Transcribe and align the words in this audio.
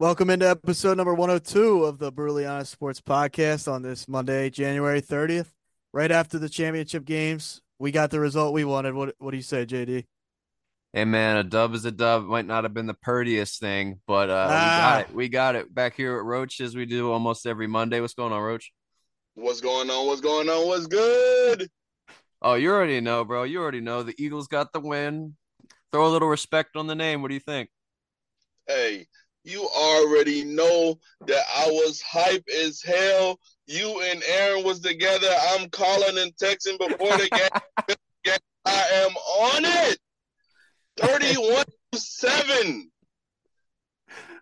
Welcome 0.00 0.30
into 0.30 0.48
episode 0.48 0.96
number 0.96 1.12
102 1.12 1.84
of 1.84 1.98
the 1.98 2.10
Brutally 2.10 2.46
Honest 2.46 2.72
Sports 2.72 3.02
Podcast 3.02 3.70
on 3.70 3.82
this 3.82 4.08
Monday, 4.08 4.48
January 4.48 5.02
30th. 5.02 5.48
Right 5.92 6.10
after 6.10 6.38
the 6.38 6.48
championship 6.48 7.04
games, 7.04 7.60
we 7.78 7.90
got 7.90 8.10
the 8.10 8.18
result 8.18 8.54
we 8.54 8.64
wanted. 8.64 8.94
What 8.94 9.14
what 9.18 9.32
do 9.32 9.36
you 9.36 9.42
say, 9.42 9.66
JD? 9.66 10.06
Hey 10.94 11.04
man, 11.04 11.36
a 11.36 11.44
dub 11.44 11.74
is 11.74 11.84
a 11.84 11.90
dub. 11.90 12.24
Might 12.24 12.46
not 12.46 12.64
have 12.64 12.72
been 12.72 12.86
the 12.86 12.94
prettiest 12.94 13.60
thing, 13.60 14.00
but 14.06 14.30
uh, 14.30 14.46
we 14.48 14.54
Ah. 14.54 14.78
got 14.80 15.00
it. 15.10 15.14
We 15.14 15.28
got 15.28 15.54
it 15.56 15.74
back 15.74 15.96
here 15.96 16.16
at 16.16 16.24
Roach 16.24 16.62
as 16.62 16.74
we 16.74 16.86
do 16.86 17.12
almost 17.12 17.46
every 17.46 17.66
Monday. 17.66 18.00
What's 18.00 18.14
going 18.14 18.32
on, 18.32 18.40
Roach? 18.40 18.72
What's 19.34 19.60
going 19.60 19.90
on? 19.90 20.06
What's 20.06 20.22
going 20.22 20.48
on? 20.48 20.66
What's 20.66 20.86
good? 20.86 21.68
Oh, 22.40 22.54
you 22.54 22.70
already 22.72 23.02
know, 23.02 23.22
bro. 23.26 23.42
You 23.42 23.60
already 23.60 23.82
know 23.82 24.02
the 24.02 24.14
Eagles 24.16 24.46
got 24.48 24.72
the 24.72 24.80
win. 24.80 25.36
Throw 25.92 26.06
a 26.06 26.08
little 26.08 26.28
respect 26.28 26.74
on 26.76 26.86
the 26.86 26.94
name. 26.94 27.20
What 27.20 27.28
do 27.28 27.34
you 27.34 27.40
think? 27.40 27.68
Hey, 28.66 29.06
you 29.44 29.66
already 29.68 30.44
know 30.44 30.98
that 31.26 31.44
I 31.56 31.66
was 31.66 32.00
hype 32.00 32.44
as 32.64 32.82
hell. 32.82 33.38
You 33.66 34.02
and 34.02 34.22
Aaron 34.26 34.64
was 34.64 34.80
together. 34.80 35.28
I'm 35.50 35.68
calling 35.70 36.18
and 36.18 36.34
texting 36.36 36.78
before 36.78 37.16
the 37.16 37.28
game. 37.30 38.36
I 38.66 39.06
am 39.06 39.10
on 39.12 39.64
it. 39.64 39.98
31 40.98 41.64
to 41.92 41.98
7. 41.98 42.90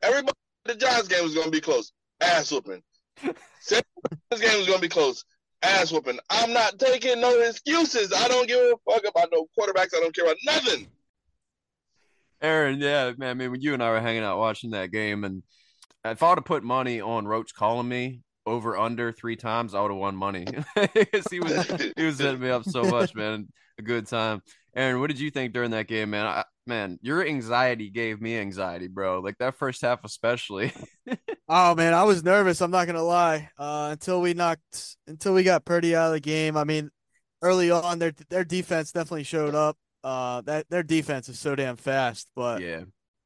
Everybody 0.02 0.38
the 0.64 0.74
Giants 0.74 1.08
game 1.08 1.24
was 1.24 1.34
gonna 1.34 1.50
be 1.50 1.60
close. 1.60 1.92
Ass 2.20 2.50
whooping. 2.52 2.82
This 3.22 4.40
game 4.40 4.58
was 4.58 4.66
gonna 4.66 4.80
be 4.80 4.88
close. 4.88 5.24
Ass 5.62 5.90
whooping. 5.90 6.18
I'm 6.30 6.52
not 6.52 6.78
taking 6.78 7.20
no 7.20 7.40
excuses. 7.40 8.12
I 8.12 8.28
don't 8.28 8.46
give 8.46 8.60
a 8.60 8.74
fuck 8.90 9.02
about 9.08 9.30
no 9.32 9.46
quarterbacks. 9.58 9.96
I 9.96 10.00
don't 10.00 10.14
care 10.14 10.24
about 10.24 10.36
nothing. 10.44 10.88
Aaron, 12.40 12.80
yeah, 12.80 13.12
man. 13.16 13.30
I 13.30 13.34
mean, 13.34 13.50
when 13.50 13.60
you 13.60 13.74
and 13.74 13.82
I 13.82 13.90
were 13.90 14.00
hanging 14.00 14.22
out 14.22 14.38
watching 14.38 14.70
that 14.70 14.90
game, 14.90 15.24
and 15.24 15.42
if 16.04 16.22
I 16.22 16.28
would 16.28 16.38
have 16.38 16.44
put 16.44 16.62
money 16.62 17.00
on 17.00 17.26
Roach 17.26 17.54
calling 17.54 17.88
me 17.88 18.20
over 18.46 18.78
under 18.78 19.12
three 19.12 19.36
times, 19.36 19.74
I 19.74 19.80
would 19.80 19.90
have 19.90 19.98
won 19.98 20.16
money 20.16 20.46
because 20.94 21.26
he 21.30 21.40
was 21.40 21.66
he 21.96 22.04
was 22.04 22.16
setting 22.16 22.40
me 22.40 22.50
up 22.50 22.64
so 22.64 22.82
much, 22.84 23.14
man. 23.16 23.48
A 23.78 23.82
good 23.82 24.06
time. 24.06 24.42
Aaron, 24.74 25.00
what 25.00 25.08
did 25.08 25.18
you 25.20 25.30
think 25.30 25.52
during 25.52 25.72
that 25.72 25.88
game, 25.88 26.10
man? 26.10 26.26
I, 26.26 26.44
man, 26.66 26.98
your 27.02 27.26
anxiety 27.26 27.90
gave 27.90 28.20
me 28.20 28.36
anxiety, 28.36 28.88
bro. 28.88 29.20
Like 29.20 29.38
that 29.38 29.56
first 29.56 29.82
half, 29.82 30.04
especially. 30.04 30.72
Oh 31.50 31.74
man, 31.74 31.94
I 31.94 32.02
was 32.04 32.22
nervous. 32.22 32.60
I'm 32.60 32.70
not 32.70 32.86
gonna 32.86 33.02
lie. 33.02 33.48
Uh, 33.58 33.88
until 33.92 34.20
we 34.20 34.34
knocked, 34.34 34.98
until 35.06 35.32
we 35.32 35.42
got 35.42 35.64
Purdy 35.64 35.96
out 35.96 36.08
of 36.08 36.12
the 36.12 36.20
game. 36.20 36.58
I 36.58 36.64
mean, 36.64 36.90
early 37.40 37.70
on, 37.70 37.98
their 37.98 38.12
their 38.28 38.44
defense 38.44 38.92
definitely 38.92 39.24
showed 39.24 39.54
up. 39.54 39.78
Uh, 40.04 40.40
that 40.42 40.68
their 40.70 40.82
defense 40.82 41.28
is 41.28 41.38
so 41.38 41.54
damn 41.54 41.76
fast. 41.76 42.28
But 42.36 42.60
yeah, 42.60 42.82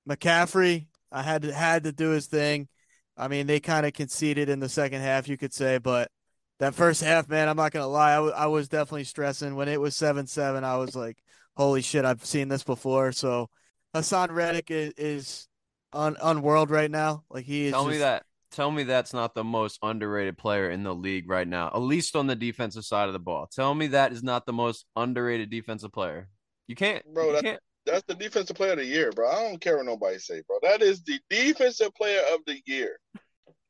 McCaffrey, 0.09 0.87
I 1.11 1.23
had 1.23 1.43
to 1.43 1.53
had 1.53 1.85
to 1.85 1.93
do 1.93 2.11
his 2.11 2.27
thing. 2.27 2.69
I 3.17 3.29
mean, 3.29 3.47
they 3.47 3.61
kind 3.61 3.87
of 3.87 3.93
conceded 3.93 4.49
in 4.49 4.61
the 4.61 4.69
second 4.69 5.03
half, 5.03 5.29
you 5.29 5.37
could 5.37 5.53
say, 5.53 5.79
but 5.79 6.11
that 6.59 6.75
first 6.75 7.03
half, 7.03 7.29
man, 7.29 7.49
I'm 7.49 7.57
not 7.57 7.73
gonna 7.73 7.87
lie, 7.87 8.13
I 8.13 8.47
was 8.47 8.69
definitely 8.69 9.05
stressing 9.05 9.55
when 9.55 9.69
it 9.69 9.81
was 9.81 9.97
seven 9.97 10.27
seven. 10.27 10.65
I 10.65 10.77
was 10.77 10.97
like, 10.97 11.19
holy 11.57 11.83
shit, 11.83 12.05
I've 12.05 12.25
seen 12.25 12.49
this 12.49 12.65
before. 12.65 13.13
So 13.13 13.51
Haason 13.95 14.31
Reddick 14.31 14.71
is, 14.71 14.95
is 14.97 15.49
on 15.93 16.17
unworld 16.17 16.71
right 16.71 16.91
now. 16.91 17.25
Like 17.31 17.45
he 17.45 17.67
is. 17.67 17.73
tell 17.73 17.87
me 17.87 17.99
that. 17.99 18.25
Tell 18.53 18.71
me 18.71 18.83
that's 18.83 19.15
not 19.15 19.35
the 19.35 19.45
most 19.45 19.79
underrated 19.83 20.37
player 20.37 20.71
in 20.71 20.83
the 20.83 20.95
league 20.95 21.29
right 21.29 21.49
now, 21.49 21.69
at 21.69 21.79
least 21.79 22.15
on 22.15 22.27
the 22.27 22.37
defensive 22.37 22.85
side 22.85 23.07
of 23.07 23.15
the 23.15 23.19
ball. 23.19 23.47
Tell 23.47 23.75
me 23.75 23.87
that 23.89 24.13
is 24.13 24.23
not 24.23 24.45
the 24.45 24.53
most 24.53 24.85
underrated 24.95 25.49
defensive 25.49 25.91
player. 25.91 26.29
You 26.73 26.77
can't, 26.77 27.05
Bro, 27.13 27.27
You 27.27 27.33
that- 27.33 27.45
can't. 27.45 27.61
That's 27.85 28.05
the 28.07 28.15
defensive 28.15 28.57
player 28.57 28.73
of 28.73 28.79
the 28.79 28.87
year, 28.87 29.11
bro. 29.13 29.29
I 29.29 29.43
don't 29.43 29.61
care 29.61 29.77
what 29.77 29.85
nobody 29.85 30.19
say, 30.19 30.41
bro. 30.49 30.57
That 30.63 30.81
is 30.81 31.03
the 31.03 31.21
defensive 31.29 31.95
player 31.95 32.23
of 32.33 32.41
the 32.47 32.63
year. 32.65 32.99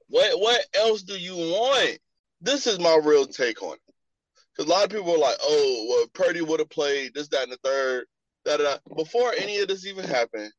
What 0.07 0.39
what 0.39 0.65
else 0.75 1.03
do 1.03 1.19
you 1.19 1.35
want? 1.35 1.99
This 2.41 2.69
is 2.69 2.79
my 2.79 3.01
real 3.03 3.27
take 3.27 3.61
on 3.61 3.73
it. 3.73 3.95
Because 4.55 4.71
a 4.71 4.73
lot 4.73 4.85
of 4.85 4.91
people 4.91 5.13
are 5.15 5.19
like, 5.19 5.39
oh, 5.43 5.87
well, 5.89 6.07
Purdy 6.13 6.43
would 6.43 6.61
have 6.61 6.69
played 6.71 7.13
this, 7.15 7.27
that, 7.29 7.43
and 7.43 7.53
the 7.53 7.59
third. 7.65 8.05
Da, 8.45 8.59
da, 8.59 8.65
da. 8.77 8.95
Before 8.95 9.33
any 9.37 9.59
of 9.59 9.67
this 9.67 9.84
even 9.84 10.05
happened, 10.05 10.53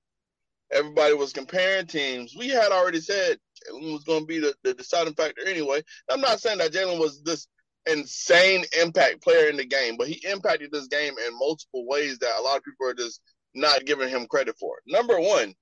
everybody 0.70 1.14
was 1.14 1.31
comparing 1.31 1.86
teams. 1.86 2.36
We 2.36 2.50
had 2.50 2.74
already 2.74 3.00
said 3.00 3.38
Jalen 3.72 3.94
was 3.94 4.04
going 4.04 4.22
to 4.22 4.28
be 4.28 4.40
the, 4.40 4.54
the 4.64 4.74
deciding 4.74 5.14
factor 5.14 5.48
anyway. 5.48 5.81
I'm 6.10 6.22
not 6.22 6.42
saying 6.42 6.58
that 6.58 6.74
Jalen 6.74 7.00
was 7.00 7.22
this 7.22 7.48
insane 7.85 8.66
impact 8.81 9.21
player 9.21 9.49
in 9.49 9.57
the 9.57 9.66
game, 9.66 9.97
but 9.97 10.07
he 10.07 10.25
impacted 10.27 10.71
this 10.71 10.88
game 10.88 11.13
in 11.27 11.39
multiple 11.39 11.85
ways 11.85 12.17
that 12.19 12.39
a 12.39 12.41
lot 12.41 12.57
of 12.57 12.63
people 12.63 12.88
are 12.88 12.94
just 12.94 13.21
not 13.53 13.85
giving 13.85 14.09
him 14.09 14.25
credit 14.27 14.55
for. 14.59 14.77
Number 14.88 15.19
one, 15.19 15.53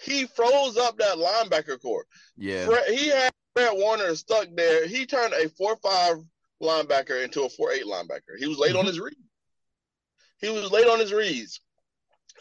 he 0.00 0.26
froze 0.26 0.76
up 0.76 0.98
that 0.98 1.16
linebacker 1.16 1.80
core. 1.80 2.04
Yeah, 2.36 2.66
Fred, 2.66 2.84
he 2.88 3.08
had 3.08 3.32
Fred 3.54 3.72
Warner 3.74 4.14
stuck 4.14 4.48
there. 4.54 4.86
He 4.86 5.06
turned 5.06 5.34
a 5.34 5.48
four-five 5.50 6.16
linebacker 6.62 7.22
into 7.22 7.42
a 7.42 7.48
four-eight 7.48 7.84
linebacker. 7.84 8.38
He 8.38 8.46
was 8.46 8.58
late 8.58 8.74
on 8.74 8.80
mm-hmm. 8.80 8.88
his 8.88 9.00
read. 9.00 9.14
He 10.38 10.50
was 10.50 10.70
late 10.70 10.88
on 10.88 10.98
his 10.98 11.12
reads, 11.12 11.60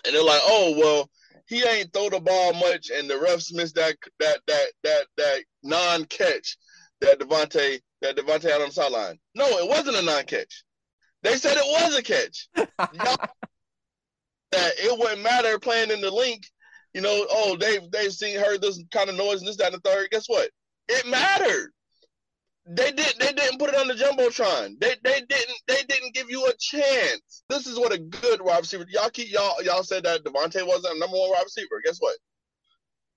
and 0.06 0.16
they're 0.16 0.24
like, 0.24 0.42
"Oh 0.44 0.76
well, 0.78 1.10
he 1.48 1.64
ain't 1.64 1.94
throw 1.94 2.10
the 2.10 2.20
ball 2.20 2.54
much, 2.54 2.90
and 2.90 3.10
the 3.10 3.16
refs 3.16 3.54
missed 3.54 3.76
that 3.76 3.96
that 4.20 4.40
that 4.48 4.68
that 4.84 5.06
that 5.18 5.44
non-catch 5.62 6.58
that 7.02 7.20
DeVonta 7.20 7.80
that 8.04 8.16
DeVonta 8.16 8.44
had 8.44 8.62
on 8.62 8.68
the 8.68 8.74
sideline." 8.74 9.20
No, 9.34 9.48
it 9.58 9.68
wasn't 9.68 9.98
a 9.98 10.02
non-catch. 10.02 10.64
They 11.24 11.36
said 11.38 11.58
it 11.58 11.66
was 11.66 11.98
a 11.98 12.04
catch. 12.04 12.50
That 14.52 14.74
it 14.78 15.00
wouldn't 15.00 15.24
matter 15.24 15.58
playing 15.58 15.90
in 15.90 16.00
the 16.00 16.12
link. 16.12 16.46
You 16.94 17.02
know, 17.02 17.26
oh, 17.32 17.58
they've 17.60 17.90
they've 17.90 18.14
seen 18.14 18.40
heard 18.40 18.62
this 18.62 18.80
kind 18.92 19.10
of 19.10 19.16
noise 19.16 19.40
and 19.40 19.48
this, 19.48 19.58
that, 19.58 19.74
and 19.74 19.82
the 19.82 19.90
third. 19.90 20.12
Guess 20.12 20.26
what? 20.28 20.48
It 20.88 21.08
mattered. 21.08 21.72
They 22.68 22.92
did 22.92 23.16
they 23.20 23.34
didn't 23.34 23.58
put 23.58 23.70
it 23.70 23.76
on 23.76 23.88
the 23.88 23.96
jumbotron. 23.96 24.80
They 24.80 24.96
they 25.04 25.22
didn't 25.28 25.60
they 25.68 25.82
didn't 25.90 26.14
give 26.14 26.30
you 26.30 26.46
a 26.46 26.54
chance. 26.60 27.44
This 27.50 27.66
is 27.66 27.80
what 27.80 27.94
a 27.94 27.98
good 27.98 28.42
wide 28.44 28.60
receiver. 28.60 28.86
Y'all 28.90 29.10
keep 29.10 29.32
y'all 29.32 29.62
y'all 29.64 29.84
said 29.84 30.04
that 30.04 30.24
DeVonta 30.24 30.68
wasn't 30.68 30.96
a 30.96 31.00
number 31.00 31.18
one 31.18 31.32
wide 31.32 31.44
receiver. 31.46 31.82
Guess 31.84 31.98
what? 31.98 32.16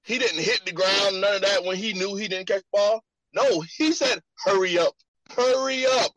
He 0.04 0.18
didn't 0.18 0.42
hit 0.42 0.64
the 0.64 0.72
ground, 0.72 1.20
none 1.20 1.34
of 1.34 1.42
that 1.42 1.64
when 1.64 1.76
he 1.76 1.92
knew 1.92 2.16
he 2.16 2.28
didn't 2.28 2.48
catch 2.48 2.62
the 2.62 2.78
ball. 2.78 3.04
No, 3.36 3.60
he 3.76 3.92
said, 3.92 4.20
hurry 4.44 4.78
up. 4.78 4.94
Hurry 5.36 5.84
up. 5.86 6.10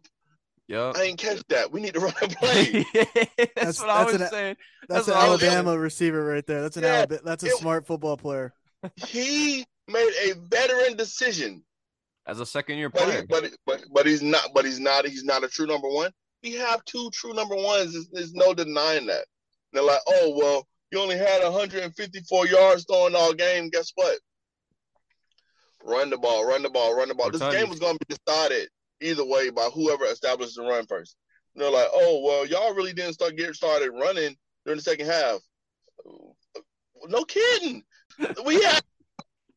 yep. 0.67 0.95
I 0.95 1.03
ain't 1.03 1.19
catch 1.19 1.41
that. 1.49 1.71
We 1.71 1.81
need 1.81 1.93
to 1.95 1.99
run 1.99 2.13
a 2.21 2.27
play. 2.29 2.85
that's, 2.93 3.53
That's- 3.55 3.79
what 3.79 3.89
I 3.89 4.05
was 4.05 4.13
an- 4.15 4.29
saying. 4.29 4.55
That's, 4.87 5.05
That's 5.05 5.07
an 5.09 5.13
what 5.15 5.23
I 5.23 5.29
was 5.29 5.43
Alabama 5.43 5.77
receiver 5.77 6.23
right 6.23 6.45
there. 6.47 6.61
That's 6.61 6.77
an 6.77 6.83
Yeah, 6.83 6.89
Alabama. 6.99 7.21
That's 7.25 7.43
a 7.43 7.47
it- 7.47 7.57
smart 7.57 7.85
football 7.85 8.17
player. 8.17 8.53
he 8.95 9.65
made 9.87 10.11
a 10.23 10.33
veteran 10.49 10.95
decision. 10.95 11.63
As 12.27 12.39
a 12.39 12.45
second 12.45 12.77
year 12.77 12.89
But, 12.89 13.01
he, 13.01 13.05
player, 13.07 13.25
but 13.27 13.51
but 13.65 13.83
but 13.91 14.05
he's 14.05 14.21
not. 14.21 14.49
But 14.53 14.63
he's 14.65 14.79
not. 14.79 15.05
He's 15.07 15.23
not 15.23 15.43
a 15.43 15.47
true 15.47 15.65
number 15.65 15.89
one. 15.89 16.11
We 16.43 16.53
have 16.55 16.85
two 16.85 17.09
true 17.11 17.33
number 17.33 17.55
ones. 17.55 17.91
There's, 17.93 18.07
there's 18.09 18.33
no 18.33 18.53
denying 18.53 19.07
that. 19.07 19.25
They're 19.73 19.81
like, 19.83 19.99
oh 20.07 20.33
well, 20.37 20.67
you 20.91 20.99
only 20.99 21.17
had 21.17 21.41
154 21.43 22.47
yards 22.47 22.85
throwing 22.85 23.15
all 23.15 23.33
game. 23.33 23.69
Guess 23.69 23.91
what? 23.95 24.19
Run 25.83 26.09
the 26.09 26.17
ball, 26.17 26.45
run 26.45 26.61
the 26.61 26.69
ball, 26.69 26.95
run 26.95 27.07
the 27.07 27.15
ball. 27.15 27.27
I'll 27.27 27.31
this 27.31 27.55
game 27.55 27.69
was 27.69 27.79
going 27.79 27.97
to 27.97 28.05
be 28.05 28.15
decided 28.15 28.69
either 29.01 29.25
way 29.25 29.49
by 29.49 29.69
whoever 29.73 30.05
established 30.05 30.55
the 30.55 30.63
run 30.63 30.85
first. 30.85 31.15
And 31.55 31.63
they're 31.63 31.71
like, 31.71 31.87
oh 31.93 32.21
well, 32.23 32.45
y'all 32.45 32.73
really 32.73 32.93
didn't 32.93 33.13
start 33.13 33.35
get 33.35 33.55
started 33.55 33.91
running 33.91 34.35
during 34.65 34.77
the 34.77 34.83
second 34.83 35.07
half. 35.07 35.39
No 37.07 37.23
kidding. 37.23 37.83
We 38.45 38.61
had 38.61 38.81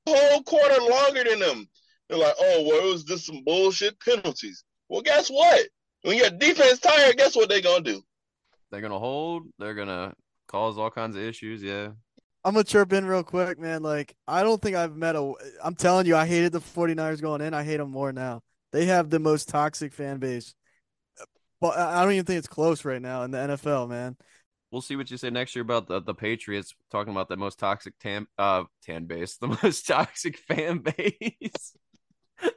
a 0.07 0.11
whole 0.11 0.43
quarter 0.43 0.81
longer 0.81 1.25
than 1.25 1.41
them. 1.41 1.69
They're 2.09 2.19
like, 2.19 2.35
oh 2.39 2.65
well, 2.67 2.87
it 2.87 2.93
was 2.93 3.05
just 3.05 3.27
some 3.27 3.43
bullshit 3.45 3.99
penalties. 4.01 4.65
Well, 4.89 5.03
guess 5.03 5.29
what? 5.29 5.67
When 6.03 6.17
your 6.17 6.31
defense 6.31 6.79
tired, 6.79 7.17
guess 7.17 7.35
what 7.35 7.49
they're 7.49 7.61
gonna 7.61 7.83
do? 7.83 8.03
They're 8.71 8.81
gonna 8.81 8.99
hold. 8.99 9.45
They're 9.59 9.75
gonna 9.75 10.15
cause 10.49 10.79
all 10.79 10.91
kinds 10.91 11.17
of 11.17 11.23
issues. 11.23 11.63
Yeah. 11.63 11.89
I'm 12.45 12.55
gonna 12.55 12.65
chirp 12.65 12.93
in 12.93 13.07
real 13.07 13.23
quick, 13.23 13.59
man. 13.59 13.83
Like, 13.83 14.15
I 14.27 14.43
don't 14.43 14.61
think 14.61 14.77
I've 14.77 14.97
met 14.97 15.15
a. 15.17 15.33
I'm 15.63 15.75
telling 15.77 16.07
you, 16.07 16.17
I 16.17 16.27
hated 16.27 16.53
the 16.53 16.61
49ers 16.61 17.21
going 17.21 17.41
in. 17.41 17.55
I 17.55 17.63
hate 17.63 17.77
them 17.77 17.91
more 17.91 18.13
now. 18.13 18.43
They 18.73 18.87
have 18.87 19.11
the 19.11 19.19
most 19.21 19.49
toxic 19.49 19.93
fan 19.93 20.19
base, 20.19 20.55
but 21.61 21.79
I 21.79 22.01
I 22.01 22.05
don't 22.05 22.13
even 22.15 22.25
think 22.25 22.39
it's 22.39 22.49
close 22.49 22.85
right 22.85 23.03
now 23.03 23.23
in 23.23 23.31
the 23.31 23.39
NFL, 23.39 23.89
man. 23.89 24.17
We'll 24.71 24.81
see 24.83 24.97
what 24.97 25.11
you 25.11 25.19
say 25.19 25.29
next 25.29 25.55
year 25.55 25.63
about 25.63 25.87
the, 25.87 26.01
the 26.01 26.15
Patriots 26.15 26.75
talking 26.91 27.13
about 27.13 27.29
the 27.29 27.37
most 27.37 27.59
toxic 27.59 27.95
tan 28.01 28.27
uh 28.39 28.65
tan 28.83 29.05
base, 29.05 29.37
the 29.41 29.59
most 29.63 29.87
toxic 29.87 30.39
fan 30.39 30.79
base. 30.79 31.75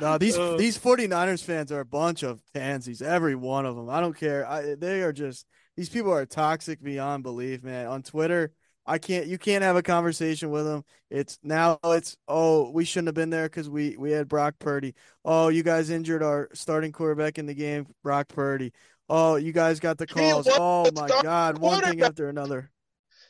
No, 0.00 0.16
these 0.16 0.36
Uh. 0.38 0.56
these 0.56 0.78
49ers 0.78 1.44
fans 1.44 1.70
are 1.70 1.80
a 1.80 1.84
bunch 1.84 2.22
of 2.22 2.40
pansies, 2.54 3.02
every 3.02 3.34
one 3.34 3.66
of 3.66 3.76
them. 3.76 3.90
I 3.90 4.00
don't 4.00 4.16
care. 4.16 4.46
I 4.48 4.74
they 4.74 5.02
are 5.02 5.12
just 5.12 5.46
these 5.76 5.90
people 5.90 6.12
are 6.12 6.24
toxic 6.24 6.82
beyond 6.82 7.22
belief, 7.22 7.62
man. 7.62 7.86
On 7.86 8.02
Twitter, 8.02 8.52
I 8.92 8.98
can't 8.98 9.26
you 9.26 9.38
can't 9.38 9.64
have 9.64 9.76
a 9.76 9.82
conversation 9.82 10.50
with 10.50 10.66
them. 10.66 10.84
It's 11.10 11.38
now 11.42 11.78
it's 11.82 12.14
oh, 12.28 12.70
we 12.72 12.84
shouldn't 12.84 13.08
have 13.08 13.14
been 13.14 13.30
there 13.30 13.48
cuz 13.48 13.70
we 13.70 13.96
we 13.96 14.10
had 14.10 14.28
Brock 14.28 14.56
Purdy. 14.58 14.94
Oh, 15.24 15.48
you 15.48 15.62
guys 15.62 15.88
injured 15.88 16.22
our 16.22 16.50
starting 16.52 16.92
quarterback 16.92 17.38
in 17.38 17.46
the 17.46 17.54
game, 17.54 17.86
Brock 18.02 18.28
Purdy. 18.28 18.70
Oh, 19.08 19.36
you 19.36 19.52
guys 19.52 19.80
got 19.80 19.96
the 19.96 20.06
calls. 20.06 20.46
Oh 20.50 20.90
my 20.94 21.08
god, 21.22 21.56
one 21.56 21.80
thing 21.80 22.02
after 22.02 22.28
another. 22.28 22.70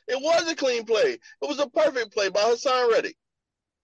It 0.09 0.21
was 0.21 0.51
a 0.51 0.57
clean 0.57 0.85
play. 0.85 1.13
It 1.13 1.49
was 1.49 1.61
a 1.61 1.71
perfect 1.71 2.13
play 2.13 2.29
by 2.29 2.41
Haason 2.41 2.91
Reddick. 2.91 3.15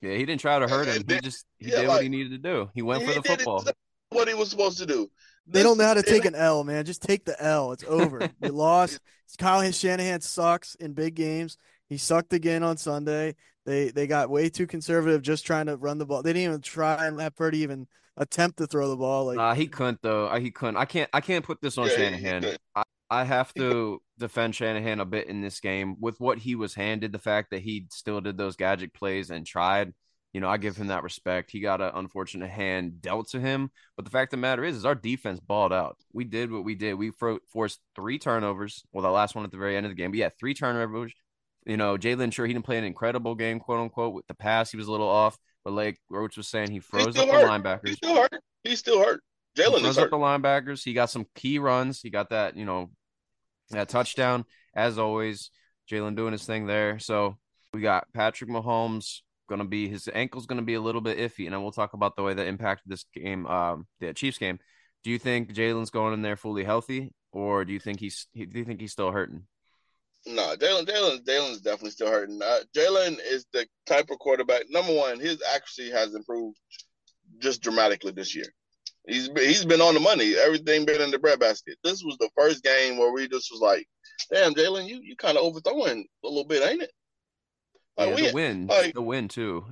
Yeah, 0.02 0.14
he 0.14 0.26
didn't 0.26 0.40
try 0.40 0.58
to 0.58 0.66
hurt 0.66 0.88
him. 0.88 1.04
He 1.08 1.20
just 1.20 1.46
he 1.60 1.70
yeah, 1.70 1.82
did 1.82 1.88
what 1.88 2.02
he 2.02 2.08
needed 2.08 2.32
to 2.32 2.38
do. 2.38 2.70
He 2.74 2.82
went 2.82 3.02
He 3.02 3.06
for 3.06 3.14
the 3.14 3.22
football. 3.22 3.58
exactly 3.60 3.82
what 4.10 4.26
he 4.26 4.34
was 4.34 4.50
supposed 4.50 4.78
to 4.78 4.86
do. 4.86 5.08
They 5.50 5.62
don't 5.62 5.78
know 5.78 5.84
how 5.84 5.94
to 5.94 6.02
take 6.02 6.24
an 6.24 6.34
L, 6.34 6.64
man. 6.64 6.84
Just 6.84 7.02
take 7.02 7.24
the 7.24 7.40
L. 7.42 7.72
It's 7.72 7.84
over. 7.84 8.30
You 8.42 8.52
lost. 8.52 9.00
Kyle 9.38 9.70
Shanahan 9.70 10.20
sucks 10.20 10.74
in 10.76 10.92
big 10.92 11.14
games. 11.14 11.56
He 11.88 11.96
sucked 11.96 12.32
again 12.32 12.62
on 12.62 12.76
Sunday. 12.76 13.34
They 13.64 13.90
they 13.90 14.06
got 14.06 14.30
way 14.30 14.48
too 14.48 14.66
conservative 14.66 15.22
just 15.22 15.46
trying 15.46 15.66
to 15.66 15.76
run 15.76 15.98
the 15.98 16.06
ball. 16.06 16.22
They 16.22 16.32
didn't 16.32 16.48
even 16.50 16.60
try 16.60 17.06
and 17.06 17.20
have 17.20 17.36
Purdy 17.36 17.58
even 17.58 17.86
attempt 18.16 18.58
to 18.58 18.66
throw 18.66 18.88
the 18.88 18.96
ball. 18.96 19.26
Like 19.26 19.36
Nah, 19.36 19.54
he 19.54 19.66
couldn't 19.66 20.00
though. 20.02 20.34
He 20.36 20.50
couldn't. 20.50 20.76
I 20.76 20.84
can't. 20.84 21.10
I 21.12 21.20
can't 21.20 21.44
put 21.44 21.60
this 21.60 21.78
on 21.78 21.86
Yeah, 21.86 22.10
he- 22.10 22.16
he 22.16 22.24
Shanahan. 22.24 22.56
I, 22.74 22.82
I 23.10 23.24
have 23.24 23.52
to 23.54 24.02
defend 24.18 24.54
Shanahan 24.54 25.00
a 25.00 25.04
bit 25.06 25.28
in 25.28 25.40
this 25.40 25.60
game 25.60 25.96
with 26.00 26.18
what 26.20 26.38
he 26.38 26.54
was 26.54 26.74
handed. 26.74 27.12
The 27.12 27.18
fact 27.18 27.50
that 27.50 27.60
he 27.60 27.86
still 27.90 28.20
did 28.20 28.36
those 28.36 28.56
gadget 28.56 28.92
plays 28.92 29.30
and 29.30 29.46
tried. 29.46 29.94
You 30.32 30.40
know, 30.40 30.48
I 30.48 30.58
give 30.58 30.76
him 30.76 30.88
that 30.88 31.02
respect. 31.02 31.50
He 31.50 31.60
got 31.60 31.80
an 31.80 31.92
unfortunate 31.94 32.50
hand 32.50 33.00
dealt 33.00 33.30
to 33.30 33.40
him. 33.40 33.70
But 33.96 34.04
the 34.04 34.10
fact 34.10 34.32
of 34.32 34.38
the 34.38 34.42
matter 34.42 34.62
is, 34.62 34.76
is 34.76 34.84
our 34.84 34.94
defense 34.94 35.40
balled 35.40 35.72
out. 35.72 35.96
We 36.12 36.24
did 36.24 36.52
what 36.52 36.64
we 36.64 36.74
did. 36.74 36.94
We 36.94 37.10
fro- 37.10 37.38
forced 37.50 37.80
three 37.96 38.18
turnovers. 38.18 38.82
Well, 38.92 39.02
the 39.02 39.10
last 39.10 39.34
one 39.34 39.44
at 39.44 39.50
the 39.50 39.56
very 39.56 39.76
end 39.76 39.86
of 39.86 39.90
the 39.90 39.96
game. 39.96 40.10
But 40.10 40.18
yeah, 40.18 40.28
three 40.38 40.52
turnovers. 40.54 41.12
You 41.64 41.76
know, 41.76 41.96
Jalen, 41.96 42.32
sure, 42.32 42.46
he 42.46 42.52
didn't 42.52 42.66
play 42.66 42.78
an 42.78 42.84
incredible 42.84 43.34
game, 43.34 43.58
quote 43.58 43.80
unquote. 43.80 44.14
With 44.14 44.26
the 44.26 44.34
pass, 44.34 44.70
he 44.70 44.76
was 44.76 44.86
a 44.86 44.90
little 44.90 45.08
off. 45.08 45.38
But 45.64 45.72
like 45.72 45.98
Roach 46.10 46.36
was 46.36 46.48
saying, 46.48 46.70
he 46.70 46.80
froze 46.80 47.16
up 47.16 47.26
the 47.26 47.32
linebackers. 47.32 47.88
He's 47.88 47.96
still 47.96 48.14
hurt. 48.14 48.32
He's 48.64 48.78
still 48.78 48.98
hurt. 48.98 49.20
Jalen 49.56 49.76
is 49.76 49.80
froze 49.80 49.98
up 49.98 50.04
hurt. 50.04 50.10
the 50.10 50.16
linebackers. 50.18 50.84
He 50.84 50.92
got 50.92 51.10
some 51.10 51.26
key 51.34 51.58
runs. 51.58 52.00
He 52.00 52.10
got 52.10 52.30
that, 52.30 52.56
you 52.56 52.64
know, 52.64 52.90
that 53.70 53.88
touchdown. 53.88 54.44
As 54.74 54.98
always, 54.98 55.50
Jalen 55.90 56.16
doing 56.16 56.32
his 56.32 56.44
thing 56.44 56.66
there. 56.66 56.98
So 56.98 57.38
we 57.72 57.80
got 57.80 58.06
Patrick 58.12 58.50
Mahomes 58.50 59.20
going 59.48 59.60
to 59.60 59.64
be 59.64 59.88
his 59.88 60.08
ankle's 60.14 60.46
going 60.46 60.58
to 60.58 60.64
be 60.64 60.74
a 60.74 60.80
little 60.80 61.00
bit 61.00 61.18
iffy, 61.18 61.46
and 61.46 61.62
we'll 61.62 61.72
talk 61.72 61.94
about 61.94 62.16
the 62.16 62.22
way 62.22 62.34
that 62.34 62.46
impacted 62.46 62.90
this 62.90 63.04
game, 63.14 63.46
um, 63.46 63.86
the 64.00 64.14
Chiefs 64.14 64.38
game. 64.38 64.58
Do 65.04 65.10
you 65.10 65.18
think 65.18 65.52
Jalen's 65.52 65.90
going 65.90 66.14
in 66.14 66.22
there 66.22 66.36
fully 66.36 66.64
healthy, 66.64 67.12
or 67.32 67.64
do 67.64 67.72
you 67.72 67.80
think 67.80 68.00
he's 68.00 68.26
do 68.34 68.46
you 68.52 68.64
think 68.64 68.80
he's 68.80 68.92
still 68.92 69.10
hurting? 69.10 69.44
No, 70.26 70.56
Jalen, 70.56 70.84
Jalen, 70.84 71.24
Jalen's 71.24 71.60
definitely 71.60 71.92
still 71.92 72.10
hurting. 72.10 72.40
Uh, 72.42 72.60
Jalen 72.76 73.18
is 73.24 73.46
the 73.52 73.66
type 73.86 74.10
of 74.10 74.18
quarterback. 74.18 74.64
Number 74.68 74.94
one, 74.94 75.20
his 75.20 75.40
accuracy 75.54 75.90
has 75.90 76.14
improved 76.14 76.58
just 77.38 77.62
dramatically 77.62 78.12
this 78.12 78.34
year. 78.34 78.46
He's 79.06 79.28
been, 79.28 79.44
he's 79.44 79.64
been 79.64 79.80
on 79.80 79.94
the 79.94 80.00
money. 80.00 80.34
Everything 80.34 80.84
been 80.84 81.00
in 81.00 81.10
the 81.10 81.18
breadbasket. 81.18 81.78
This 81.82 82.02
was 82.04 82.18
the 82.18 82.28
first 82.36 82.62
game 82.62 82.98
where 82.98 83.12
we 83.12 83.28
just 83.28 83.50
was 83.50 83.60
like, 83.60 83.86
"Damn, 84.30 84.54
Jalen, 84.54 84.86
you 84.86 85.00
you 85.02 85.16
kind 85.16 85.38
of 85.38 85.44
overthrowing 85.44 86.04
a 86.24 86.28
little 86.28 86.44
bit, 86.44 86.68
ain't 86.68 86.82
it?" 86.82 86.92
Yeah, 87.98 88.14
we, 88.14 88.26
the 88.28 88.32
win, 88.34 88.66
like- 88.66 88.94
the 88.94 89.02
win 89.02 89.28
too. 89.28 89.64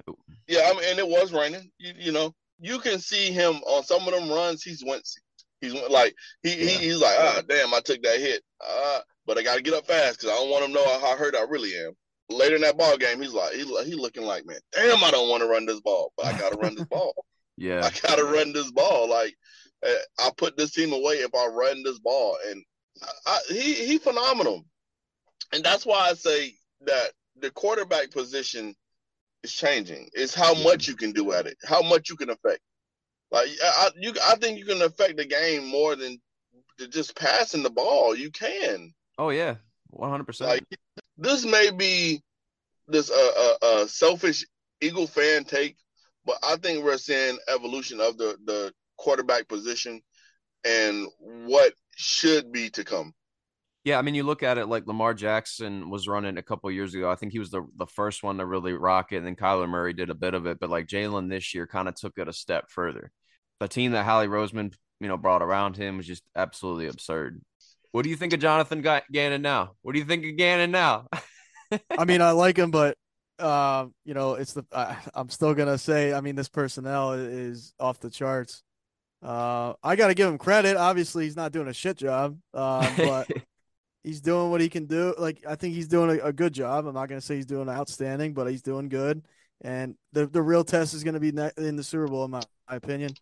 yeah, 0.48 0.68
I 0.70 0.72
mean, 0.74 0.84
and 0.90 0.98
it 0.98 1.08
was 1.08 1.32
raining. 1.32 1.70
You, 1.78 1.92
you 1.96 2.12
know, 2.12 2.34
you 2.58 2.78
can 2.78 2.98
see 2.98 3.30
him 3.30 3.56
on 3.66 3.84
some 3.84 4.06
of 4.08 4.14
them 4.14 4.28
runs. 4.30 4.62
He's 4.62 4.82
went, 4.84 5.06
he's 5.60 5.74
went 5.74 5.90
like 5.90 6.14
he, 6.42 6.50
Yeah. 6.50 6.56
he 6.70 6.84
he's 6.88 7.00
like, 7.00 7.16
ah, 7.18 7.42
damn, 7.48 7.72
I 7.74 7.80
took 7.84 8.02
that 8.02 8.18
hit. 8.18 8.42
Uh, 8.66 9.00
but 9.26 9.38
I 9.38 9.42
got 9.42 9.56
to 9.56 9.62
get 9.62 9.74
up 9.74 9.86
fast 9.86 10.18
because 10.20 10.30
I 10.32 10.36
don't 10.36 10.50
want 10.50 10.64
him 10.64 10.72
to 10.72 10.74
know 10.76 10.98
how 11.00 11.16
hurt 11.16 11.34
I 11.36 11.42
really 11.42 11.76
am. 11.76 11.92
Later 12.28 12.56
in 12.56 12.62
that 12.62 12.76
ball 12.78 12.96
game, 12.96 13.20
he's 13.20 13.32
like, 13.32 13.52
he 13.52 13.62
he 13.84 13.94
looking 13.94 14.24
like, 14.24 14.44
man, 14.46 14.58
damn, 14.72 15.02
I 15.04 15.10
don't 15.10 15.28
want 15.28 15.42
to 15.42 15.48
run 15.48 15.66
this 15.66 15.80
ball, 15.80 16.12
but 16.16 16.26
I 16.26 16.38
got 16.38 16.52
to 16.52 16.58
run 16.58 16.74
this 16.74 16.84
ball. 16.90 17.14
Yeah, 17.56 17.78
I 17.84 17.90
got 18.06 18.16
to 18.16 18.24
run 18.24 18.52
this 18.52 18.70
ball. 18.72 19.08
Like, 19.08 19.34
uh, 19.86 19.92
I 20.18 20.30
put 20.36 20.56
this 20.56 20.72
team 20.72 20.92
away 20.92 21.16
if 21.16 21.34
I 21.34 21.46
run 21.46 21.82
this 21.84 21.98
ball, 22.00 22.36
and 22.50 22.62
I, 23.02 23.08
I, 23.26 23.38
he 23.52 23.74
he 23.74 23.98
phenomenal, 23.98 24.64
and 25.52 25.62
that's 25.64 25.86
why 25.86 26.08
I 26.10 26.14
say 26.14 26.54
that 26.86 27.10
the 27.40 27.50
quarterback 27.50 28.10
position 28.10 28.74
is 29.42 29.52
changing. 29.52 30.08
It's 30.12 30.34
how 30.34 30.54
much 30.54 30.88
you 30.88 30.96
can 30.96 31.12
do 31.12 31.32
at 31.32 31.46
it, 31.46 31.56
how 31.64 31.82
much 31.82 32.08
you 32.10 32.16
can 32.16 32.30
affect. 32.30 32.60
Like, 33.30 33.48
I 33.62 33.90
you 33.96 34.14
I 34.24 34.36
think 34.36 34.58
you 34.58 34.64
can 34.64 34.82
affect 34.82 35.16
the 35.16 35.26
game 35.26 35.66
more 35.66 35.96
than 35.96 36.20
just 36.90 37.16
passing 37.16 37.62
the 37.62 37.70
ball. 37.70 38.14
You 38.14 38.30
can. 38.30 38.92
oh 39.18 39.30
yeah, 39.30 39.56
one 39.88 40.10
hundred 40.10 40.26
percent. 40.26 40.50
Like, 40.50 40.64
this 41.18 41.44
may 41.44 41.70
be 41.70 42.22
this 42.88 43.10
uh, 43.10 43.30
uh, 43.36 43.66
uh 43.66 43.86
selfish 43.86 44.44
Eagle 44.80 45.06
fan 45.06 45.44
take, 45.44 45.76
but 46.24 46.36
I 46.42 46.56
think 46.56 46.84
we're 46.84 46.98
seeing 46.98 47.38
evolution 47.48 48.00
of 48.00 48.16
the 48.16 48.36
the 48.44 48.72
quarterback 48.96 49.48
position 49.48 50.00
and 50.64 51.08
what 51.18 51.72
should 51.96 52.52
be 52.52 52.70
to 52.70 52.84
come. 52.84 53.12
Yeah, 53.86 54.00
I 54.00 54.02
mean, 54.02 54.16
you 54.16 54.24
look 54.24 54.42
at 54.42 54.58
it 54.58 54.66
like 54.66 54.88
Lamar 54.88 55.14
Jackson 55.14 55.90
was 55.90 56.08
running 56.08 56.38
a 56.38 56.42
couple 56.42 56.68
years 56.72 56.92
ago. 56.92 57.08
I 57.08 57.14
think 57.14 57.30
he 57.30 57.38
was 57.38 57.50
the 57.50 57.64
the 57.76 57.86
first 57.86 58.24
one 58.24 58.38
to 58.38 58.44
really 58.44 58.72
rock 58.72 59.12
it, 59.12 59.18
and 59.18 59.26
then 59.26 59.36
Kyler 59.36 59.68
Murray 59.68 59.92
did 59.92 60.10
a 60.10 60.14
bit 60.14 60.34
of 60.34 60.44
it. 60.46 60.58
But 60.58 60.70
like 60.70 60.88
Jalen 60.88 61.30
this 61.30 61.54
year 61.54 61.68
kind 61.68 61.86
of 61.86 61.94
took 61.94 62.18
it 62.18 62.26
a 62.26 62.32
step 62.32 62.68
further. 62.68 63.12
The 63.60 63.68
team 63.68 63.92
that 63.92 64.04
Howie 64.04 64.26
Roseman, 64.26 64.74
you 64.98 65.06
know, 65.06 65.16
brought 65.16 65.40
around 65.40 65.76
him 65.76 65.98
was 65.98 66.06
just 66.08 66.24
absolutely 66.34 66.88
absurd. 66.88 67.40
What 67.92 68.02
do 68.02 68.10
you 68.10 68.16
think 68.16 68.32
of 68.32 68.40
Jonathan 68.40 68.82
Ga- 68.82 69.02
Gannon 69.12 69.40
now? 69.40 69.74
What 69.82 69.92
do 69.92 70.00
you 70.00 70.04
think 70.04 70.26
of 70.26 70.36
Gannon 70.36 70.72
now? 70.72 71.06
I 71.96 72.04
mean, 72.06 72.20
I 72.20 72.32
like 72.32 72.58
him, 72.58 72.72
but 72.72 72.96
uh, 73.38 73.86
you 74.04 74.14
know, 74.14 74.34
it's 74.34 74.54
the 74.54 74.64
I, 74.72 74.96
I'm 75.14 75.28
still 75.28 75.54
gonna 75.54 75.78
say. 75.78 76.12
I 76.12 76.20
mean, 76.22 76.34
this 76.34 76.48
personnel 76.48 77.12
is 77.12 77.72
off 77.78 78.00
the 78.00 78.10
charts. 78.10 78.64
Uh, 79.22 79.74
I 79.80 79.94
got 79.94 80.08
to 80.08 80.14
give 80.14 80.28
him 80.28 80.38
credit. 80.38 80.76
Obviously, 80.76 81.22
he's 81.22 81.36
not 81.36 81.52
doing 81.52 81.68
a 81.68 81.72
shit 81.72 81.96
job, 81.96 82.36
uh, 82.52 82.92
but 82.96 83.30
he's 84.06 84.20
doing 84.20 84.50
what 84.50 84.60
he 84.60 84.68
can 84.68 84.86
do. 84.86 85.14
Like 85.18 85.44
I 85.46 85.56
think 85.56 85.74
he's 85.74 85.88
doing 85.88 86.18
a, 86.18 86.26
a 86.26 86.32
good 86.32 86.54
job. 86.54 86.86
I'm 86.86 86.94
not 86.94 87.08
gonna 87.08 87.20
say 87.20 87.34
he's 87.36 87.44
doing 87.44 87.68
outstanding, 87.68 88.32
but 88.32 88.46
he's 88.46 88.62
doing 88.62 88.88
good. 88.88 89.22
And 89.60 89.96
the 90.12 90.26
the 90.26 90.42
real 90.42 90.64
test 90.64 90.94
is 90.94 91.04
gonna 91.04 91.20
be 91.20 91.28
in 91.28 91.76
the 91.76 91.82
Super 91.82 92.06
Bowl, 92.06 92.24
in 92.24 92.30
my, 92.30 92.42
my 92.70 92.76
opinion. 92.76 93.12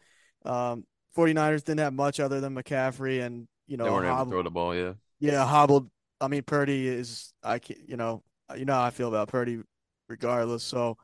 Um, 0.45 0.85
49ers 1.17 1.64
didn't 1.64 1.81
have 1.81 1.95
much 1.95 2.21
other 2.21 2.41
than 2.41 2.55
McCaffrey, 2.55 3.25
and 3.25 3.49
you 3.67 3.76
know, 3.76 3.85
they 3.85 3.91
weren't 3.91 4.05
able 4.05 4.12
to 4.12 4.17
hobbled- 4.17 4.33
throw 4.33 4.43
the 4.43 4.50
ball. 4.50 4.75
Yeah, 4.75 4.93
yeah, 5.19 5.45
hobbled. 5.45 5.91
I 6.21 6.29
mean, 6.29 6.43
Purdy 6.43 6.87
is 6.87 7.33
I 7.43 7.59
can 7.59 7.76
you 7.87 7.97
know 7.97 8.23
you 8.57 8.67
know 8.67 8.75
how 8.75 8.85
I 8.85 8.91
feel 8.91 9.09
about 9.09 9.29
Purdy, 9.29 9.61
regardless. 10.09 10.62
So, 10.62 10.99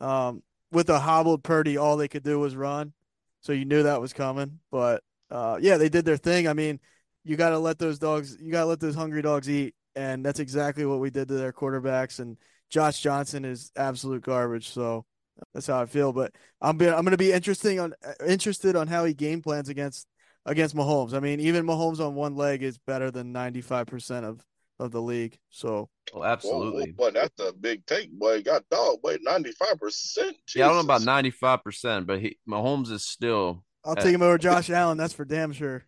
um, 0.00 0.42
with 0.72 0.88
a 0.88 0.98
hobbled 0.98 1.44
Purdy, 1.44 1.76
all 1.76 1.96
they 1.96 2.08
could 2.08 2.24
do 2.24 2.38
was 2.38 2.56
run, 2.56 2.94
so 3.42 3.52
you 3.52 3.66
knew 3.66 3.82
that 3.82 4.00
was 4.00 4.14
coming. 4.14 4.60
But 4.72 5.02
uh, 5.30 5.58
yeah, 5.60 5.76
they 5.76 5.90
did 5.90 6.06
their 6.06 6.16
thing. 6.16 6.48
I 6.48 6.54
mean, 6.54 6.80
you 7.26 7.36
got 7.36 7.50
to 7.50 7.58
let 7.58 7.78
those 7.78 7.98
dogs, 7.98 8.36
you 8.40 8.52
got 8.52 8.60
to 8.60 8.66
let 8.66 8.80
those 8.80 8.94
hungry 8.94 9.20
dogs 9.22 9.50
eat, 9.50 9.74
and 9.94 10.24
that's 10.24 10.40
exactly 10.40 10.86
what 10.86 11.00
we 11.00 11.10
did 11.10 11.28
to 11.28 11.34
their 11.34 11.52
quarterbacks. 11.52 12.20
And 12.20 12.36
Josh 12.70 13.00
Johnson 13.00 13.44
is 13.44 13.72
absolute 13.76 14.22
garbage. 14.22 14.68
So 14.70 15.04
that's 15.52 15.66
how 15.66 15.80
I 15.82 15.86
feel. 15.86 16.12
But 16.12 16.32
I'm 16.60 16.76
be, 16.76 16.86
I'm 16.88 17.02
going 17.04 17.10
to 17.10 17.16
be 17.16 17.32
interesting 17.32 17.80
on 17.80 17.94
interested 18.26 18.76
on 18.76 18.86
how 18.86 19.04
he 19.04 19.12
game 19.14 19.42
plans 19.42 19.68
against 19.68 20.06
against 20.44 20.76
Mahomes. 20.76 21.12
I 21.14 21.20
mean, 21.20 21.40
even 21.40 21.66
Mahomes 21.66 21.98
on 22.00 22.14
one 22.14 22.36
leg 22.36 22.62
is 22.62 22.78
better 22.78 23.10
than 23.10 23.32
95% 23.34 24.24
of 24.24 24.44
of 24.78 24.92
the 24.92 25.00
league. 25.00 25.38
So 25.50 25.88
Well, 26.12 26.22
Whoa, 26.22 26.28
absolutely. 26.28 26.92
whoa, 26.96 27.10
boy, 27.10 27.18
that's 27.18 27.40
a 27.40 27.52
big 27.52 27.86
take, 27.86 28.12
boy. 28.12 28.42
Got 28.42 28.68
dog, 28.70 29.00
boy, 29.02 29.16
ninety 29.22 29.52
five 29.52 29.78
percent. 29.80 30.36
Yeah, 30.54 30.66
I 30.66 30.68
don't 30.68 30.76
know 30.76 30.94
about 30.94 31.02
ninety 31.02 31.30
five 31.30 31.64
percent, 31.64 32.06
but 32.06 32.20
he 32.20 32.38
Mahomes 32.48 32.90
is 32.90 33.04
still 33.06 33.64
I'll 33.84 33.92
Uh, 33.92 33.96
take 33.96 34.14
him 34.14 34.22
over 34.22 34.36
Josh 34.38 34.68
Allen. 34.70 34.98
That's 34.98 35.14
for 35.14 35.24
damn 35.24 35.52
sure. 35.52 35.84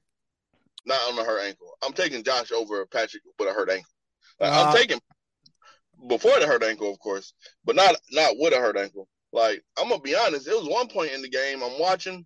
Not 0.88 1.12
on 1.12 1.18
a 1.18 1.24
hurt 1.24 1.44
ankle. 1.46 1.76
I'm 1.84 1.92
taking 1.92 2.24
Josh 2.24 2.50
over 2.50 2.84
Patrick 2.86 3.22
with 3.38 3.48
a 3.48 3.52
hurt 3.52 3.70
ankle. 3.70 3.90
Like, 4.40 4.52
Nah. 4.52 4.70
I'm 4.70 4.74
taking 4.74 5.00
before 6.06 6.38
the 6.40 6.46
hurt 6.46 6.62
ankle, 6.62 6.90
of 6.90 6.98
course, 6.98 7.34
but 7.64 7.76
not 7.76 7.94
not 8.10 8.34
with 8.38 8.54
a 8.54 8.56
hurt 8.56 8.76
ankle. 8.76 9.08
Like 9.32 9.62
I'm 9.78 9.88
gonna 9.88 10.00
be 10.00 10.16
honest, 10.16 10.48
it 10.48 10.54
was 10.54 10.68
one 10.68 10.88
point 10.88 11.12
in 11.12 11.22
the 11.22 11.28
game 11.28 11.62
I'm 11.62 11.78
watching, 11.78 12.24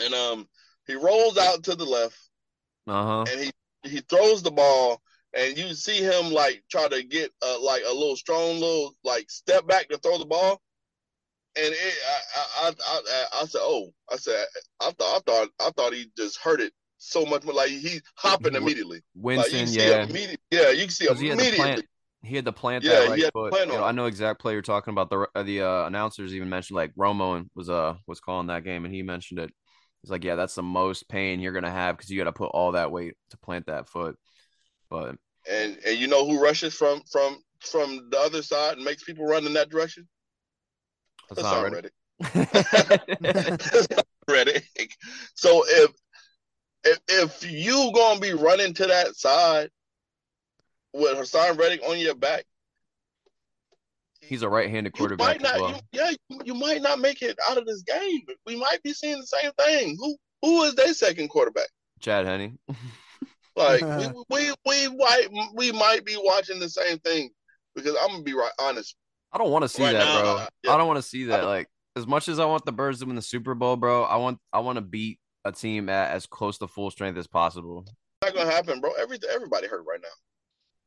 and 0.00 0.14
um 0.14 0.48
he 0.86 0.94
rolls 0.94 1.36
out 1.36 1.64
to 1.64 1.74
the 1.74 1.84
left 1.84 2.16
uh 2.86 3.04
huh. 3.04 3.24
and 3.30 3.40
he 3.40 3.52
he 3.84 4.00
throws 4.00 4.42
the 4.42 4.50
ball, 4.50 5.02
and 5.34 5.58
you 5.58 5.74
see 5.74 5.98
him 5.98 6.32
like 6.32 6.62
try 6.70 6.88
to 6.88 7.02
get 7.02 7.30
uh, 7.42 7.60
like 7.60 7.82
a 7.86 7.92
little 7.92 8.16
strong 8.16 8.58
little 8.60 8.94
like 9.04 9.30
step 9.30 9.66
back 9.66 9.88
to 9.88 9.98
throw 9.98 10.18
the 10.18 10.24
ball, 10.24 10.62
and 11.56 11.66
it 11.74 11.94
I 12.06 12.68
I 12.68 12.68
I, 12.68 13.00
I, 13.06 13.42
I 13.42 13.44
said 13.44 13.60
oh 13.62 13.92
I 14.10 14.16
said 14.16 14.46
I 14.80 14.92
thought 14.92 15.16
I 15.16 15.20
thought 15.30 15.48
I 15.60 15.70
thought 15.76 15.92
he 15.92 16.10
just 16.16 16.38
hurt 16.38 16.60
it 16.60 16.72
so 16.98 17.24
much 17.24 17.44
more 17.44 17.54
like 17.54 17.70
he's 17.70 18.02
hopping 18.16 18.54
immediately. 18.54 19.02
Like 19.34 19.50
Winston, 19.50 19.66
see 19.66 19.88
yeah, 19.88 20.08
immediate, 20.08 20.40
yeah, 20.50 20.70
you 20.70 20.82
can 20.82 20.90
see 20.90 21.06
'Cause 21.06 21.20
he 21.20 21.28
had 21.28 21.38
immediately. 21.38 21.56
plant. 21.56 21.84
He 22.22 22.36
had 22.36 22.44
to 22.46 22.52
plant 22.52 22.84
Yeah, 22.84 23.00
that 23.00 23.04
he 23.04 23.10
right 23.10 23.20
had 23.22 23.26
to 23.26 23.30
foot. 23.32 23.50
plant 23.50 23.70
You 23.70 23.78
know, 23.78 23.84
I 23.84 23.92
know 23.92 24.06
exact 24.06 24.40
play 24.40 24.52
you're 24.52 24.62
talking 24.62 24.92
about. 24.92 25.10
The 25.10 25.28
uh, 25.34 25.42
the 25.44 25.62
uh, 25.62 25.86
announcers 25.86 26.34
even 26.34 26.48
mentioned 26.48 26.76
like 26.76 26.92
Romo 26.94 27.46
was 27.54 27.70
uh 27.70 27.94
was 28.06 28.20
calling 28.20 28.48
that 28.48 28.64
game, 28.64 28.84
and 28.84 28.94
he 28.94 29.02
mentioned 29.02 29.40
it. 29.40 29.50
He's 30.02 30.10
like, 30.10 30.24
yeah, 30.24 30.34
that's 30.36 30.54
the 30.54 30.62
most 30.62 31.08
pain 31.08 31.40
you're 31.40 31.52
gonna 31.52 31.70
have 31.70 31.96
because 31.96 32.10
you 32.10 32.18
got 32.18 32.24
to 32.24 32.32
put 32.32 32.50
all 32.52 32.72
that 32.72 32.92
weight 32.92 33.14
to 33.30 33.38
plant 33.38 33.66
that 33.66 33.88
foot. 33.88 34.16
But 34.90 35.16
And 35.48 35.78
and 35.84 35.98
you 35.98 36.06
know 36.06 36.26
who 36.26 36.42
rushes 36.42 36.74
from 36.74 37.02
from 37.10 37.38
from 37.60 38.08
the 38.10 38.18
other 38.18 38.42
side 38.42 38.76
and 38.76 38.84
makes 38.84 39.02
people 39.02 39.24
run 39.24 39.46
in 39.46 39.54
that 39.54 39.70
direction? 39.70 40.06
that's 41.28 41.42
not 41.42 41.62
ready. 41.62 41.74
Reddick. 41.74 41.92
Reddick. 44.28 44.94
So 45.34 45.64
if 45.66 45.90
if 46.84 46.98
if 47.08 47.50
you 47.50 47.90
gonna 47.94 48.20
be 48.20 48.32
running 48.32 48.74
to 48.74 48.86
that 48.86 49.16
side 49.16 49.70
with 50.92 51.16
Haason 51.16 51.58
Reddick 51.58 51.82
on 51.88 51.98
your 51.98 52.14
back, 52.14 52.44
He's 54.20 54.42
a 54.42 54.48
right-handed 54.48 54.92
you 54.94 54.98
quarterback 54.98 55.26
might 55.26 55.42
not. 55.42 55.54
as 55.54 55.60
well. 55.60 55.70
You, 55.70 55.80
yeah, 55.92 56.10
you, 56.28 56.40
you 56.46 56.54
might 56.54 56.82
not 56.82 56.98
make 56.98 57.22
it 57.22 57.38
out 57.48 57.56
of 57.56 57.64
this 57.66 57.82
game. 57.82 58.20
We 58.46 58.56
might 58.56 58.82
be 58.82 58.92
seeing 58.92 59.18
the 59.18 59.26
same 59.26 59.52
thing. 59.58 59.96
Who 59.98 60.16
who 60.42 60.64
is 60.64 60.74
their 60.74 60.92
second 60.92 61.28
quarterback? 61.28 61.68
Chad 62.00 62.26
Henne. 62.26 62.58
Like 63.56 63.82
we, 63.82 64.06
we 64.30 64.54
we 64.64 64.96
might 64.96 65.26
we 65.52 65.72
might 65.72 66.04
be 66.04 66.16
watching 66.22 66.60
the 66.60 66.68
same 66.68 66.98
thing 67.00 67.30
because 67.74 67.96
I'm 68.00 68.10
gonna 68.10 68.22
be 68.22 68.34
right 68.34 68.52
honest. 68.60 68.94
I 69.32 69.38
don't 69.38 69.50
want 69.50 69.62
to 69.64 69.68
see 69.68 69.82
Right 69.82 69.94
that, 69.94 70.04
now, 70.04 70.20
bro. 70.20 70.30
uh, 70.36 70.46
yeah. 70.62 70.72
I 70.74 70.76
don't 70.76 70.86
want 70.86 70.98
to 70.98 71.02
see 71.02 71.24
that. 71.24 71.42
Like 71.44 71.66
as 71.96 72.06
much 72.06 72.28
as 72.28 72.38
I 72.38 72.44
want 72.44 72.64
the 72.66 72.70
Birds 72.72 73.00
to 73.00 73.06
win 73.06 73.16
the 73.16 73.22
Super 73.22 73.56
Bowl, 73.56 73.74
bro, 73.74 74.04
I 74.04 74.14
want 74.16 74.38
I 74.52 74.60
want 74.60 74.76
to 74.76 74.80
beat 74.80 75.18
a 75.48 75.52
team 75.52 75.88
at 75.88 76.12
as 76.12 76.26
close 76.26 76.58
to 76.58 76.68
full 76.68 76.90
strength 76.90 77.18
as 77.18 77.26
possible. 77.26 77.84
not 78.22 78.34
gonna 78.34 78.50
happen, 78.50 78.80
bro. 78.80 78.92
Every 78.98 79.18
everybody 79.32 79.66
hurt 79.66 79.84
right 79.88 80.00
now. 80.00 80.08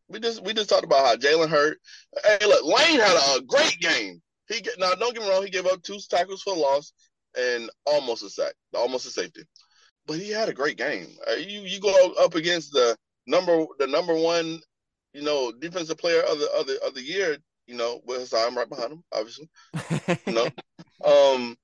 We 0.08 0.20
just 0.20 0.44
we 0.44 0.54
just 0.54 0.70
talked 0.70 0.84
about 0.84 1.06
how 1.06 1.16
Jalen 1.16 1.50
hurt. 1.50 1.78
Hey, 2.24 2.46
look, 2.46 2.66
Lane 2.66 3.00
had 3.00 3.38
a 3.38 3.42
great 3.42 3.80
game. 3.80 4.22
He 4.48 4.62
get 4.62 4.80
now 4.80 4.94
don't 4.96 5.14
get 5.14 5.24
me 5.24 5.30
wrong, 5.30 5.44
he 5.44 5.50
gave 5.50 5.66
up 5.66 5.82
two 5.84 5.98
tackles 6.10 6.42
for 6.42 6.56
loss 6.56 6.94
and 7.38 7.70
almost 7.86 8.24
a 8.24 8.30
sack, 8.30 8.54
almost 8.74 9.08
a 9.08 9.10
safety. 9.10 9.44
But 10.06 10.18
he 10.18 10.30
had 10.30 10.50
a 10.50 10.54
great 10.54 10.78
game. 10.78 11.08
Uh, 11.30 11.36
you 11.36 11.62
you 11.62 11.80
go 11.80 12.14
up 12.20 12.36
against 12.36 12.74
the 12.74 12.96
number 13.28 13.66
the 13.80 13.88
number 13.88 14.16
one, 14.16 14.60
you 15.14 15.22
know, 15.22 15.52
defensive 15.52 15.98
player 15.98 16.22
of 16.22 16.40
the 16.40 16.50
of 16.52 16.68
the 16.68 16.80
of 16.86 16.94
the 16.96 17.04
year, 17.04 17.38
you 17.68 17.76
know, 17.76 18.02
with 18.06 18.30
Haason 18.30 18.56
right 18.56 18.70
behind 18.70 18.92
him, 18.92 19.04
obviously. 19.14 19.50
You 20.28 20.34
know. 20.34 20.48
Um 21.04 21.58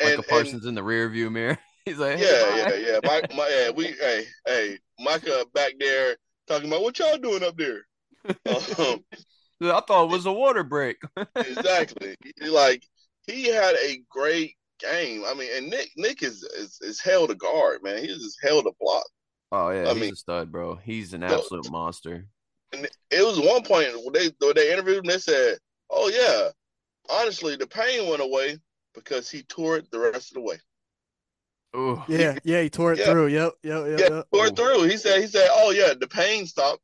and, 0.00 0.08
Michael 0.08 0.14
and 0.14 0.26
Parsons 0.28 0.64
in 0.64 0.74
the 0.74 0.82
rear 0.82 1.06
view 1.10 1.28
mirror. 1.28 1.58
He's 1.90 1.98
like, 1.98 2.18
hey, 2.18 2.24
yeah, 2.24 2.68
bye. 2.68 2.74
yeah, 2.76 2.86
yeah. 2.92 3.00
Mike, 3.04 3.34
my, 3.36 3.48
yeah, 3.48 3.70
we, 3.70 3.86
hey, 3.86 4.24
hey, 4.46 4.78
Micah 5.00 5.44
back 5.54 5.72
there 5.80 6.16
talking 6.46 6.68
about 6.68 6.82
what 6.82 6.96
y'all 7.00 7.18
doing 7.18 7.42
up 7.42 7.56
there. 7.56 7.84
Um, 8.28 9.04
I 9.62 9.80
thought 9.80 10.04
it 10.04 10.10
was 10.10 10.26
a 10.26 10.32
water 10.32 10.62
break. 10.62 10.98
exactly. 11.36 12.14
Like 12.40 12.84
he 13.26 13.48
had 13.48 13.74
a 13.74 14.00
great 14.08 14.54
game. 14.78 15.24
I 15.26 15.34
mean, 15.34 15.48
and 15.56 15.68
Nick, 15.68 15.90
Nick 15.96 16.22
is 16.22 16.42
is, 16.44 16.78
is 16.80 17.00
held 17.00 17.30
a 17.30 17.34
guard, 17.34 17.82
man. 17.82 17.98
He's 17.98 18.18
just 18.22 18.38
hell 18.42 18.62
to 18.62 18.72
block. 18.80 19.04
Oh 19.50 19.70
yeah, 19.70 19.88
I 19.90 19.94
he's 19.94 20.00
mean- 20.00 20.12
a 20.12 20.16
stud, 20.16 20.52
bro. 20.52 20.76
He's 20.76 21.12
an 21.12 21.22
So- 21.28 21.38
absolute 21.38 21.70
monster. 21.72 22.26
And 22.72 22.86
it 23.10 23.26
was 23.26 23.40
one 23.40 23.64
point 23.64 23.88
when 24.04 24.12
they 24.12 24.30
when 24.38 24.54
they 24.54 24.72
interviewed 24.72 24.98
him. 24.98 25.06
They 25.06 25.18
said, 25.18 25.58
"Oh 25.90 26.08
yeah, 26.08 26.50
honestly, 27.12 27.56
the 27.56 27.66
pain 27.66 28.08
went 28.08 28.22
away 28.22 28.58
because 28.94 29.28
he 29.28 29.42
tore 29.42 29.76
it 29.76 29.90
the 29.90 29.98
rest 29.98 30.30
of 30.30 30.34
the 30.34 30.40
way. 30.40 30.56
Ooh. 31.76 32.02
Yeah, 32.08 32.38
yeah, 32.44 32.62
he 32.62 32.70
tore 32.70 32.92
it 32.92 32.98
Yeah. 32.98 33.12
through. 33.12 33.28
Yep, 33.28 33.52
yep, 33.62 33.86
yep. 33.86 34.00
Yeah, 34.00 34.08
yep. 34.08 34.26
tore 34.32 34.46
it 34.46 34.56
through." 34.56 34.82
He 34.84 34.96
said, 34.96 35.20
"He 35.20 35.26
said, 35.26 35.48
oh 35.52 35.70
yeah, 35.70 35.94
the 35.98 36.08
pain 36.08 36.46
stopped." 36.46 36.82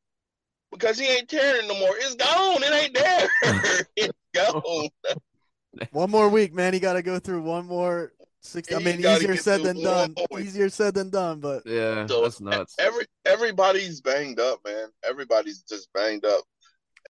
Because 0.70 0.98
he 0.98 1.06
ain't 1.06 1.28
tearing 1.28 1.64
it 1.64 1.68
no 1.68 1.78
more. 1.78 1.96
It's 1.96 2.14
gone. 2.16 2.62
It 2.62 2.72
ain't 2.72 2.94
there. 2.94 3.86
it's 3.96 4.18
gone. 4.34 4.88
One 5.92 6.10
more 6.10 6.28
week, 6.28 6.52
man. 6.52 6.72
He 6.72 6.80
got 6.80 6.94
to 6.94 7.02
go 7.02 7.18
through 7.18 7.42
one 7.42 7.66
more. 7.66 8.12
Six. 8.40 8.72
I 8.72 8.78
mean, 8.78 9.00
easier 9.00 9.36
said 9.36 9.62
than 9.62 9.82
done. 9.82 10.14
week. 10.30 10.46
Easier 10.46 10.68
said 10.68 10.94
than 10.94 11.10
done, 11.10 11.40
but 11.40 11.66
Yeah, 11.66 12.06
So, 12.06 12.22
that's 12.22 12.40
nuts. 12.40 12.76
Every 12.78 13.04
everybody's 13.24 14.00
banged 14.00 14.38
up, 14.38 14.60
man. 14.64 14.88
Everybody's 15.04 15.62
just 15.62 15.92
banged 15.92 16.24
up. 16.24 16.44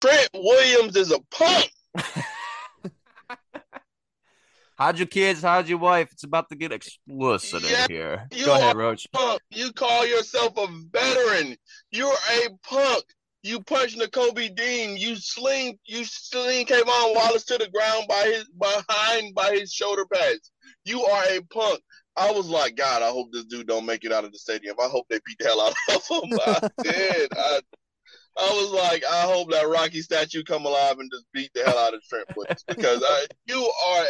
Trent 0.02 0.30
Williams 0.34 0.96
is 0.96 1.12
a 1.12 1.20
punk. 1.32 1.70
How'd 4.78 5.00
your 5.00 5.08
kids? 5.08 5.42
How'd 5.42 5.70
your 5.70 5.78
wife? 5.78 6.10
It's 6.12 6.24
about 6.24 6.50
to 6.50 6.56
get 6.56 6.72
explicit 6.72 7.64
Yeah, 7.64 7.86
in 7.86 7.92
here. 7.92 8.28
Go 8.44 8.56
ahead, 8.56 8.76
Roach. 8.76 9.08
Punk. 9.14 9.40
You 9.50 9.72
call 9.72 10.06
yourself 10.06 10.58
a 10.58 10.68
veteran. 10.92 11.56
You're 11.92 12.12
a 12.12 12.50
punk. 12.64 13.04
You 13.44 13.62
punched 13.62 14.02
Kobe 14.12 14.50
Dean. 14.50 14.98
You 14.98 15.16
sling. 15.16 15.78
You 15.86 16.04
sling 16.04 16.66
K'Von 16.66 17.16
Wallace 17.16 17.46
to 17.46 17.58
the 17.58 17.70
ground 17.70 18.06
by 18.10 18.24
his 18.24 18.46
behind 18.60 19.34
by 19.34 19.52
his 19.52 19.72
shoulder 19.72 20.06
pads. 20.12 20.52
You 20.84 21.06
are 21.06 21.24
a 21.30 21.42
punk. 21.54 21.80
I 22.18 22.32
was 22.32 22.48
like, 22.48 22.76
God, 22.76 23.02
I 23.02 23.10
hope 23.10 23.28
this 23.32 23.46
dude 23.46 23.68
don't 23.68 23.86
make 23.86 24.04
it 24.04 24.12
out 24.12 24.26
of 24.26 24.32
the 24.32 24.40
stadium. 24.40 24.76
I 24.82 24.88
hope 24.88 25.06
they 25.10 25.20
beat 25.26 25.38
the 25.40 25.46
hell 25.46 25.62
out 25.62 25.76
of 25.90 26.08
him. 26.08 26.40
I 26.46 26.70
did. 26.84 27.30
I, 27.38 27.60
I 28.38 28.50
was 28.52 28.72
like, 28.72 29.04
I 29.06 29.22
hope 29.22 29.50
that 29.52 29.68
Rocky 29.70 30.02
statue 30.02 30.44
come 30.44 30.66
alive 30.66 31.00
and 31.00 31.10
just 31.12 31.26
beat 31.34 31.52
the 31.54 31.64
hell 31.64 31.78
out 31.78 31.94
of 31.94 32.04
Trent 32.04 32.28
Williams 32.36 32.64
because 32.68 33.02
I, 33.06 33.26
you 33.46 33.62
are. 33.88 34.06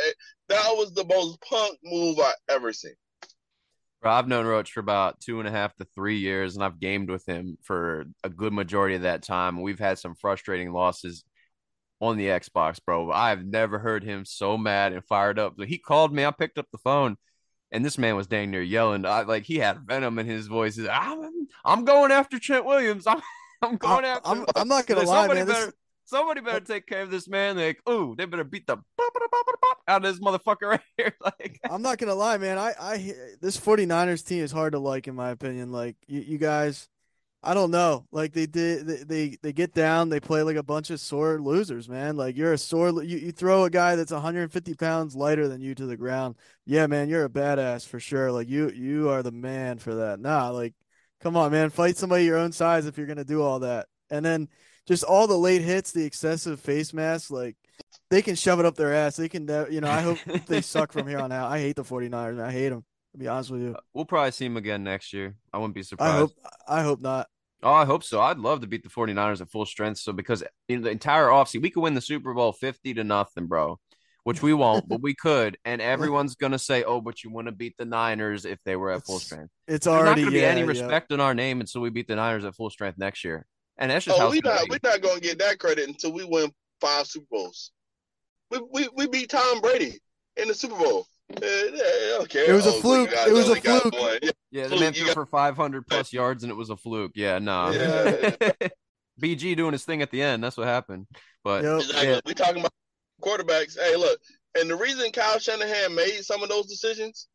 That 0.49 0.69
was 0.71 0.93
the 0.93 1.05
most 1.05 1.39
punk 1.41 1.77
move 1.83 2.19
I 2.19 2.33
ever 2.49 2.73
seen. 2.73 2.93
Bro, 4.01 4.11
I've 4.11 4.27
known 4.27 4.45
Roach 4.45 4.71
for 4.71 4.79
about 4.79 5.19
two 5.19 5.39
and 5.39 5.47
a 5.47 5.51
half 5.51 5.75
to 5.75 5.87
three 5.95 6.17
years, 6.17 6.55
and 6.55 6.63
I've 6.63 6.79
gamed 6.79 7.09
with 7.09 7.27
him 7.27 7.57
for 7.63 8.05
a 8.23 8.29
good 8.29 8.53
majority 8.53 8.95
of 8.95 9.03
that 9.03 9.23
time. 9.23 9.61
We've 9.61 9.79
had 9.79 9.99
some 9.99 10.15
frustrating 10.15 10.71
losses 10.71 11.23
on 11.99 12.17
the 12.17 12.27
Xbox, 12.27 12.77
bro. 12.85 13.11
I've 13.11 13.45
never 13.45 13.79
heard 13.79 14.03
him 14.03 14.25
so 14.25 14.57
mad 14.57 14.93
and 14.93 15.03
fired 15.05 15.39
up. 15.39 15.55
He 15.63 15.77
called 15.77 16.13
me, 16.13 16.25
I 16.25 16.31
picked 16.31 16.57
up 16.57 16.67
the 16.71 16.77
phone, 16.79 17.15
and 17.71 17.85
this 17.85 17.97
man 17.97 18.15
was 18.15 18.27
dang 18.27 18.51
near 18.51 18.61
yelling. 18.61 19.05
I 19.05 19.21
like 19.21 19.43
he 19.43 19.57
had 19.57 19.87
venom 19.87 20.19
in 20.19 20.25
his 20.25 20.47
voice. 20.47 20.77
Like, 20.77 20.89
I'm, 20.91 21.47
I'm 21.63 21.85
going 21.85 22.11
after 22.11 22.37
Trent 22.37 22.65
Williams. 22.65 23.07
I'm, 23.07 23.21
I'm 23.61 23.77
going 23.77 24.05
after. 24.05 24.29
I'm. 24.29 24.45
I'm 24.55 24.67
not 24.67 24.85
gonna 24.85 25.01
lie, 25.01 25.21
somebody 25.21 25.39
man. 25.39 25.47
better, 25.47 25.65
This, 25.65 25.73
somebody 26.05 26.41
better 26.41 26.59
take 26.59 26.87
care 26.87 27.01
of 27.01 27.11
this 27.11 27.27
man. 27.27 27.57
Like, 27.57 27.81
ooh, 27.89 28.15
they 28.17 28.25
better 28.25 28.43
beat 28.43 28.67
the 28.67 28.77
out 29.87 30.03
of 30.05 30.13
this 30.15 30.19
motherfucker 30.19 30.61
right 30.69 30.81
here. 30.97 31.13
Like, 31.21 31.59
I'm 31.69 31.81
not 31.81 31.97
gonna 31.97 32.15
lie, 32.15 32.37
man. 32.37 32.57
I, 32.57 32.73
I, 32.79 33.13
this 33.41 33.59
49ers 33.59 34.25
team 34.25 34.43
is 34.43 34.51
hard 34.51 34.73
to 34.73 34.79
like, 34.79 35.07
in 35.07 35.15
my 35.15 35.29
opinion. 35.29 35.71
Like 35.71 35.95
you, 36.07 36.21
you 36.21 36.37
guys, 36.37 36.87
I 37.43 37.53
don't 37.53 37.71
know. 37.71 38.05
Like 38.11 38.33
they 38.33 38.45
did, 38.45 38.87
they, 38.87 39.03
they, 39.03 39.37
they 39.41 39.53
get 39.53 39.73
down, 39.73 40.09
they 40.09 40.19
play 40.19 40.43
like 40.43 40.55
a 40.55 40.63
bunch 40.63 40.89
of 40.89 40.99
sore 40.99 41.39
losers, 41.39 41.87
man. 41.87 42.17
Like 42.17 42.35
you're 42.35 42.53
a 42.53 42.57
sore, 42.57 43.03
you, 43.03 43.17
you 43.17 43.31
throw 43.31 43.65
a 43.65 43.69
guy 43.69 43.95
that's 43.95 44.11
150 44.11 44.73
pounds 44.75 45.15
lighter 45.15 45.47
than 45.47 45.61
you 45.61 45.75
to 45.75 45.85
the 45.85 45.97
ground. 45.97 46.35
Yeah, 46.65 46.87
man, 46.87 47.09
you're 47.09 47.25
a 47.25 47.29
badass 47.29 47.87
for 47.87 47.99
sure. 47.99 48.31
Like 48.31 48.49
you, 48.49 48.69
you 48.71 49.09
are 49.09 49.23
the 49.23 49.31
man 49.31 49.77
for 49.77 49.95
that. 49.95 50.19
Nah, 50.19 50.49
like, 50.49 50.73
come 51.25 51.35
on, 51.37 51.51
man, 51.51 51.71
fight 51.71 51.97
somebody 51.97 52.23
your 52.23 52.37
own 52.37 52.51
size 52.51 52.85
if 52.85 52.99
you're 52.99 53.07
gonna 53.07 53.23
do 53.23 53.41
all 53.41 53.57
that. 53.59 53.87
And 54.11 54.23
then 54.23 54.47
just 54.85 55.03
all 55.03 55.25
the 55.25 55.35
late 55.35 55.63
hits, 55.63 55.91
the 55.91 56.05
excessive 56.05 56.59
face 56.59 56.93
masks, 56.93 57.31
like 57.31 57.55
they 58.11 58.21
can 58.21 58.35
shove 58.35 58.59
it 58.59 58.65
up 58.67 58.75
their 58.75 58.93
ass. 58.93 59.15
They 59.15 59.27
can, 59.27 59.47
you 59.71 59.81
know, 59.81 59.89
I 59.89 60.01
hope 60.01 60.19
they 60.45 60.61
suck 60.61 60.91
from 60.91 61.07
here 61.07 61.17
on 61.17 61.31
out. 61.31 61.51
I 61.51 61.59
hate 61.59 61.77
the 61.77 61.83
49ers. 61.83 62.39
I 62.39 62.51
hate 62.51 62.69
them. 62.69 62.85
To 63.13 63.17
be 63.17 63.27
honest 63.27 63.49
with 63.49 63.61
you, 63.61 63.73
uh, 63.75 63.79
we'll 63.93 64.05
probably 64.05 64.31
see 64.31 64.45
them 64.45 64.57
again 64.57 64.83
next 64.83 65.13
year. 65.13 65.35
I 65.51 65.57
wouldn't 65.57 65.73
be 65.73 65.81
surprised. 65.81 66.13
I 66.13 66.17
hope. 66.17 66.31
I 66.67 66.81
hope 66.83 67.01
not. 67.01 67.27
Oh, 67.63 67.73
I 67.73 67.85
hope 67.85 68.03
so. 68.03 68.21
I'd 68.21 68.37
love 68.37 68.61
to 68.61 68.67
beat 68.67 68.83
the 68.83 68.89
49ers 68.89 69.41
at 69.41 69.49
full 69.49 69.65
strength. 69.65 69.97
So 69.99 70.13
because 70.13 70.43
in 70.69 70.83
the 70.83 70.91
entire 70.91 71.27
offseason, 71.27 71.63
we 71.63 71.71
could 71.71 71.81
win 71.81 71.95
the 71.95 72.01
Super 72.01 72.33
Bowl 72.35 72.51
50 72.51 72.93
to 72.93 73.03
nothing, 73.03 73.47
bro. 73.47 73.79
Which 74.25 74.41
we 74.41 74.53
won't, 74.53 74.89
but 74.89 75.01
we 75.01 75.13
could. 75.19 75.57
And 75.65 75.81
everyone's 75.81 76.35
gonna 76.35 76.59
say, 76.59 76.83
Oh, 76.83 76.99
but 76.99 77.23
you 77.23 77.29
want 77.29 77.47
to 77.47 77.51
beat 77.53 77.75
the 77.77 77.85
Niners 77.85 78.43
if 78.43 78.59
they 78.65 78.75
were 78.75 78.91
at 78.91 79.05
full 79.05 79.15
It's 79.17 79.25
strength. 79.25 79.51
It's 79.67 79.85
There's 79.85 80.03
not 80.03 80.17
gonna 80.17 80.29
be 80.31 80.37
yeah, 80.39 80.47
any 80.47 80.61
yeah. 80.61 80.67
respect 80.67 81.11
in 81.13 81.19
our 81.21 81.33
name 81.33 81.61
until 81.61 81.81
we 81.81 81.89
beat 81.91 82.07
the 82.07 82.15
Niners 82.17 82.43
at 82.43 82.55
full 82.55 82.69
strength 82.69 82.97
next 82.97 83.23
year. 83.23 83.45
And 83.77 83.91
that's 83.91 84.03
just 84.05 84.17
Oh, 84.19 84.21
how 84.23 84.31
we 84.31 84.39
not 84.43 84.67
we're 84.69 84.79
not 84.83 85.01
gonna 85.01 85.19
get 85.21 85.39
that 85.39 85.59
credit 85.59 85.87
until 85.87 86.11
we 86.11 86.25
win 86.25 86.51
five 86.81 87.07
Super 87.07 87.27
Bowls. 87.31 87.71
We 88.51 88.59
we, 88.71 88.89
we 88.95 89.07
beat 89.07 89.29
Tom 89.29 89.61
Brady 89.61 89.99
in 90.37 90.47
the 90.47 90.53
Super 90.55 90.75
Bowl. 90.75 91.05
Uh, 91.31 91.45
okay. 92.23 92.47
It 92.47 92.53
was 92.53 92.65
a 92.67 92.69
Oh, 92.69 92.81
fluke. 92.81 93.09
you 93.09 93.15
guys 93.15 93.27
It 93.27 93.33
was 93.33 93.49
a 93.49 93.55
fluke. 93.55 93.93
one. 93.93 94.19
Yeah, 94.23 94.31
Yeah, 94.51 94.67
the 94.67 94.79
man 94.79 94.93
threw 94.93 95.05
got- 95.07 95.13
for 95.15 95.25
500 95.25 95.85
plus 95.87 96.11
yards 96.13 96.43
and 96.43 96.51
it 96.51 96.55
was 96.55 96.69
a 96.71 96.77
fluke. 96.77 97.11
Yeah, 97.15 97.37
nah. 97.39 97.69
Yeah. 97.71 98.35
BG 99.21 99.55
doing 99.55 99.71
his 99.73 99.83
thing 99.85 100.01
at 100.01 100.11
the 100.11 100.21
end. 100.21 100.43
That's 100.43 100.57
what 100.57 100.67
happened. 100.67 101.07
But 101.43 101.63
Yep. 101.63 101.79
Exactly. 101.81 102.09
yeah, 102.09 102.19
We 102.25 102.33
talking 102.33 102.59
about 102.61 102.71
quarterbacks. 103.25 103.77
Hey, 103.79 103.95
look, 103.95 104.19
and 104.57 104.69
the 104.69 104.75
reason 104.75 105.11
Kyle 105.11 105.39
Shanahan 105.39 105.95
made 105.95 106.21
some 106.23 106.43
of 106.43 106.49
those 106.49 106.67
decisions 106.67 107.27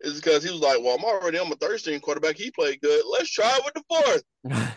is 0.00 0.16
because 0.20 0.42
he 0.42 0.50
was 0.50 0.60
like, 0.60 0.78
"Well, 0.80 0.96
I'm 0.96 1.04
already 1.04 1.38
on 1.38 1.48
my 1.48 1.56
third 1.60 1.78
string 1.80 2.00
quarterback. 2.00 2.36
He 2.36 2.50
played 2.50 2.80
good. 2.80 3.04
Let's 3.12 3.30
try 3.30 3.56
it 3.56 3.64
with 3.64 3.74
the 3.74 3.84
fourth. 3.88 4.76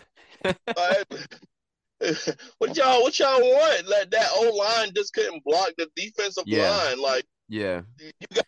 Like, 0.76 1.06
what 2.58 2.76
y'all? 2.76 3.02
What 3.02 3.18
y'all 3.18 3.40
want? 3.40 3.88
Like 3.88 4.10
that 4.10 4.28
old 4.36 4.54
line 4.54 4.90
just 4.94 5.14
couldn't 5.14 5.42
block 5.44 5.70
the 5.78 5.88
defensive 5.96 6.44
Yeah. 6.46 6.70
line. 6.70 7.00
Like 7.00 7.24
yeah. 7.48 7.80
you 7.98 8.10
got. 8.34 8.44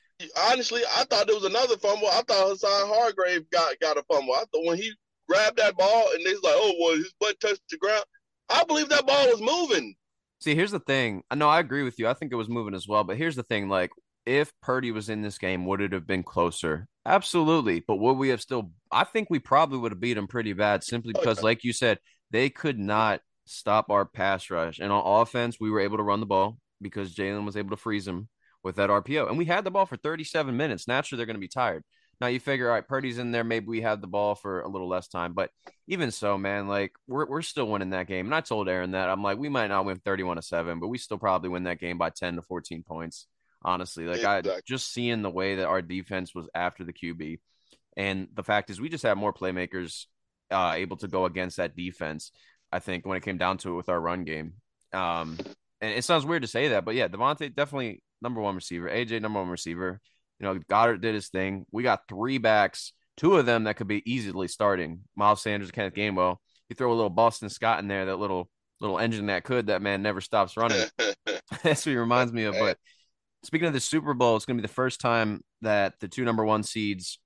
Honestly, 0.51 0.83
I 0.97 1.05
thought 1.05 1.27
there 1.27 1.37
was 1.37 1.45
another 1.45 1.77
fumble. 1.77 2.09
I 2.09 2.23
thought 2.27 2.49
Hassan 2.49 2.89
Hargrave 2.89 3.49
got 3.51 3.79
got 3.81 3.99
a 3.99 4.03
fumble. 4.13 4.35
I 4.35 4.45
thought 4.53 4.65
when 4.67 4.77
he 4.77 4.93
grabbed 5.29 5.57
that 5.59 5.77
ball 5.77 6.11
and 6.15 6.25
they 6.25 6.33
like, 6.35 6.43
"Oh, 6.45 6.75
well, 6.81 6.97
his 6.97 7.15
butt 7.21 7.39
touched 7.41 7.63
the 7.71 7.79
ground." 7.79 8.05
I 8.49 8.65
believe 8.65 8.89
that 8.91 9.07
ball 9.07 9.27
was 9.29 9.41
moving. 9.41 9.95
See, 10.41 10.55
here's 10.55 10.71
the 10.71 10.81
thing. 10.81 11.23
I 11.31 11.35
know 11.35 11.49
I 11.49 11.61
agree 11.61 11.83
with 11.83 11.99
you. 11.99 12.09
I 12.09 12.15
think 12.15 12.33
it 12.33 12.37
was 12.37 12.49
moving 12.49 12.75
as 12.75 12.87
well. 12.87 13.05
But 13.05 13.17
here's 13.17 13.37
the 13.37 13.43
thing: 13.43 13.69
like, 13.69 13.91
if 14.25 14.53
Purdy 14.63 14.93
was 14.93 15.09
in 15.09 15.23
this 15.23 15.39
game, 15.39 15.65
would 15.67 15.81
it 15.81 15.93
have 15.93 16.07
been 16.07 16.23
closer? 16.23 16.89
Absolutely. 17.07 17.81
But 17.87 17.97
would 17.97 18.15
we 18.15 18.29
have 18.31 18.41
still? 18.41 18.73
I 18.91 19.05
think 19.05 19.29
we 19.31 19.39
probably 19.39 19.79
would 19.79 19.93
have 19.93 20.01
beat 20.01 20.15
them 20.15 20.27
pretty 20.27 20.53
bad, 20.53 20.85
simply 20.85 21.15
Oh, 21.17 21.21
because, 21.21 21.43
like 21.43 21.65
you 21.65 21.73
said, 21.73 21.99
they 22.31 22.51
could 22.51 22.79
not 22.79 23.21
stop 23.47 23.91
our 23.91 24.05
pass 24.05 24.51
rush. 24.51 24.79
And 24.79 24.93
on 24.93 25.23
offense, 25.23 25.59
we 25.61 25.71
were 25.71 25.81
able 25.81 25.97
to 25.97 26.03
run 26.03 26.21
the 26.21 26.27
ball 26.27 26.59
because 26.83 27.15
Jalen 27.15 27.47
was 27.47 27.57
able 27.57 27.71
to 27.71 27.77
freeze 27.77 28.07
him 28.07 28.29
with 28.63 28.77
that 28.77 28.91
RPO, 28.91 29.29
and 29.29 29.39
we 29.39 29.45
had 29.45 29.65
the 29.65 29.71
ball 29.71 29.87
for 29.87 29.97
37 29.97 30.57
minutes. 30.57 30.89
Naturally, 30.89 31.19
they're 31.19 31.27
going 31.27 31.37
to 31.37 31.41
be 31.41 31.49
tired. 31.49 31.85
Now 32.21 32.29
you 32.29 32.41
figure, 32.41 32.69
all 32.69 32.75
right, 32.75 32.87
Purdy's 32.87 33.19
in 33.19 33.31
there. 33.31 33.45
Maybe 33.45 33.67
we 33.67 33.83
had 33.83 34.01
the 34.01 34.07
ball 34.07 34.35
for 34.35 34.61
a 34.63 34.69
little 34.69 34.89
less 34.89 35.07
time, 35.07 35.35
but 35.35 35.51
even 35.87 36.11
so, 36.11 36.39
man, 36.39 36.67
like 36.67 36.93
we're 37.07 37.27
we're 37.27 37.43
still 37.43 37.69
winning 37.69 37.91
that 37.91 38.07
game. 38.07 38.27
And 38.27 38.35
I 38.35 38.41
told 38.41 38.69
Aaron 38.69 38.93
that 38.93 39.11
I'm 39.11 39.23
like, 39.23 39.39
we 39.39 39.51
might 39.51 39.67
not 39.67 39.85
win 39.85 39.99
31 39.99 40.37
to 40.37 40.43
seven, 40.43 40.81
but 40.81 40.89
we 40.89 40.99
still 40.99 41.19
probably 41.19 41.51
win 41.51 41.65
that 41.65 41.81
game 41.81 41.99
by 41.99 42.11
10 42.11 42.37
to 42.37 42.43
14 42.43 42.83
points. 42.83 43.27
Honestly, 43.63 44.05
like 44.07 44.25
I 44.25 44.43
just 44.67 44.93
seeing 44.93 45.23
the 45.23 45.31
way 45.31 45.57
that 45.57 45.67
our 45.67 45.83
defense 45.83 46.35
was 46.35 46.49
after 46.55 46.85
the 46.85 46.93
QB, 46.93 47.41
and 47.97 48.29
the 48.33 48.45
fact 48.45 48.71
is 48.71 48.81
we 48.81 48.89
just 48.89 49.05
have 49.05 49.19
more 49.19 49.33
playmakers 49.33 50.07
uh, 50.51 50.75
able 50.77 50.97
to 50.99 51.09
go 51.09 51.25
against 51.25 51.57
that 51.57 51.77
defense. 51.77 52.33
I 52.71 52.79
think 52.79 53.07
when 53.07 53.17
it 53.17 53.25
came 53.25 53.39
down 53.39 53.59
to 53.59 53.71
it 53.71 53.77
with 53.77 53.89
our 53.89 54.01
run 54.01 54.25
game, 54.25 54.55
um, 54.93 55.37
and 55.81 55.93
it 55.93 56.05
sounds 56.05 56.25
weird 56.25 56.43
to 56.43 56.49
say 56.49 56.69
that, 56.69 56.85
but 56.85 56.95
yeah, 56.95 57.09
DeVonta 57.09 57.55
definitely 57.55 58.03
number 58.23 58.41
one 58.41 58.55
receiver, 58.55 58.89
AJ 58.89 59.21
number 59.21 59.41
one 59.41 59.51
receiver. 59.51 60.01
You 60.39 60.47
know, 60.47 60.59
Goedert 60.71 61.01
did 61.01 61.15
his 61.15 61.29
thing. 61.29 61.65
We 61.73 61.83
got 61.83 62.09
three 62.09 62.39
backs, 62.39 62.93
two 63.17 63.37
of 63.37 63.47
them 63.47 63.65
that 63.65 63.77
could 63.77 63.89
be 63.89 64.03
easily 64.11 64.49
starting. 64.49 65.01
Miles 65.17 65.43
Sanders, 65.43 65.71
Kenneth 65.71 65.95
Gainwell. 65.95 66.37
You 66.69 66.77
throw 66.77 66.93
a 66.93 66.95
little 66.95 67.11
Boston 67.11 67.49
Scott 67.49 67.79
in 67.79 67.89
there, 67.89 68.07
that 68.07 68.19
little 68.19 68.49
little 68.81 68.99
engine 68.99 69.27
that 69.27 69.45
could. 69.45 69.69
That 69.69 69.83
man 69.83 70.03
never 70.03 70.21
stops 70.21 70.57
running. 70.57 70.85
That's 71.63 71.87
what 71.87 71.93
he 71.93 71.97
reminds 71.97 72.33
me 72.33 72.45
of. 72.45 72.55
But 72.55 72.79
speaking 73.43 73.69
of 73.69 73.75
the 73.75 73.81
Super 73.81 74.15
Bowl, 74.15 74.37
it's 74.37 74.45
going 74.45 74.57
to 74.57 74.63
be 74.63 74.67
the 74.67 74.73
first 74.73 75.01
time 75.01 75.43
that 75.63 75.95
the 76.01 76.09
two 76.09 76.25
number 76.25 76.45
one 76.45 76.63
seeds 76.63 77.19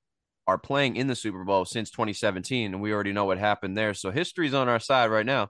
are 0.46 0.58
playing 0.58 0.96
in 0.96 1.06
the 1.06 1.16
Super 1.16 1.44
Bowl 1.44 1.64
since 1.64 1.90
2017, 1.90 2.72
and 2.72 2.82
we 2.82 2.92
already 2.92 3.12
know 3.12 3.24
what 3.24 3.38
happened 3.38 3.76
there. 3.76 3.94
So 3.94 4.10
history's 4.10 4.54
on 4.54 4.68
our 4.68 4.80
side 4.80 5.10
right 5.10 5.26
now. 5.26 5.48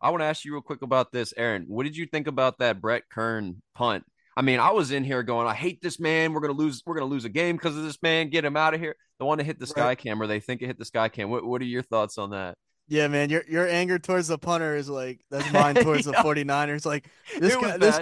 I 0.00 0.10
want 0.10 0.20
to 0.20 0.26
ask 0.26 0.44
you 0.44 0.52
real 0.52 0.62
quick 0.62 0.82
about 0.82 1.10
this, 1.12 1.32
Aaron. 1.36 1.64
What 1.68 1.84
did 1.84 1.96
you 1.96 2.06
think 2.06 2.26
about 2.26 2.58
that 2.58 2.80
Brett 2.80 3.04
Kern 3.10 3.62
punt? 3.74 4.04
I 4.36 4.42
mean, 4.42 4.60
I 4.60 4.70
was 4.70 4.90
in 4.90 5.02
here 5.02 5.22
going, 5.22 5.46
I 5.46 5.54
hate 5.54 5.80
this 5.80 5.98
man. 5.98 6.32
We're 6.32 6.40
gonna 6.40 6.52
lose. 6.52 6.82
We're 6.84 6.94
gonna 6.94 7.06
lose 7.06 7.24
a 7.24 7.30
game 7.30 7.56
because 7.56 7.76
of 7.76 7.82
this 7.84 8.00
man. 8.02 8.28
Get 8.30 8.44
him 8.44 8.56
out 8.56 8.74
of 8.74 8.80
here. 8.80 8.94
The 9.18 9.24
one 9.24 9.38
that 9.38 9.44
hit 9.44 9.58
the 9.58 9.66
sky 9.66 9.86
Right. 9.88 9.98
cam, 9.98 10.20
or 10.20 10.26
they 10.26 10.40
think 10.40 10.60
it 10.62 10.66
hit 10.66 10.78
the 10.78 10.84
sky 10.84 11.08
cam. 11.08 11.30
What 11.30 11.44
What 11.44 11.62
are 11.62 11.64
your 11.66 11.82
thoughts 11.82 12.18
on 12.18 12.30
that? 12.30 12.56
Yeah, 12.88 13.08
man, 13.08 13.30
your 13.30 13.42
your 13.48 13.66
anger 13.66 13.98
towards 13.98 14.28
the 14.28 14.38
punter 14.38 14.76
is 14.76 14.88
like 14.88 15.20
that's 15.30 15.50
mine 15.52 15.74
towards 15.76 16.04
the 16.04 16.12
Yeah. 16.12 16.22
49ers. 16.22 16.84
Like 16.84 17.08
this 17.38 17.56
guy, 17.56 17.76
this. 17.78 17.98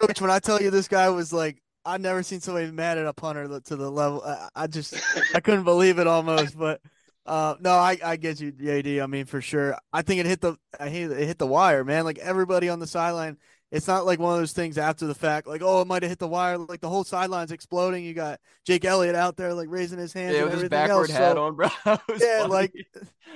Roach, 0.00 0.20
when 0.20 0.30
I 0.30 0.38
tell 0.38 0.60
you 0.62 0.70
this 0.70 0.86
guy 0.88 1.08
was 1.08 1.32
like, 1.32 1.62
I've 1.84 2.00
never 2.00 2.22
seen 2.22 2.40
somebody 2.40 2.70
mad 2.70 2.98
at 2.98 3.06
a 3.06 3.12
punter 3.12 3.60
to 3.60 3.76
the 3.76 3.90
level. 3.90 4.22
I, 4.24 4.48
I 4.54 4.66
just, 4.66 4.94
I 5.34 5.40
couldn't 5.40 5.64
believe 5.64 5.98
it 5.98 6.06
almost. 6.06 6.56
But 6.58 6.80
uh, 7.26 7.54
no, 7.60 7.70
I, 7.72 7.98
I 8.04 8.16
get 8.16 8.40
you, 8.40 8.52
JD. 8.52 9.02
I 9.02 9.06
mean, 9.06 9.24
for 9.24 9.40
sure. 9.40 9.76
I 9.92 10.02
think 10.02 10.20
it 10.20 10.26
hit 10.26 10.40
the, 10.42 10.56
I 10.78 10.88
hate 10.90 11.10
it 11.10 11.26
hit 11.26 11.38
the 11.38 11.46
wire, 11.46 11.84
man. 11.84 12.04
Like 12.04 12.18
everybody 12.18 12.68
on 12.68 12.78
the 12.80 12.86
sideline. 12.86 13.38
It's 13.70 13.86
not 13.86 14.06
like 14.06 14.18
one 14.18 14.32
of 14.34 14.38
those 14.40 14.52
things 14.52 14.78
after 14.78 15.06
the 15.06 15.14
fact, 15.14 15.46
like 15.46 15.60
oh, 15.62 15.82
it 15.82 15.86
might 15.86 16.02
have 16.02 16.10
hit 16.10 16.18
the 16.18 16.26
wire. 16.28 16.56
Like 16.56 16.80
the 16.80 16.88
whole 16.88 17.04
sideline's 17.04 17.52
exploding. 17.52 18.02
You 18.04 18.14
got 18.14 18.40
Jake 18.64 18.84
Elliott 18.84 19.14
out 19.14 19.36
there 19.36 19.52
like 19.52 19.68
raising 19.70 19.98
his 19.98 20.12
hand. 20.12 20.34
yeah, 20.34 20.42
and 20.42 20.50
with 20.50 20.60
his 20.60 20.68
backward 20.70 21.10
else. 21.10 21.18
hat 21.18 21.32
so- 21.36 21.44
on, 21.46 21.54
bro. 21.56 21.68
Yeah, 22.18 22.46
funny. 22.46 22.48
like 22.48 22.72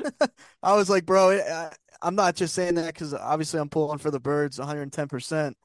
I 0.62 0.74
was 0.74 0.88
like, 0.88 1.04
bro, 1.04 1.30
it, 1.30 1.42
I, 1.46 1.70
I'm 2.00 2.14
not 2.14 2.34
just 2.34 2.54
saying 2.54 2.76
that 2.76 2.86
because 2.94 3.12
obviously 3.14 3.60
I'm 3.60 3.68
pulling 3.68 3.98
for 3.98 4.10
the 4.10 4.20
birds 4.20 4.58
110. 4.58 5.08
percent 5.08 5.56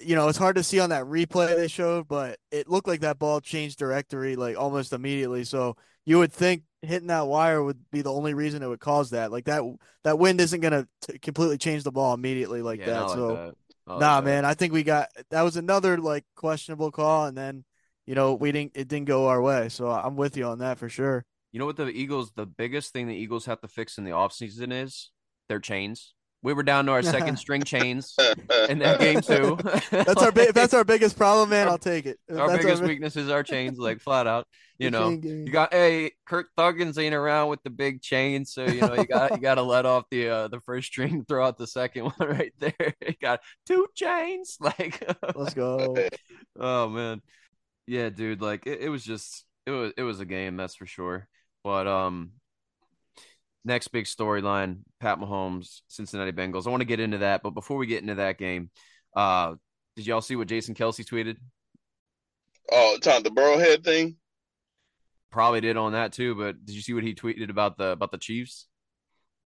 You 0.00 0.16
know, 0.16 0.28
it's 0.28 0.38
hard 0.38 0.56
to 0.56 0.62
see 0.64 0.80
on 0.80 0.90
that 0.90 1.04
replay 1.04 1.54
they 1.54 1.68
showed, 1.68 2.08
but 2.08 2.38
it 2.50 2.68
looked 2.68 2.88
like 2.88 3.00
that 3.00 3.18
ball 3.18 3.40
changed 3.40 3.78
directory 3.78 4.36
like 4.36 4.56
almost 4.58 4.92
immediately. 4.92 5.44
So 5.44 5.76
you 6.06 6.18
would 6.18 6.32
think 6.32 6.62
hitting 6.82 7.08
that 7.08 7.26
wire 7.26 7.62
would 7.62 7.78
be 7.90 8.00
the 8.02 8.12
only 8.12 8.32
reason 8.34 8.62
it 8.62 8.68
would 8.68 8.80
cause 8.80 9.10
that. 9.10 9.30
Like 9.30 9.44
that, 9.44 9.62
that 10.04 10.18
wind 10.18 10.40
isn't 10.40 10.60
gonna 10.60 10.88
completely 11.20 11.58
change 11.58 11.82
the 11.84 11.92
ball 11.92 12.14
immediately 12.14 12.62
like 12.62 12.80
Yeah, 12.80 12.86
that. 12.86 13.02
like 13.02 13.14
so 13.14 13.34
that. 13.36 13.54
Oh, 13.88 13.94
like 13.94 14.00
nah, 14.00 14.20
that. 14.20 14.24
man, 14.26 14.44
I 14.44 14.54
think 14.54 14.72
we 14.72 14.82
got 14.82 15.08
that 15.30 15.42
was 15.42 15.56
another 15.56 15.96
like 15.98 16.24
questionable 16.36 16.90
call, 16.90 17.26
and 17.26 17.36
then 17.36 17.64
you 18.06 18.14
know 18.14 18.34
we 18.34 18.52
didn't 18.52 18.72
it 18.74 18.88
didn't 18.88 19.06
go 19.06 19.28
our 19.28 19.40
way. 19.40 19.68
So 19.70 19.88
I'm 19.88 20.16
with 20.16 20.36
you 20.36 20.44
on 20.44 20.58
that 20.58 20.78
for 20.78 20.88
sure. 20.88 21.24
You 21.52 21.58
know 21.58 21.66
what 21.66 21.76
the 21.76 21.88
Eagles, 21.88 22.32
the 22.36 22.46
biggest 22.46 22.92
thing 22.92 23.06
the 23.06 23.14
Eagles 23.14 23.46
have 23.46 23.60
to 23.62 23.68
fix 23.68 23.96
in 23.96 24.04
the 24.04 24.10
offseason 24.10 24.72
is 24.72 25.10
their 25.48 25.58
chains. 25.58 26.14
We 26.42 26.52
were 26.54 26.62
down 26.62 26.86
to 26.86 26.92
our 26.92 27.02
second 27.02 27.36
string 27.38 27.62
chains 27.62 28.14
in 28.68 28.78
that 28.78 29.00
game 29.00 29.20
too. 29.20 29.58
That's 29.90 30.22
our 30.22 30.30
big. 30.32 30.54
That's 30.54 30.74
our 30.74 30.84
biggest 30.84 31.16
problem, 31.16 31.50
man, 31.50 31.68
I'll 31.68 31.78
take 31.78 32.06
it. 32.06 32.18
If 32.28 32.38
our 32.38 32.48
that's 32.48 32.62
biggest 32.64 32.82
big- 32.82 32.90
weakness 32.90 33.16
is 33.16 33.28
our 33.28 33.42
chains, 33.42 33.78
like 33.78 34.00
flat 34.00 34.26
out. 34.26 34.46
You 34.78 34.90
know, 34.92 35.10
you 35.10 35.50
got 35.50 35.74
hey 35.74 36.12
Kirk 36.24 36.50
Thuggins 36.56 37.02
ain't 37.02 37.14
around 37.14 37.48
with 37.48 37.60
the 37.64 37.70
big 37.70 38.00
chain, 38.00 38.44
so 38.44 38.64
you 38.64 38.80
know 38.80 38.94
you 38.94 39.06
got 39.06 39.32
you 39.32 39.38
got 39.38 39.56
to 39.56 39.62
let 39.62 39.86
off 39.86 40.04
the 40.08 40.28
uh, 40.28 40.48
the 40.48 40.60
first 40.60 40.86
string, 40.86 41.24
throw 41.28 41.44
out 41.44 41.58
the 41.58 41.66
second 41.66 42.04
one 42.04 42.28
right 42.28 42.52
there. 42.60 42.94
You 43.04 43.14
got 43.20 43.40
two 43.66 43.88
chains, 43.96 44.56
like 44.60 45.02
Let's 45.34 45.54
go. 45.54 45.96
oh 46.60 46.88
man, 46.88 47.20
yeah, 47.88 48.10
dude, 48.10 48.40
like 48.40 48.68
it, 48.68 48.82
it 48.82 48.88
was 48.88 49.02
just 49.02 49.44
it 49.66 49.72
was 49.72 49.92
it 49.96 50.02
was 50.04 50.20
a 50.20 50.24
game 50.24 50.56
that's 50.56 50.76
for 50.76 50.86
sure. 50.86 51.26
But 51.64 51.88
um, 51.88 52.30
next 53.68 53.88
big 53.88 54.06
storyline: 54.06 54.78
Pat 55.00 55.18
Mahomes, 55.20 55.82
Cincinnati 55.88 56.32
Bengals. 56.32 56.66
I 56.66 56.70
want 56.70 56.80
to 56.80 56.86
get 56.86 57.00
into 57.00 57.18
that, 57.18 57.42
but 57.42 57.50
before 57.50 57.76
we 57.76 57.86
get 57.86 58.02
into 58.02 58.16
that 58.16 58.38
game, 58.38 58.70
uh, 59.16 59.54
did 59.96 60.06
y'all 60.06 60.20
see 60.20 60.36
what 60.36 60.48
Jason 60.48 60.74
Kelce 60.74 61.04
tweeted? 61.04 61.36
oh, 62.72 62.98
Tom, 63.00 63.22
the 63.22 63.30
Burrowhead 63.30 63.84
thing. 63.84 64.16
Probably 65.30 65.60
did 65.60 65.76
on 65.76 65.92
that 65.92 66.12
too, 66.12 66.34
but 66.34 66.64
did 66.64 66.74
you 66.74 66.80
see 66.82 66.94
what 66.94 67.04
he 67.04 67.14
tweeted 67.14 67.50
about 67.50 67.76
the 67.78 67.90
about 67.92 68.10
the 68.10 68.18
Chiefs? 68.18 68.66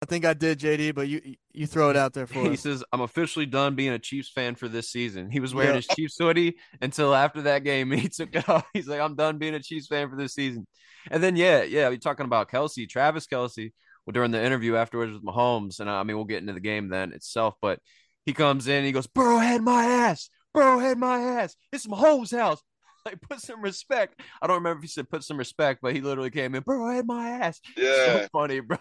I 0.03 0.07
think 0.07 0.25
I 0.25 0.33
did, 0.33 0.59
JD, 0.59 0.95
but 0.95 1.07
you 1.07 1.35
you 1.53 1.67
throw 1.67 1.89
it 1.91 1.97
out 1.97 2.13
there 2.13 2.25
for 2.27 2.39
us. 2.39 2.45
He 2.47 2.53
us. 2.53 2.59
says, 2.61 2.83
"I'm 2.91 3.01
officially 3.01 3.45
done 3.45 3.75
being 3.75 3.91
a 3.91 3.99
Chiefs 3.99 4.29
fan 4.31 4.55
for 4.55 4.67
this 4.67 4.89
season." 4.91 5.29
He 5.31 5.39
was 5.39 5.53
wearing 5.55 5.71
Yeah. 5.71 5.75
his 5.77 5.87
Chiefs 5.87 6.17
hoodie 6.19 6.55
until 6.81 7.13
after 7.15 7.43
that 7.43 7.63
game. 7.63 7.91
He 7.91 8.09
took 8.09 8.35
it 8.35 8.47
off. 8.49 8.65
He's 8.73 8.87
like, 8.87 8.99
"I'm 8.99 9.15
done 9.15 9.37
being 9.37 9.53
a 9.55 9.59
Chiefs 9.59 9.87
fan 9.87 10.09
for 10.09 10.15
this 10.15 10.33
season." 10.33 10.65
And 11.09 11.21
then, 11.21 11.35
yeah, 11.35 11.63
yeah, 11.63 11.89
you're 11.89 11.97
talking 11.97 12.25
about 12.27 12.49
Kelce, 12.49 12.87
Travis 12.87 13.25
Kelce, 13.25 13.65
well, 13.65 13.71
during 14.11 14.31
the 14.31 14.43
interview 14.43 14.75
afterwards 14.75 15.13
with 15.13 15.23
Mahomes, 15.23 15.79
and 15.79 15.89
I 15.89 16.03
mean, 16.03 16.15
we'll 16.15 16.25
get 16.25 16.41
into 16.41 16.53
the 16.53 16.59
game 16.59 16.89
then 16.89 17.13
itself, 17.13 17.55
but 17.61 17.79
he 18.25 18.33
comes 18.33 18.67
in, 18.67 18.83
he 18.83 18.91
goes, 18.91 19.07
"Burrow 19.07 19.37
had 19.37 19.61
my 19.61 19.85
ass, 19.85 20.29
Burrow 20.53 20.79
had 20.79 20.97
my 20.97 21.19
ass. 21.19 21.55
It's 21.71 21.87
Mahomes' 21.87 22.35
house." 22.35 22.61
Like, 23.03 23.19
put 23.19 23.41
some 23.41 23.63
respect. 23.63 24.21
I 24.43 24.45
don't 24.45 24.57
remember 24.57 24.77
if 24.77 24.83
he 24.83 24.87
said 24.87 25.09
put 25.09 25.23
some 25.23 25.37
respect, 25.37 25.79
but 25.81 25.95
he 25.95 26.01
literally 26.01 26.29
came 26.29 26.53
in, 26.53 26.61
Burrow 26.61 26.93
had 26.93 27.07
my 27.07 27.29
ass. 27.29 27.59
Yeah. 27.75 27.95
So 27.95 28.27
funny, 28.31 28.59
bro. 28.59 28.77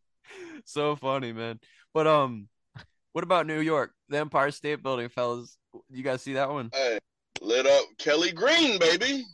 so 0.64 0.94
funny, 0.94 1.32
man. 1.32 1.58
But 1.92 2.06
um, 2.06 2.46
what 3.14 3.24
about 3.24 3.48
New 3.48 3.58
York? 3.58 3.90
The 4.10 4.18
Empire 4.18 4.52
State 4.52 4.80
Building, 4.84 5.08
fellas. 5.08 5.58
You 5.90 6.04
guys 6.04 6.22
see 6.22 6.34
that 6.34 6.50
one? 6.50 6.70
Hey, 6.72 7.00
lit 7.40 7.66
up 7.66 7.84
Kelly 7.98 8.30
Green, 8.30 8.78
baby. 8.78 9.24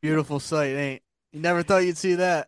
Beautiful 0.00 0.38
sight, 0.38 0.76
ain't? 0.76 1.02
You 1.32 1.40
never 1.40 1.64
thought 1.64 1.78
you'd 1.78 1.98
see 1.98 2.14
that. 2.14 2.46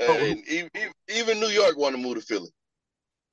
Uh, 0.00 0.12
and 0.12 0.48
e- 0.48 0.68
e- 0.76 0.92
even 1.08 1.40
New 1.40 1.48
York 1.48 1.76
want 1.76 1.94
to 1.94 2.00
move 2.02 2.16
to 2.16 2.20
Philly. 2.20 2.50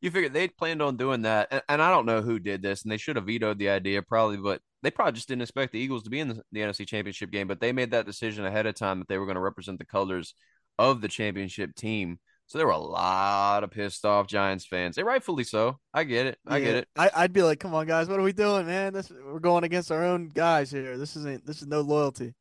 you 0.00 0.10
figured 0.10 0.32
they 0.32 0.48
planned 0.48 0.82
on 0.82 0.96
doing 0.96 1.22
that, 1.22 1.48
and, 1.50 1.62
and 1.68 1.82
I 1.82 1.90
don't 1.90 2.06
know 2.06 2.22
who 2.22 2.38
did 2.38 2.62
this, 2.62 2.82
and 2.82 2.90
they 2.90 2.96
should 2.96 3.16
have 3.16 3.26
vetoed 3.26 3.58
the 3.58 3.68
idea 3.70 4.02
probably, 4.02 4.36
but 4.36 4.60
they 4.82 4.90
probably 4.90 5.12
just 5.12 5.28
didn't 5.28 5.42
expect 5.42 5.72
the 5.72 5.78
Eagles 5.78 6.02
to 6.04 6.10
be 6.10 6.20
in 6.20 6.28
the, 6.28 6.42
the 6.52 6.60
NFC 6.60 6.86
Championship 6.86 7.30
game. 7.30 7.46
But 7.46 7.60
they 7.60 7.72
made 7.72 7.92
that 7.92 8.06
decision 8.06 8.44
ahead 8.44 8.66
of 8.66 8.74
time 8.74 8.98
that 8.98 9.08
they 9.08 9.18
were 9.18 9.26
going 9.26 9.36
to 9.36 9.40
represent 9.40 9.78
the 9.78 9.86
colors 9.86 10.34
of 10.78 11.00
the 11.00 11.08
championship 11.08 11.74
team 11.74 12.18
So 12.46 12.58
there 12.58 12.66
were 12.66 12.72
a 12.72 12.78
lot 12.78 13.64
of 13.64 13.70
pissed 13.70 14.04
off 14.04 14.26
Giants 14.28 14.66
fans. 14.66 14.96
They 14.96 15.02
rightfully 15.04 15.44
so. 15.44 15.78
I 15.94 16.04
get 16.04 16.26
it. 16.26 16.38
I 16.46 16.58
Yeah, 16.58 16.58
get 16.58 16.76
it. 16.76 16.88
I, 16.96 17.10
I'd 17.14 17.32
be 17.32 17.42
like, 17.42 17.60
come 17.60 17.74
on, 17.74 17.86
guys, 17.86 18.08
what 18.08 18.18
are 18.20 18.22
we 18.22 18.32
doing, 18.32 18.66
man? 18.66 18.92
This 18.92 19.10
we're 19.10 19.40
going 19.40 19.64
against 19.64 19.90
our 19.90 20.04
own 20.04 20.28
guys 20.28 20.70
here. 20.70 20.98
This 20.98 21.16
isn't. 21.16 21.46
This 21.46 21.62
is 21.62 21.68
no 21.68 21.80
loyalty. 21.80 22.34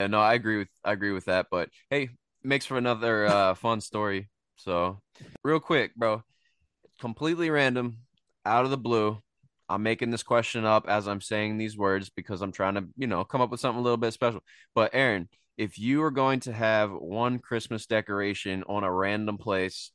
And 0.00 0.12
no, 0.12 0.20
I 0.20 0.34
agree 0.34 0.58
with 0.58 0.68
I 0.84 0.92
agree 0.92 1.12
with 1.12 1.26
that. 1.26 1.46
But 1.50 1.70
hey, 1.90 2.10
makes 2.44 2.66
for 2.66 2.76
another 2.76 3.26
uh, 3.26 3.54
fun 3.54 3.80
story. 3.80 4.28
So 4.56 5.00
real 5.42 5.60
quick, 5.60 5.94
bro, 5.94 6.22
completely 7.00 7.50
random, 7.50 7.98
out 8.44 8.64
of 8.64 8.70
the 8.70 8.78
blue. 8.78 9.18
I'm 9.68 9.82
making 9.82 10.10
this 10.10 10.22
question 10.22 10.64
up 10.64 10.86
as 10.88 11.08
I'm 11.08 11.22
saying 11.22 11.56
these 11.56 11.76
words 11.76 12.10
because 12.10 12.42
I'm 12.42 12.52
trying 12.52 12.74
to, 12.74 12.84
you 12.96 13.06
know, 13.06 13.24
come 13.24 13.40
up 13.40 13.50
with 13.50 13.60
something 13.60 13.80
a 13.80 13.82
little 13.82 13.96
bit 13.96 14.12
special. 14.12 14.42
But 14.74 14.90
Aaron, 14.92 15.28
if 15.56 15.78
you 15.78 16.00
were 16.00 16.10
going 16.10 16.40
to 16.40 16.52
have 16.52 16.92
one 16.92 17.38
Christmas 17.38 17.86
decoration 17.86 18.64
on 18.68 18.84
a 18.84 18.92
random 18.92 19.38
place, 19.38 19.90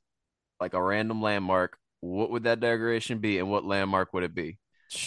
like 0.60 0.74
a 0.74 0.82
random 0.82 1.22
landmark, 1.22 1.78
what 2.02 2.32
would 2.32 2.44
that 2.44 2.60
decoration 2.60 3.20
be 3.20 3.38
and 3.38 3.50
what 3.50 3.66
landmark 3.66 4.12
would 4.14 4.24
it 4.24 4.34
be? 4.34 4.58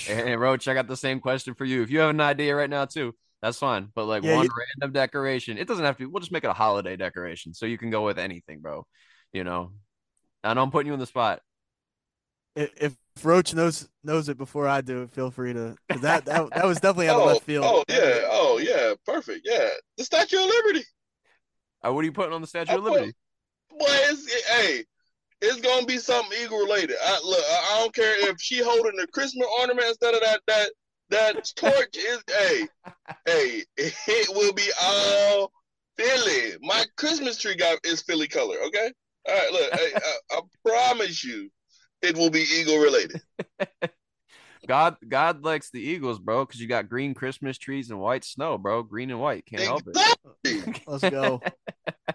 And 0.09 0.41
Roach, 0.41 0.69
I 0.69 0.75
got 0.75 0.87
the 0.87 0.97
same 0.97 1.19
question 1.19 1.55
for 1.55 1.65
you. 1.65 1.83
If 1.83 1.91
you 1.91 1.99
have 1.99 2.11
an 2.11 2.21
idea 2.21 2.55
right 2.55 2.71
now 2.71 2.85
too, 2.85 3.15
that's 3.43 3.59
fine. 3.59 3.89
But 3.95 4.07
like 4.07 4.23
Yeah, 4.23 4.37
one 4.37 4.45
you- 4.47 4.51
random 4.81 4.93
decoration, 4.93 5.59
it 5.59 5.67
doesn't 5.69 5.85
have 5.85 5.97
to. 5.97 6.05
Be, 6.05 6.07
we'll 6.07 6.21
just 6.21 6.33
make 6.33 6.45
it 6.45 6.51
a 6.51 6.53
holiday 6.55 6.97
decoration, 6.97 7.53
so 7.55 7.67
you 7.67 7.77
can 7.79 7.91
go 7.91 8.05
with 8.05 8.19
anything, 8.19 8.61
bro. 8.61 8.87
You 9.33 9.45
know, 9.45 9.73
I 10.45 10.55
know 10.55 10.63
I'm 10.63 10.71
putting 10.71 10.87
you 10.89 10.93
on 10.93 10.99
the 10.99 11.07
spot. 11.07 11.41
If, 12.55 12.71
if 12.77 12.97
Roach 13.25 13.55
knows 13.55 13.89
knows 14.05 14.29
it 14.29 14.37
before 14.37 14.69
I 14.69 14.81
do, 14.83 15.07
feel 15.09 15.31
free 15.31 15.55
to 15.55 15.75
That 16.01 16.27
that 16.27 16.51
that 16.55 16.67
was 16.67 16.81
definitely 16.81 17.09
out 17.09 17.17
of 17.17 17.23
Oh, 17.29 17.33
left 17.33 17.45
field. 17.45 17.65
oh 17.67 17.85
yeah, 17.89 18.21
oh 18.31 18.59
yeah, 18.59 18.95
perfect. 19.07 19.41
Yeah, 19.45 19.69
the 19.97 20.05
Statue 20.05 20.37
of 20.39 20.47
Liberty. 20.47 20.85
Uh, 21.85 21.93
what 21.93 22.01
are 22.03 22.05
you 22.05 22.13
putting 22.13 22.33
on 22.35 22.41
the 22.43 22.47
Statue 22.47 22.73
I 22.73 22.75
of 22.77 22.83
put- 22.83 22.93
Liberty? 22.93 23.13
Boy, 23.71 23.87
it's 23.89 24.27
it- 24.27 24.45
hey, 24.45 24.85
it's 25.41 25.61
gonna 25.63 25.87
be 25.87 25.97
something 25.99 26.39
eagle 26.45 26.59
related. 26.59 26.97
I 27.03 27.21
look, 27.25 27.43
I, 27.51 27.71
I 27.77 27.81
don't 27.81 27.95
care 27.95 28.29
if 28.31 28.37
she 28.41 28.63
holding 28.63 28.97
the 28.97 29.07
Christmas 29.09 29.49
ornament 29.61 29.89
instead 29.89 30.15
of 30.15 30.21
that 30.21 30.41
that 30.47 30.71
that 31.13 31.53
torch. 31.57 31.97
Is 31.97 32.23
hey, 32.29 32.69
hey, 33.27 33.65
it 33.77 34.29
will 34.35 34.53
be 34.53 34.69
all 34.83 35.53
Philly. 35.97 36.57
My 36.61 36.85
Christmas 36.97 37.39
tree 37.39 37.55
got 37.55 37.79
is 37.85 38.03
Philly 38.03 38.29
color. 38.29 38.57
Okay, 38.67 38.93
all 39.29 39.35
right. 39.35 39.53
Look, 39.53 39.73
hey, 39.75 39.93
I, 39.95 40.37
I 40.37 40.41
promise 40.65 41.23
you, 41.25 41.51
it 42.03 42.17
will 42.17 42.31
be 42.31 42.41
eagle 42.41 42.79
related. 42.79 43.21
God, 44.69 44.97
God 45.07 45.43
likes 45.45 45.71
the 45.71 45.81
Eagles, 45.81 46.21
bro, 46.21 46.45
because 46.45 46.61
you 46.61 46.69
got 46.69 46.89
green 46.89 47.15
Christmas 47.15 47.59
trees 47.59 47.91
and 47.91 47.99
white 47.99 48.25
snow, 48.25 48.59
bro. 48.59 48.83
Green 48.85 49.11
and 49.11 49.21
white, 49.21 49.45
can't 49.45 49.63
help 49.63 49.83
it. 49.89 50.79
Let's 50.87 51.09
go. 51.11 51.41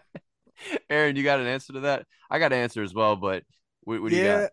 Aaron, 0.90 1.16
you 1.16 1.24
got 1.24 1.40
an 1.40 1.48
answer 1.48 1.74
to 1.74 1.80
that? 1.82 2.06
I 2.30 2.40
got 2.40 2.54
an 2.54 2.60
answer 2.60 2.84
as 2.84 2.94
well, 2.94 3.18
but 3.18 3.44
what, 3.82 4.02
what 4.02 4.12
do 4.12 4.16
you 4.16 4.24
got? 4.24 4.52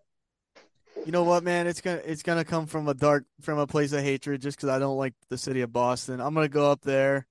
You 1.04 1.12
know 1.12 1.24
what, 1.24 1.42
man? 1.44 1.66
It's 1.66 1.80
gonna 1.80 2.00
it's 2.04 2.22
gonna 2.22 2.44
come 2.44 2.66
from 2.66 2.88
a 2.88 2.94
dark 2.94 3.24
from 3.42 3.58
a 3.58 3.66
place 3.66 3.92
of 3.92 4.00
hatred 4.02 4.40
just 4.40 4.56
because 4.56 4.70
I 4.70 4.78
don't 4.78 4.96
like 4.96 5.14
the 5.28 5.36
city 5.38 5.60
of 5.60 5.72
Boston. 5.72 6.20
I'm 6.20 6.34
gonna 6.34 6.48
go 6.48 6.70
up 6.70 6.80
there. 6.82 7.26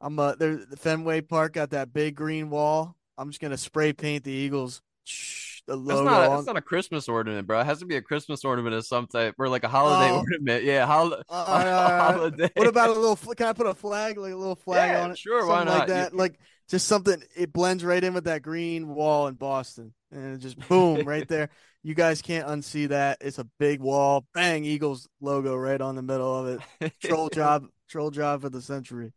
I'm 0.00 0.18
uh 0.18 0.34
there 0.34 0.56
the 0.56 0.76
Fenway 0.76 1.22
Park 1.22 1.54
got 1.54 1.70
that 1.70 1.92
big 1.92 2.16
green 2.16 2.50
wall. 2.50 2.96
I'm 3.16 3.30
just 3.30 3.40
gonna 3.40 3.56
spray 3.56 3.92
paint 3.92 4.24
the 4.24 4.32
Eagles. 4.32 4.82
Shh, 5.04 5.60
the 5.66 5.76
That's 5.76 6.00
not, 6.00 6.28
that's 6.30 6.46
not 6.46 6.56
a 6.56 6.62
Christmas 6.62 7.08
ornament, 7.08 7.46
bro. 7.46 7.60
It 7.60 7.64
has 7.64 7.78
to 7.78 7.86
be 7.86 7.96
a 7.96 8.02
Christmas 8.02 8.44
ornament 8.44 8.74
of 8.74 8.84
some 8.86 9.06
type, 9.06 9.34
or 9.38 9.48
like 9.48 9.64
a 9.64 9.68
holiday 9.68 10.10
Oh. 10.12 10.18
ornament. 10.20 10.64
Yeah, 10.64 10.84
hol- 10.86 11.12
Uh, 11.14 11.18
right, 11.28 11.66
all 11.68 11.90
right. 11.90 12.14
holiday. 12.14 12.50
What 12.56 12.66
about 12.68 12.90
a 12.90 12.92
little? 12.98 13.16
Can 13.34 13.46
I 13.46 13.52
put 13.54 13.66
a 13.66 13.74
flag, 13.74 14.18
like 14.18 14.32
a 14.32 14.36
little 14.36 14.56
flag 14.56 14.90
Yeah, 14.90 15.04
on 15.04 15.10
it? 15.12 15.18
sure, 15.18 15.46
why 15.46 15.64
not? 15.64 15.66
like 15.66 15.78
not? 15.78 15.88
You- 15.88 15.94
that, 15.94 16.14
like 16.16 16.38
just 16.68 16.86
something. 16.88 17.22
It 17.36 17.52
blends 17.52 17.84
right 17.84 18.02
in 18.02 18.12
with 18.12 18.24
that 18.24 18.42
green 18.42 18.88
wall 18.94 19.26
in 19.28 19.34
Boston, 19.34 19.94
and 20.10 20.34
it 20.34 20.38
just 20.38 20.58
boom 20.68 21.06
right 21.06 21.26
there. 21.28 21.48
You 21.86 21.94
guys 21.94 22.22
can't 22.22 22.48
unsee 22.48 22.88
that. 22.88 23.18
It's 23.20 23.38
a 23.38 23.46
big 23.58 23.80
wall. 23.80 24.24
Bang, 24.32 24.64
Eagles 24.64 25.06
logo 25.20 25.54
right 25.54 25.78
on 25.78 25.96
the 25.96 26.02
middle 26.02 26.34
of 26.34 26.46
it. 26.80 26.92
Troll 27.04 27.28
job, 27.32 27.66
troll 27.90 28.10
job 28.10 28.40
for 28.40 28.48
the 28.48 28.62
century. 28.62 29.12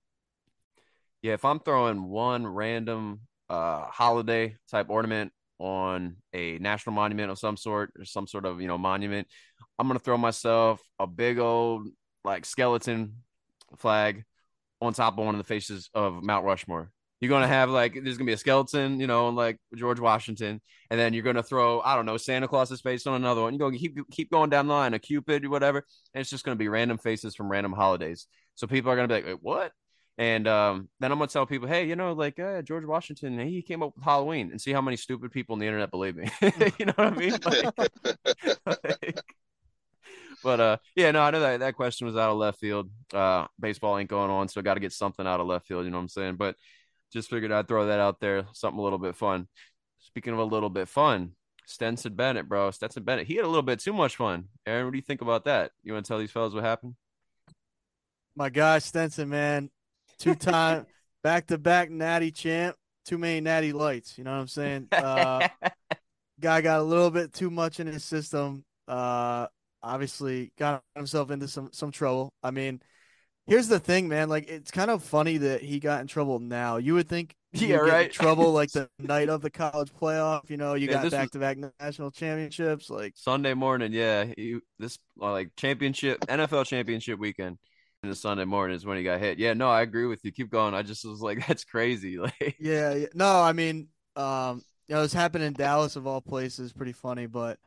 Yeah, 1.21 1.33
if 1.33 1.45
I'm 1.45 1.61
throwing 1.61 2.03
one 2.03 2.45
random 2.45 3.21
uh 3.49 3.85
holiday 3.85 4.57
type 4.69 4.89
ornament 4.89 5.31
on 5.59 6.17
a 6.33 6.57
national 6.57 6.93
monument 6.93 7.31
of 7.31 7.39
some 7.39 7.55
sort 7.55 7.93
or 7.97 8.03
some 8.03 8.27
sort 8.27 8.45
of, 8.45 8.59
you 8.61 8.67
know, 8.67 8.77
monument, 8.77 9.29
I'm 9.79 9.87
gonna 9.87 9.99
throw 9.99 10.17
myself 10.17 10.81
a 10.99 11.07
big 11.07 11.39
old 11.39 11.87
like 12.25 12.45
skeleton 12.45 13.23
flag 13.77 14.25
on 14.81 14.93
top 14.93 15.17
of 15.17 15.25
one 15.25 15.35
of 15.35 15.39
the 15.39 15.47
faces 15.47 15.89
of 15.93 16.21
Mount 16.21 16.43
Rushmore. 16.43 16.91
You're 17.19 17.29
gonna 17.29 17.47
have 17.47 17.69
like 17.69 17.97
there's 18.03 18.17
gonna 18.17 18.27
be 18.27 18.33
a 18.33 18.37
skeleton, 18.37 18.99
you 18.99 19.07
know, 19.07 19.29
like 19.29 19.57
George 19.75 19.99
Washington, 19.99 20.61
and 20.91 20.99
then 20.99 21.13
you're 21.13 21.23
gonna 21.23 21.41
throw 21.43 21.81
I 21.81 21.95
don't 21.95 22.05
know 22.05 22.17
Santa 22.17 22.47
Claus's 22.47 22.81
face 22.81 23.07
on 23.07 23.15
another 23.15 23.41
one. 23.41 23.53
You 23.53 23.59
go 23.59 23.71
keep 23.71 23.97
keep 24.11 24.29
going 24.31 24.49
down 24.51 24.67
the 24.67 24.73
line, 24.73 24.93
a 24.93 24.99
Cupid, 24.99 25.43
or 25.45 25.49
whatever, 25.49 25.83
and 26.13 26.21
it's 26.21 26.29
just 26.29 26.45
gonna 26.45 26.55
be 26.55 26.67
random 26.67 26.97
faces 26.99 27.35
from 27.35 27.49
random 27.49 27.73
holidays. 27.73 28.27
So 28.55 28.67
people 28.67 28.91
are 28.91 28.95
gonna 28.95 29.07
be 29.07 29.15
like, 29.15 29.25
Wait, 29.25 29.39
what? 29.41 29.71
And 30.19 30.47
um, 30.47 30.89
then 30.99 31.11
I'm 31.11 31.17
gonna 31.19 31.27
tell 31.27 31.45
people, 31.45 31.67
hey, 31.67 31.87
you 31.87 31.95
know, 31.95 32.13
like 32.13 32.39
uh, 32.39 32.61
George 32.61 32.85
Washington, 32.85 33.39
he 33.39 33.61
came 33.61 33.81
up 33.83 33.93
with 33.95 34.03
Halloween, 34.05 34.51
and 34.51 34.59
see 34.61 34.71
how 34.73 34.81
many 34.81 34.97
stupid 34.97 35.31
people 35.31 35.53
on 35.53 35.59
the 35.59 35.65
internet 35.67 35.91
believe 35.91 36.15
me. 36.15 36.29
you 36.79 36.85
know 36.85 36.93
what 36.95 37.07
I 37.07 37.11
mean? 37.11 37.37
Like- 37.45 37.77
like- 38.65 39.21
but 40.43 40.59
uh, 40.59 40.77
yeah, 40.95 41.11
no, 41.11 41.21
I 41.21 41.31
know 41.31 41.39
that 41.39 41.59
that 41.61 41.75
question 41.75 42.07
was 42.07 42.15
out 42.15 42.29
of 42.31 42.37
left 42.37 42.59
field. 42.59 42.89
Uh, 43.13 43.47
baseball 43.59 43.97
ain't 43.97 44.09
going 44.09 44.29
on, 44.29 44.47
so 44.47 44.59
I 44.59 44.63
got 44.63 44.75
to 44.75 44.79
get 44.79 44.93
something 44.93 45.25
out 45.25 45.39
of 45.39 45.47
left 45.47 45.67
field. 45.67 45.85
You 45.85 45.91
know 45.91 45.97
what 45.97 46.03
I'm 46.03 46.09
saying? 46.09 46.35
But 46.35 46.55
just 47.11 47.29
figured 47.29 47.51
I'd 47.51 47.67
throw 47.67 47.87
that 47.87 47.99
out 47.99 48.19
there, 48.19 48.45
something 48.53 48.79
a 48.79 48.83
little 48.83 48.99
bit 48.99 49.15
fun. 49.15 49.47
Speaking 49.99 50.33
of 50.33 50.39
a 50.39 50.43
little 50.43 50.69
bit 50.69 50.87
fun, 50.87 51.31
Stetson 51.65 52.15
Bennett, 52.15 52.47
bro, 52.47 52.71
Stetson 52.71 53.03
Bennett, 53.03 53.27
he 53.27 53.35
had 53.35 53.45
a 53.45 53.47
little 53.47 53.61
bit 53.61 53.79
too 53.79 53.93
much 53.93 54.15
fun. 54.15 54.45
Aaron, 54.65 54.85
what 54.85 54.91
do 54.91 54.97
you 54.97 55.03
think 55.03 55.21
about 55.21 55.45
that? 55.45 55.71
You 55.83 55.93
want 55.93 56.05
to 56.05 56.09
tell 56.09 56.19
these 56.19 56.31
fellas 56.31 56.53
what 56.53 56.63
happened? 56.63 56.95
My 58.35 58.49
guy 58.49 58.79
Stetson, 58.79 59.29
man, 59.29 59.69
two 60.19 60.35
time 60.35 60.85
back 61.23 61.47
to 61.47 61.57
back 61.57 61.89
natty 61.89 62.31
champ. 62.31 62.75
Too 63.05 63.17
many 63.17 63.41
natty 63.41 63.73
lights. 63.73 64.17
You 64.17 64.25
know 64.25 64.31
what 64.31 64.41
I'm 64.41 64.47
saying? 64.47 64.87
Uh, 64.91 65.47
guy 66.39 66.61
got 66.61 66.79
a 66.79 66.83
little 66.83 67.09
bit 67.09 67.33
too 67.33 67.49
much 67.49 67.79
in 67.79 67.87
his 67.87 68.03
system. 68.03 68.63
Uh, 68.87 69.47
obviously 69.81 70.51
got 70.57 70.83
himself 70.95 71.31
into 71.31 71.47
some 71.47 71.69
some 71.71 71.91
trouble. 71.91 72.33
I 72.43 72.51
mean, 72.51 72.81
here's 73.47 73.67
the 73.67 73.79
thing, 73.79 74.07
man. 74.07 74.29
Like, 74.29 74.49
it's 74.49 74.71
kind 74.71 74.91
of 74.91 75.03
funny 75.03 75.37
that 75.39 75.61
he 75.63 75.79
got 75.79 76.01
in 76.01 76.07
trouble 76.07 76.39
now. 76.39 76.77
You 76.77 76.93
would 76.95 77.09
think, 77.09 77.35
he 77.53 77.67
Yeah, 77.67 77.75
would 77.75 77.83
get 77.83 77.99
in 77.99 78.07
right. 78.07 78.11
trouble 78.11 78.53
like 78.53 78.73
the 78.73 78.89
night 78.99 79.29
of 79.29 79.41
the 79.41 79.49
college 79.49 79.91
playoff. 79.93 80.49
You 80.49 80.57
know, 80.57 80.75
you 80.75 80.87
Yeah, 80.87 80.97
got 80.97 81.09
back 81.09 81.31
to 81.31 81.39
back 81.39 81.57
national 81.79 82.11
championships. 82.11 82.89
Like, 82.89 83.15
Sunday 83.15 83.53
morning, 83.53 83.93
yeah. 83.93 84.25
He, 84.37 84.59
this 84.79 84.99
uh, 85.21 85.31
like 85.31 85.51
championship 85.55 86.23
NFL 86.27 86.65
championship 86.65 87.19
weekend. 87.19 87.57
And 88.03 88.11
the 88.11 88.15
Sunday 88.15 88.45
morning 88.45 88.75
is 88.75 88.85
when 88.85 88.97
he 88.97 89.03
got 89.03 89.19
hit. 89.19 89.39
Yeah, 89.39 89.53
no, 89.53 89.69
I 89.69 89.81
agree 89.81 90.05
with 90.05 90.23
you. 90.23 90.31
Keep 90.31 90.51
going. 90.51 90.75
I 90.75 90.83
just 90.83 91.03
was 91.03 91.19
like, 91.21 91.45
that's 91.47 91.63
crazy. 91.63 92.17
Like, 92.39 92.57
yeah, 92.57 92.93
yeah. 92.93 93.07
no, 93.13 93.41
I 93.41 93.53
mean, 93.53 93.89
um, 94.15 94.63
you 94.87 94.95
know, 94.95 95.03
it's 95.03 95.13
happened 95.13 95.43
in 95.43 95.53
Dallas 95.53 95.95
of 95.95 96.07
all 96.07 96.21
places. 96.21 96.73
Pretty 96.73 96.93
funny, 96.93 97.25
but 97.27 97.59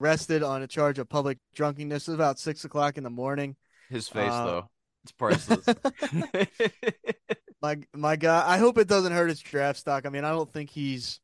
arrested 0.00 0.42
on 0.42 0.62
a 0.62 0.66
charge 0.66 0.98
of 0.98 1.08
public 1.08 1.38
drunkenness. 1.54 2.06
It 2.08 2.12
was 2.12 2.14
about 2.14 2.38
six 2.38 2.64
o'clock 2.64 2.98
in 2.98 3.04
the 3.04 3.10
morning. 3.10 3.56
his 3.88 4.08
face 4.08 4.40
Uh, 4.40 4.40
though, 4.40 4.70
it's 5.06 5.12
priceless. 5.12 5.64
My 7.62 7.78
my 7.94 8.16
guy, 8.16 8.44
I 8.46 8.58
hope 8.58 8.76
it 8.76 8.86
doesn't 8.86 9.12
hurt 9.12 9.28
his 9.28 9.40
draft 9.40 9.78
stock. 9.78 10.04
I 10.04 10.10
mean, 10.10 10.24
I 10.24 10.30
don't 10.30 10.52
think 10.52 10.68
he's 10.68 11.20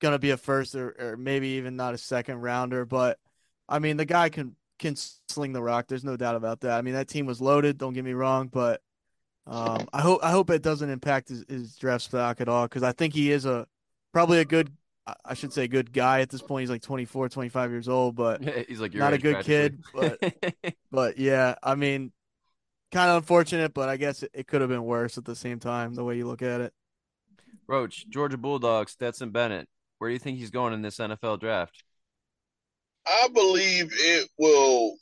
gonna 0.00 0.18
be 0.18 0.30
a 0.30 0.36
first 0.36 0.74
or, 0.74 0.94
or 0.98 1.16
maybe 1.16 1.48
even 1.50 1.76
not 1.76 1.94
a 1.94 1.98
second 1.98 2.40
rounder, 2.40 2.84
but 2.84 3.18
I 3.68 3.78
mean, 3.78 3.96
the 3.96 4.04
guy 4.04 4.28
can 4.28 4.56
can 4.78 4.96
sling 4.96 5.52
the 5.52 5.62
rock. 5.62 5.86
There's 5.86 6.04
no 6.04 6.16
doubt 6.16 6.34
about 6.34 6.60
that. 6.60 6.78
I 6.78 6.82
mean, 6.82 6.94
that 6.94 7.08
team 7.08 7.26
was 7.26 7.40
loaded. 7.40 7.78
Don't 7.78 7.92
get 7.92 8.04
me 8.04 8.12
wrong, 8.12 8.48
but 8.48 8.80
um, 9.46 9.86
I 9.92 10.00
hope 10.00 10.20
I 10.22 10.30
hope 10.30 10.50
it 10.50 10.62
doesn't 10.62 10.90
impact 10.90 11.28
his, 11.28 11.44
his 11.48 11.76
draft 11.76 12.04
stock 12.04 12.40
at 12.40 12.48
all 12.48 12.64
because 12.64 12.82
I 12.82 12.92
think 12.92 13.14
he 13.14 13.30
is 13.30 13.46
a 13.46 13.66
probably 14.12 14.40
a 14.40 14.44
good. 14.44 14.72
I- 15.24 15.32
should 15.32 15.54
say 15.54 15.68
good 15.68 15.90
guy 15.90 16.20
at 16.20 16.28
this 16.28 16.42
point. 16.42 16.64
He's 16.64 16.70
like 16.70 16.82
24, 16.82 17.30
25 17.30 17.70
years 17.70 17.88
old, 17.88 18.14
but 18.14 18.42
He's 18.68 18.78
like 18.78 18.92
not 18.92 19.14
a 19.14 19.18
good 19.18 19.42
kid, 19.42 19.82
But, 19.94 20.18
but 20.92 21.16
yeah, 21.16 21.54
I 21.62 21.76
mean, 21.76 22.12
kind 22.92 23.10
of 23.10 23.18
unfortunate, 23.18 23.74
but 23.74 23.88
I 23.88 23.96
guess 23.96 24.22
it, 24.22 24.30
it 24.34 24.46
could 24.46 24.60
have 24.60 24.70
been 24.70 24.84
worse 24.84 25.18
at 25.18 25.24
the 25.24 25.36
same 25.36 25.58
time, 25.58 25.94
the 25.94 26.04
way 26.04 26.16
you 26.16 26.26
look 26.26 26.42
at 26.42 26.60
it. 26.60 26.72
Roach, 27.66 28.08
Georgia 28.08 28.38
Bulldogs, 28.38 28.92
Stetson 28.92 29.30
Bennett. 29.30 29.68
Where 29.98 30.08
do 30.08 30.14
you 30.14 30.18
think 30.18 30.38
he's 30.38 30.50
going 30.50 30.72
in 30.72 30.82
this 30.82 30.98
NFL 30.98 31.40
draft? 31.40 31.82
I 33.06 33.28
believe 33.32 33.90
it 33.92 34.28
will 34.38 34.94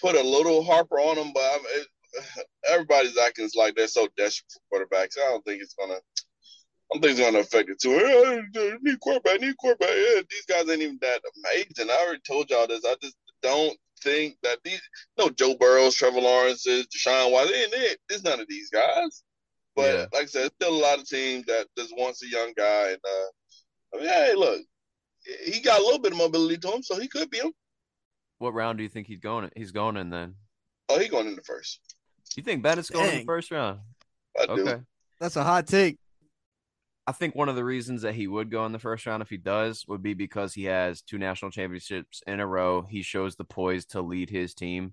put 0.00 0.14
a 0.14 0.22
little 0.22 0.62
Harper 0.62 0.98
on 0.98 1.16
them, 1.16 1.32
but 1.34 1.42
I'm, 1.42 1.60
it, 1.66 1.86
everybody's 2.68 3.18
acting 3.18 3.48
like 3.56 3.74
they're 3.74 3.88
so 3.88 4.08
desperate 4.16 4.52
for 4.70 4.80
quarterbacks. 4.80 5.18
I 5.18 5.28
don't 5.30 5.44
think 5.44 5.62
it's 5.62 5.74
gonna. 5.74 5.94
I 5.94 6.94
don't 6.94 7.02
think 7.02 7.18
it's 7.18 7.20
gonna 7.20 7.40
affect 7.40 7.68
it 7.68 7.80
too. 7.80 7.90
Hey, 7.90 8.40
hey, 8.54 8.72
need 8.80 9.00
quarterback, 9.00 9.40
need 9.40 9.56
quarterback. 9.58 9.90
Yeah, 9.90 10.22
these 10.30 10.46
guys 10.48 10.68
ain't 10.68 10.82
even 10.82 10.98
that 11.02 11.20
amazing. 11.36 11.90
I 11.90 12.02
already 12.04 12.22
told 12.26 12.48
y'all 12.50 12.66
this. 12.66 12.84
I 12.84 12.94
just 13.02 13.16
don't 13.42 13.76
think 14.02 14.36
that 14.42 14.58
these. 14.64 14.80
No, 15.18 15.30
Joe 15.30 15.54
Burrows, 15.58 15.94
Trevor 15.94 16.20
Lawrence's, 16.20 16.86
Deshaun 16.86 17.30
Watson. 17.32 17.54
They, 17.70 17.78
they, 17.78 17.96
there's 18.08 18.24
none 18.24 18.40
of 18.40 18.48
these 18.48 18.70
guys. 18.70 19.22
But 19.76 19.94
Yeah. 19.94 20.06
like 20.12 20.24
I 20.24 20.26
said, 20.26 20.50
still 20.60 20.74
a 20.74 20.82
lot 20.82 20.98
of 20.98 21.08
teams 21.08 21.44
that 21.46 21.66
just 21.76 21.96
wants 21.96 22.22
a 22.22 22.28
young 22.28 22.52
guy. 22.56 22.90
And 22.90 23.00
uh, 23.04 23.96
I 23.96 24.00
mean, 24.00 24.08
hey, 24.08 24.34
look, 24.36 24.60
he 25.44 25.60
got 25.60 25.80
a 25.80 25.84
little 25.84 26.00
bit 26.00 26.12
of 26.12 26.18
mobility 26.18 26.56
to 26.58 26.72
him, 26.72 26.82
so 26.82 26.98
he 26.98 27.08
could 27.08 27.30
be 27.30 27.38
him. 27.38 27.52
What 28.38 28.54
round 28.54 28.78
do 28.78 28.84
you 28.84 28.88
think 28.88 29.06
he's 29.06 29.20
going? 29.20 29.50
He's 29.56 29.72
going 29.72 29.96
in 29.96 30.10
then. 30.10 30.34
Oh, 30.88 30.98
he 30.98 31.08
going 31.08 31.26
in 31.26 31.36
the 31.36 31.42
first. 31.42 31.80
You 32.36 32.42
think 32.42 32.62
Bennett's 32.62 32.90
going 32.90 33.10
in 33.10 33.18
the 33.18 33.24
first 33.24 33.50
round? 33.50 33.80
I 34.40 34.46
do. 34.46 34.84
That's 35.20 35.36
a 35.36 35.42
hot 35.42 35.66
take. 35.66 35.98
I 37.08 37.12
think 37.12 37.34
one 37.34 37.48
of 37.48 37.56
the 37.56 37.64
reasons 37.64 38.02
that 38.02 38.14
he 38.14 38.26
would 38.26 38.50
go 38.50 38.66
in 38.66 38.72
the 38.72 38.78
first 38.78 39.06
round 39.06 39.22
if 39.22 39.30
he 39.30 39.38
does 39.38 39.86
would 39.88 40.02
be 40.02 40.12
because 40.12 40.52
he 40.52 40.64
has 40.64 41.00
two 41.00 41.16
national 41.16 41.50
championships 41.50 42.22
in 42.26 42.38
a 42.38 42.46
row. 42.46 42.82
He 42.82 43.00
shows 43.00 43.34
the 43.34 43.46
poise 43.46 43.86
to 43.86 44.02
lead 44.02 44.28
his 44.28 44.52
team, 44.52 44.92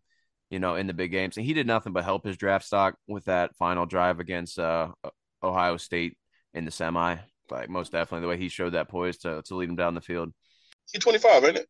you 0.50 0.58
know, 0.60 0.76
in 0.76 0.88
the 0.88 0.94
big 0.94 1.12
games. 1.12 1.36
And 1.36 1.46
he 1.46 1.52
did 1.52 1.68
nothing 1.68 1.92
but 1.92 2.06
help 2.06 2.26
his 2.26 2.38
draft 2.38 2.64
stock 2.64 2.96
with 3.06 3.26
that 3.26 3.54
final 3.58 3.86
drive 3.86 4.22
against 4.22 4.58
uh, 4.58 4.94
Ohio 5.44 5.76
State 5.76 6.18
in 6.54 6.64
the 6.64 6.72
semi. 6.72 7.18
Like 7.52 7.70
most 7.70 7.92
definitely 7.92 8.22
the 8.22 8.30
way 8.30 8.38
he 8.38 8.48
showed 8.48 8.76
that 8.76 8.88
poise 8.88 9.18
to, 9.18 9.42
to 9.48 9.56
lead 9.58 9.68
him 9.68 9.76
down 9.76 9.94
the 9.94 10.00
field. 10.00 10.32
He's 10.94 11.04
25, 11.04 11.44
ain't 11.44 11.58
it? 11.58 11.68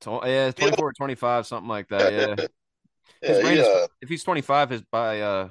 Tw- 0.00 0.24
Yeah, 0.24 0.52
24, 0.52 0.94
25, 0.94 1.46
something 1.46 1.68
like 1.68 1.88
that. 1.88 2.12
Yeah. 2.38 2.46
His 3.20 3.36
yeah, 3.36 3.42
brain 3.42 3.54
he, 3.56 3.60
is- 3.60 3.68
uh, 3.68 3.86
if 4.00 4.08
he's 4.08 4.24
25 4.24 4.72
is 4.72 4.82
by 4.90 5.20
uh 5.20 5.48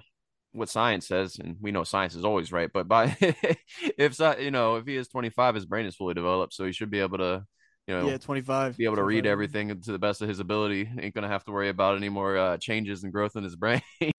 what 0.53 0.69
science 0.69 1.07
says 1.07 1.37
and 1.39 1.55
we 1.61 1.71
know 1.71 1.83
science 1.83 2.13
is 2.15 2.25
always 2.25 2.51
right 2.51 2.69
but 2.73 2.87
by 2.87 3.15
if 3.97 4.13
sci- 4.13 4.41
you 4.41 4.51
know 4.51 4.75
if 4.75 4.85
he 4.85 4.95
is 4.95 5.07
25 5.07 5.55
his 5.55 5.65
brain 5.65 5.85
is 5.85 5.95
fully 5.95 6.13
developed 6.13 6.53
so 6.53 6.65
he 6.65 6.71
should 6.73 6.89
be 6.91 6.99
able 6.99 7.17
to 7.17 7.43
you 7.87 7.95
know 7.95 8.07
Yeah, 8.09 8.17
25. 8.17 8.75
be 8.77 8.85
able 8.85 8.97
to 8.97 9.03
read 9.03 9.25
everything 9.25 9.79
to 9.81 9.91
the 9.91 9.99
best 9.99 10.21
of 10.21 10.27
his 10.27 10.39
ability 10.39 10.89
ain't 10.99 11.15
gonna 11.15 11.27
have 11.29 11.43
to 11.45 11.51
worry 11.51 11.69
about 11.69 11.95
any 11.95 12.09
more 12.09 12.37
uh 12.37 12.57
changes 12.57 13.03
and 13.03 13.13
growth 13.13 13.35
in 13.35 13.43
his 13.43 13.55
brain 13.55 13.81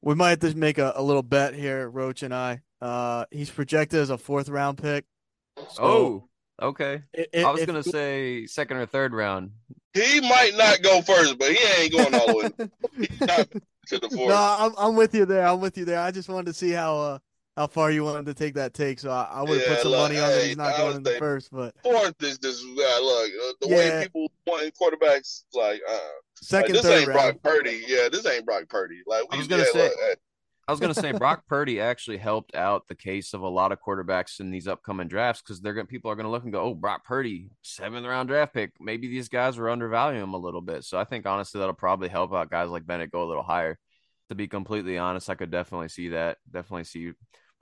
We 0.00 0.14
might 0.14 0.40
just 0.40 0.54
make 0.56 0.78
a, 0.78 0.92
a 0.94 1.02
little 1.02 1.24
bet 1.24 1.54
here, 1.54 1.90
Roach 1.90 2.22
and 2.22 2.32
I. 2.32 2.60
Uh, 2.80 3.24
he's 3.32 3.50
projected 3.50 3.98
as 3.98 4.10
a 4.10 4.16
fourth 4.16 4.48
round 4.48 4.78
pick. 4.78 5.04
So 5.70 5.82
oh 5.82 6.28
okay 6.62 7.02
i- 7.18 7.26
i 7.34 7.42
i- 7.42 7.52
was 7.52 7.66
gonna 7.66 7.82
say 7.82 8.46
second 8.46 8.76
or 8.76 8.86
third 8.86 9.12
round 9.12 9.50
he 9.94 10.20
might 10.20 10.52
not 10.54 10.82
go 10.82 11.02
first, 11.02 11.36
but 11.38 11.50
he 11.50 11.82
ain't 11.82 11.92
going 11.92 12.14
all 12.14 12.26
the 12.28 12.50
way. 12.98 13.06
He's 13.90 14.00
not 14.00 14.02
to 14.02 14.08
the 14.08 14.16
fourth. 14.16 14.28
No, 14.30 14.56
I'm 14.58 14.72
I'm 14.78 14.96
with 14.96 15.14
you 15.14 15.24
there. 15.26 15.46
I'm 15.46 15.60
with 15.60 15.76
you 15.78 15.84
there. 15.84 16.00
I 16.00 16.10
just 16.10 16.28
wanted 16.28 16.46
to 16.46 16.52
see 16.54 16.70
how 16.70 16.96
uh 16.98 17.18
how 17.56 17.66
far 17.66 17.90
you 17.90 18.04
wanted 18.04 18.26
to 18.26 18.34
take 18.34 18.54
that 18.54 18.72
take. 18.72 19.00
So 19.00 19.10
I, 19.10 19.28
I 19.32 19.42
would 19.42 19.58
have 19.58 19.62
Yeah, 19.68 19.74
put 19.74 19.82
some 19.82 19.90
look, 19.90 20.00
money 20.00 20.18
on 20.20 20.30
that 20.30 20.46
he's 20.46 20.56
not 20.56 20.74
I 20.74 20.78
going 20.78 20.96
in 20.98 21.02
the 21.02 21.10
first, 21.18 21.50
but 21.50 21.74
Fourth 21.82 22.14
is 22.22 22.38
this. 22.38 22.62
Uh, 22.62 22.66
look, 22.66 22.78
uh, 22.78 23.52
the 23.60 23.68
Yeah. 23.68 23.76
way 23.76 24.02
people 24.04 24.30
wanting 24.46 24.70
quarterbacks, 24.80 25.42
like, 25.54 25.80
uh, 25.88 25.92
like 25.92 26.00
second, 26.36 26.74
this 26.76 26.82
third 26.82 26.98
ain't 27.00 27.08
round. 27.08 27.40
Brock 27.42 27.54
Purdy. 27.56 27.82
Yeah, 27.88 28.08
this 28.10 28.24
ain't 28.26 28.46
Brock 28.46 28.68
Purdy. 28.68 29.00
Like, 29.08 29.28
we, 29.30 29.36
I 29.36 29.38
was 29.38 29.48
gonna 29.48 29.64
yeah, 29.64 29.72
say- 29.72 29.82
look, 29.88 29.92
hey, 29.98 30.14
I 30.68 30.70
was 30.70 30.80
gonna 30.80 30.94
say 30.94 31.12
Brock 31.18 31.46
Purdy 31.48 31.80
actually 31.80 32.18
helped 32.18 32.54
out 32.54 32.86
the 32.86 32.94
case 32.94 33.32
of 33.32 33.40
a 33.40 33.48
lot 33.48 33.72
of 33.72 33.80
quarterbacks 33.80 34.38
in 34.38 34.50
these 34.50 34.68
upcoming 34.68 35.08
drafts 35.08 35.40
because 35.40 35.60
they're 35.60 35.72
gonna 35.72 35.86
people 35.86 36.10
are 36.10 36.14
gonna 36.14 36.30
look 36.30 36.44
and 36.44 36.52
go, 36.52 36.60
oh, 36.60 36.74
Brock 36.74 37.04
Purdy, 37.06 37.50
seventh 37.62 38.06
round 38.06 38.28
draft 38.28 38.52
pick. 38.52 38.72
Maybe 38.78 39.08
these 39.08 39.30
guys 39.30 39.56
were 39.56 39.70
undervaluing 39.70 40.22
him 40.22 40.34
a 40.34 40.38
little 40.38 40.60
bit. 40.60 40.84
So 40.84 40.98
I 40.98 41.04
think 41.04 41.24
honestly 41.24 41.58
that'll 41.58 41.74
probably 41.74 42.10
help 42.10 42.34
out 42.34 42.50
guys 42.50 42.68
like 42.68 42.86
Bennett 42.86 43.10
go 43.10 43.24
a 43.24 43.28
little 43.28 43.42
higher. 43.42 43.78
To 44.28 44.34
be 44.34 44.46
completely 44.46 44.98
honest, 44.98 45.30
I 45.30 45.36
could 45.36 45.50
definitely 45.50 45.88
see 45.88 46.10
that. 46.10 46.36
Definitely 46.52 46.84
see 46.84 47.12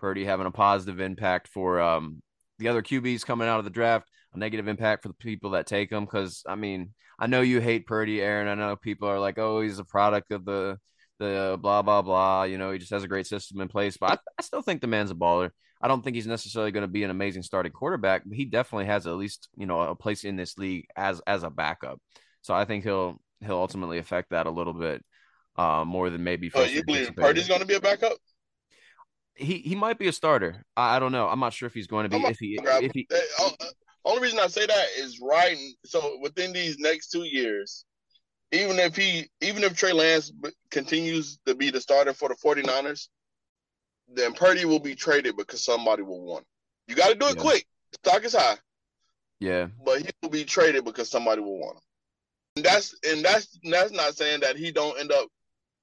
Purdy 0.00 0.24
having 0.24 0.46
a 0.46 0.50
positive 0.50 0.98
impact 0.98 1.46
for 1.46 1.80
um 1.80 2.20
the 2.58 2.68
other 2.68 2.82
QBs 2.82 3.24
coming 3.24 3.46
out 3.46 3.60
of 3.60 3.64
the 3.64 3.70
draft, 3.70 4.08
a 4.34 4.38
negative 4.38 4.66
impact 4.66 5.02
for 5.02 5.08
the 5.08 5.14
people 5.14 5.50
that 5.50 5.68
take 5.68 5.92
him. 5.92 6.06
Because 6.06 6.42
I 6.44 6.56
mean, 6.56 6.92
I 7.20 7.28
know 7.28 7.40
you 7.42 7.60
hate 7.60 7.86
Purdy, 7.86 8.20
Aaron. 8.20 8.48
I 8.48 8.54
know 8.54 8.74
people 8.74 9.08
are 9.08 9.20
like, 9.20 9.38
oh, 9.38 9.60
he's 9.60 9.78
a 9.78 9.84
product 9.84 10.32
of 10.32 10.44
the 10.44 10.78
the 11.18 11.58
blah 11.60 11.82
blah 11.82 12.02
blah. 12.02 12.44
You 12.44 12.58
know, 12.58 12.70
he 12.72 12.78
just 12.78 12.92
has 12.92 13.04
a 13.04 13.08
great 13.08 13.26
system 13.26 13.60
in 13.60 13.68
place. 13.68 13.96
But 13.96 14.12
I, 14.12 14.18
I 14.38 14.42
still 14.42 14.62
think 14.62 14.80
the 14.80 14.86
man's 14.86 15.10
a 15.10 15.14
baller. 15.14 15.50
I 15.80 15.88
don't 15.88 16.02
think 16.02 16.16
he's 16.16 16.26
necessarily 16.26 16.72
going 16.72 16.82
to 16.82 16.88
be 16.88 17.04
an 17.04 17.10
amazing 17.10 17.42
starting 17.42 17.72
quarterback, 17.72 18.22
but 18.24 18.36
he 18.36 18.46
definitely 18.46 18.86
has 18.86 19.06
at 19.06 19.14
least 19.14 19.48
you 19.56 19.66
know 19.66 19.80
a 19.80 19.94
place 19.94 20.24
in 20.24 20.36
this 20.36 20.56
league 20.58 20.86
as 20.96 21.20
as 21.26 21.42
a 21.42 21.50
backup. 21.50 22.00
So 22.42 22.54
I 22.54 22.64
think 22.64 22.84
he'll 22.84 23.20
he'll 23.40 23.58
ultimately 23.58 23.98
affect 23.98 24.30
that 24.30 24.46
a 24.46 24.50
little 24.50 24.72
bit 24.72 25.04
uh, 25.56 25.84
more 25.86 26.10
than 26.10 26.24
maybe. 26.24 26.50
oh, 26.54 26.64
you 26.64 26.84
believe. 26.84 27.14
Purdy's 27.16 27.48
going 27.48 27.60
to 27.60 27.66
be 27.66 27.74
a 27.74 27.80
backup? 27.80 28.16
He 29.34 29.58
he 29.58 29.74
might 29.74 29.98
be 29.98 30.08
a 30.08 30.12
starter. 30.12 30.64
I, 30.76 30.96
I 30.96 30.98
don't 30.98 31.12
know. 31.12 31.28
I'm 31.28 31.40
not 31.40 31.52
sure 31.52 31.66
if 31.66 31.74
he's 31.74 31.86
going 31.86 32.04
to 32.04 32.08
be. 32.08 32.24
I'm 32.24 32.30
If 32.30 32.38
he 32.38 32.56
grab- 32.56 32.82
if 32.82 32.92
he 32.92 33.06
Uh, 33.12 33.50
uh, 33.60 33.66
only 34.04 34.22
reason 34.22 34.38
I 34.38 34.46
say 34.46 34.64
that 34.64 34.86
is 34.96 35.20
right. 35.20 35.58
So 35.84 36.18
within 36.22 36.52
these 36.52 36.78
next 36.78 37.08
two 37.08 37.24
years, 37.24 37.84
even 38.52 38.78
if 38.78 38.96
he, 38.96 39.28
even 39.40 39.64
if 39.64 39.76
Trey 39.76 39.92
Lance 39.92 40.32
continues 40.70 41.38
to 41.46 41.54
be 41.54 41.70
the 41.70 41.80
starter 41.80 42.12
for 42.12 42.28
the 42.28 42.34
49ers, 42.36 43.08
then 44.08 44.32
Purdy 44.32 44.64
will 44.64 44.78
be 44.78 44.94
traded 44.94 45.36
because 45.36 45.64
somebody 45.64 46.02
will 46.02 46.22
want. 46.22 46.42
him. 46.42 46.46
You 46.88 46.94
got 46.94 47.08
to 47.08 47.14
do 47.16 47.26
it 47.26 47.36
Yeah. 47.36 47.42
quick. 47.42 47.66
Stock 48.04 48.24
is 48.24 48.34
high, 48.34 48.56
yeah 49.40 49.68
but 49.84 50.00
he 50.00 50.10
will 50.22 50.30
be 50.30 50.44
traded 50.44 50.84
because 50.84 51.08
somebody 51.10 51.40
will 51.40 51.58
want 51.58 51.76
him. 51.76 51.82
And 52.56 52.64
that's 52.64 52.94
and 53.04 53.24
that's 53.24 53.58
that's 53.62 53.92
not 53.92 54.16
saying 54.16 54.40
that 54.40 54.56
he 54.56 54.70
don't 54.70 54.98
end 54.98 55.12
up 55.12 55.28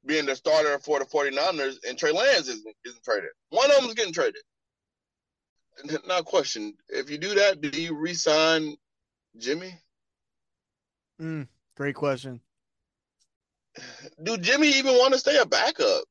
being 0.06 0.26
the 0.26 0.36
starter 0.36 0.80
for 0.80 1.00
the 1.00 1.06
49ers 1.06 1.78
and 1.88 1.98
Trey 1.98 2.12
Lance 2.12 2.48
isn't, 2.48 2.76
isn't 2.86 3.04
traded. 3.04 3.30
One 3.50 3.70
of 3.72 3.78
them 3.78 3.86
is 3.86 3.94
getting 3.94 4.14
traded. 4.14 4.42
Now, 6.08 6.22
question: 6.22 6.76
If 6.90 7.10
you 7.10 7.18
do 7.18 7.34
that, 7.36 7.62
do 7.62 7.70
you 7.70 7.96
re-sign 7.96 8.76
Jimmy? 9.38 9.74
Mm, 11.22 11.48
great 11.76 11.96
question. 11.96 12.42
Do 14.22 14.38
Jimmy 14.38 14.70
even 14.70 14.94
want 14.94 15.14
to 15.14 15.20
stay 15.20 15.38
a 15.38 15.46
backup? 15.46 16.04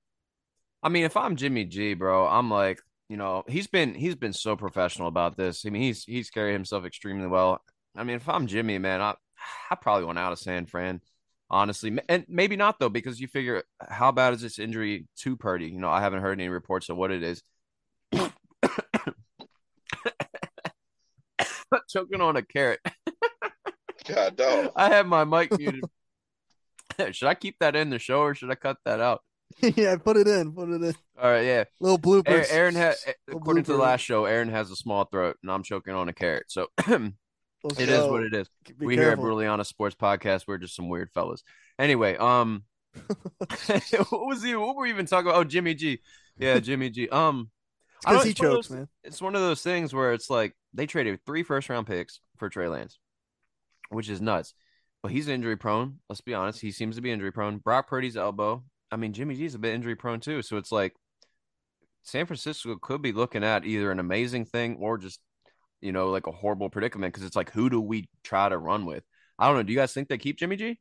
I 0.83 0.89
mean, 0.89 1.05
if 1.05 1.17
I'm 1.17 1.37
Jimmy 1.37 1.65
G, 1.65 1.95
bro, 1.95 2.27
I'm 2.27 2.51
like, 2.51 2.81
you 3.09 3.17
know, 3.17 3.45
he's 3.47 3.67
been 3.67 3.95
he's 3.95 4.17
been 4.17 4.33
so 4.33 4.57
professional 4.57 5.09
about 5.09 5.37
this. 5.37 5.65
I 5.65 5.71
mean, 5.71 5.83
he's 5.83 6.05
he's 6.05 6.31
carried 6.31 6.55
himself 6.55 6.85
extremely 6.85 7.29
well. 7.29 7.63
I 7.95 8.05
mean, 8.05 8.17
if 8.17 8.29
I'm 8.29 8.47
Jimmy, 8.47 8.79
man, 8.79 9.01
I 9.01 9.15
I 9.71 9.77
probably 9.77 10.05
want 10.05 10.19
out 10.19 10.33
of 10.33 10.39
San 10.39 10.67
Fran, 10.67 11.01
honestly, 11.51 11.97
and 12.09 12.25
maybe 12.29 12.57
not 12.57 12.81
though, 12.81 12.89
because 12.89 13.21
you 13.21 13.29
figure 13.29 13.63
how 13.89 14.13
bad 14.13 14.35
is 14.35 14.41
this 14.41 14.59
injury 14.59 15.07
to 15.19 15.37
Purdy? 15.37 15.67
You 15.67 15.79
know, 15.79 15.91
I 15.91 16.01
haven't 16.01 16.23
heard 16.23 16.41
any 16.41 16.49
reports 16.49 16.89
of 16.89 16.97
what 16.97 17.11
it 17.11 17.23
is. 17.23 17.43
Choking 21.89 22.21
on 22.21 22.37
a 22.37 22.43
carrot. 22.43 22.81
God 24.09 24.37
dog. 24.37 24.73
I 24.77 24.89
have 24.89 25.07
my 25.07 25.25
mic 25.25 25.57
muted. 25.57 25.85
should 27.13 27.29
I 27.29 27.35
keep 27.35 27.57
that 27.61 27.77
in 27.77 27.91
the 27.91 27.99
show 27.99 28.21
or 28.21 28.35
should 28.35 28.51
I 28.51 28.55
cut 28.55 28.77
that 28.85 29.01
out? 29.01 29.21
yeah, 29.61 29.97
put 29.97 30.17
it 30.17 30.27
in. 30.27 30.53
Put 30.53 30.71
it 30.71 30.83
in. 30.83 30.95
All 31.21 31.31
right, 31.31 31.45
yeah. 31.45 31.65
Little 31.81 31.99
bloopers. 31.99 32.47
Aaron, 32.51 32.75
had, 32.75 32.95
Little 33.27 33.41
according 33.43 33.65
to 33.65 33.73
the 33.73 33.79
last 33.79 34.01
show, 34.01 34.25
Aaron 34.25 34.49
has 34.49 34.71
a 34.71 34.77
small 34.77 35.05
throat, 35.05 35.37
and 35.43 35.51
I'm 35.51 35.63
choking 35.63 35.95
on 35.95 36.09
a 36.09 36.13
carrot. 36.13 36.45
So 36.49 36.69
it 36.89 37.13
is 37.79 37.89
go. 37.89 38.11
what 38.11 38.23
it 38.23 38.35
is. 38.35 38.49
Be 38.79 38.87
we 38.87 38.95
here 38.95 39.05
at 39.05 39.07
careful. 39.11 39.25
Brutally 39.25 39.65
Sports 39.65 39.95
Podcast, 39.95 40.45
we're 40.47 40.59
just 40.59 40.75
some 40.75 40.89
weird 40.89 41.11
fellas. 41.13 41.43
Anyway, 41.79 42.17
um, 42.17 42.65
what 43.09 44.27
was 44.27 44.43
he? 44.43 44.55
What 44.55 44.77
were 44.77 44.83
we 44.83 44.91
even 44.91 45.07
talking 45.07 45.29
about? 45.29 45.39
Oh, 45.39 45.45
Jimmy 45.45 45.75
G. 45.75 46.01
Yeah, 46.39 46.59
Jimmy 46.59 46.91
G. 46.91 47.09
Um, 47.09 47.51
It's 47.99 48.07
I 48.07 48.13
don't- 48.13 48.25
he 48.25 48.31
it's 48.31 48.41
one 48.41 48.49
of 48.49 48.55
chokes, 48.55 48.69
those- 48.69 48.77
man. 48.77 48.89
it's 49.05 49.23
one 49.23 49.35
of 49.35 49.41
those 49.43 49.63
things 49.63 49.95
where 49.95 50.13
it's 50.13 50.31
like 50.31 50.55
they 50.75 50.87
traded 50.87 51.21
three 51.27 51.43
first 51.43 51.69
round 51.69 51.87
picks 51.87 52.21
for 52.39 52.49
Trey 52.49 52.69
Lance, 52.69 52.99
which 53.91 54.09
is 54.09 54.21
nuts. 54.21 54.55
But 55.03 55.13
he's 55.13 55.29
injury 55.29 55.57
prone. 55.57 55.99
Let's 56.09 56.21
be 56.21 56.35
honest. 56.35 56.61
He 56.61 56.71
seems 56.71 56.97
to 56.97 57.03
be 57.03 57.11
injury 57.11 57.33
prone. 57.33 57.59
Brock 57.59 57.89
Purdy's 57.89 58.17
elbow. 58.17 58.63
I 58.91 58.97
mean, 58.97 59.13
Jimmy 59.13 59.35
G's 59.35 59.55
a 59.55 59.59
bit 59.59 59.75
injury 59.75 59.97
prone 59.97 60.21
too. 60.21 60.43
So 60.43 60.57
it's 60.57 60.71
like 60.71 60.95
San 62.03 62.27
Francisco 62.27 62.77
could 62.77 63.03
be 63.03 63.13
looking 63.13 63.43
at 63.43 63.65
either 63.65 63.91
an 63.91 63.99
amazing 63.99 64.45
thing 64.45 64.77
or 64.81 64.99
just, 64.99 65.21
you 65.81 65.93
know, 65.93 66.11
like 66.11 66.27
a 66.27 66.33
horrible 66.33 66.71
predicament 66.71 67.13
because 67.13 67.27
it's 67.27 67.37
like, 67.37 67.51
who 67.51 67.69
do 67.69 67.81
we 67.81 68.09
try 68.23 68.49
to 68.49 68.59
run 68.59 68.87
with? 68.87 69.03
I 69.39 69.49
don't 69.49 69.57
know. 69.57 69.63
Do 69.65 69.73
you 69.73 69.79
guys 69.79 69.93
think 69.93 70.09
they 70.09 70.19
keep 70.19 70.39
Jimmy 70.39 70.57
G? 70.57 70.79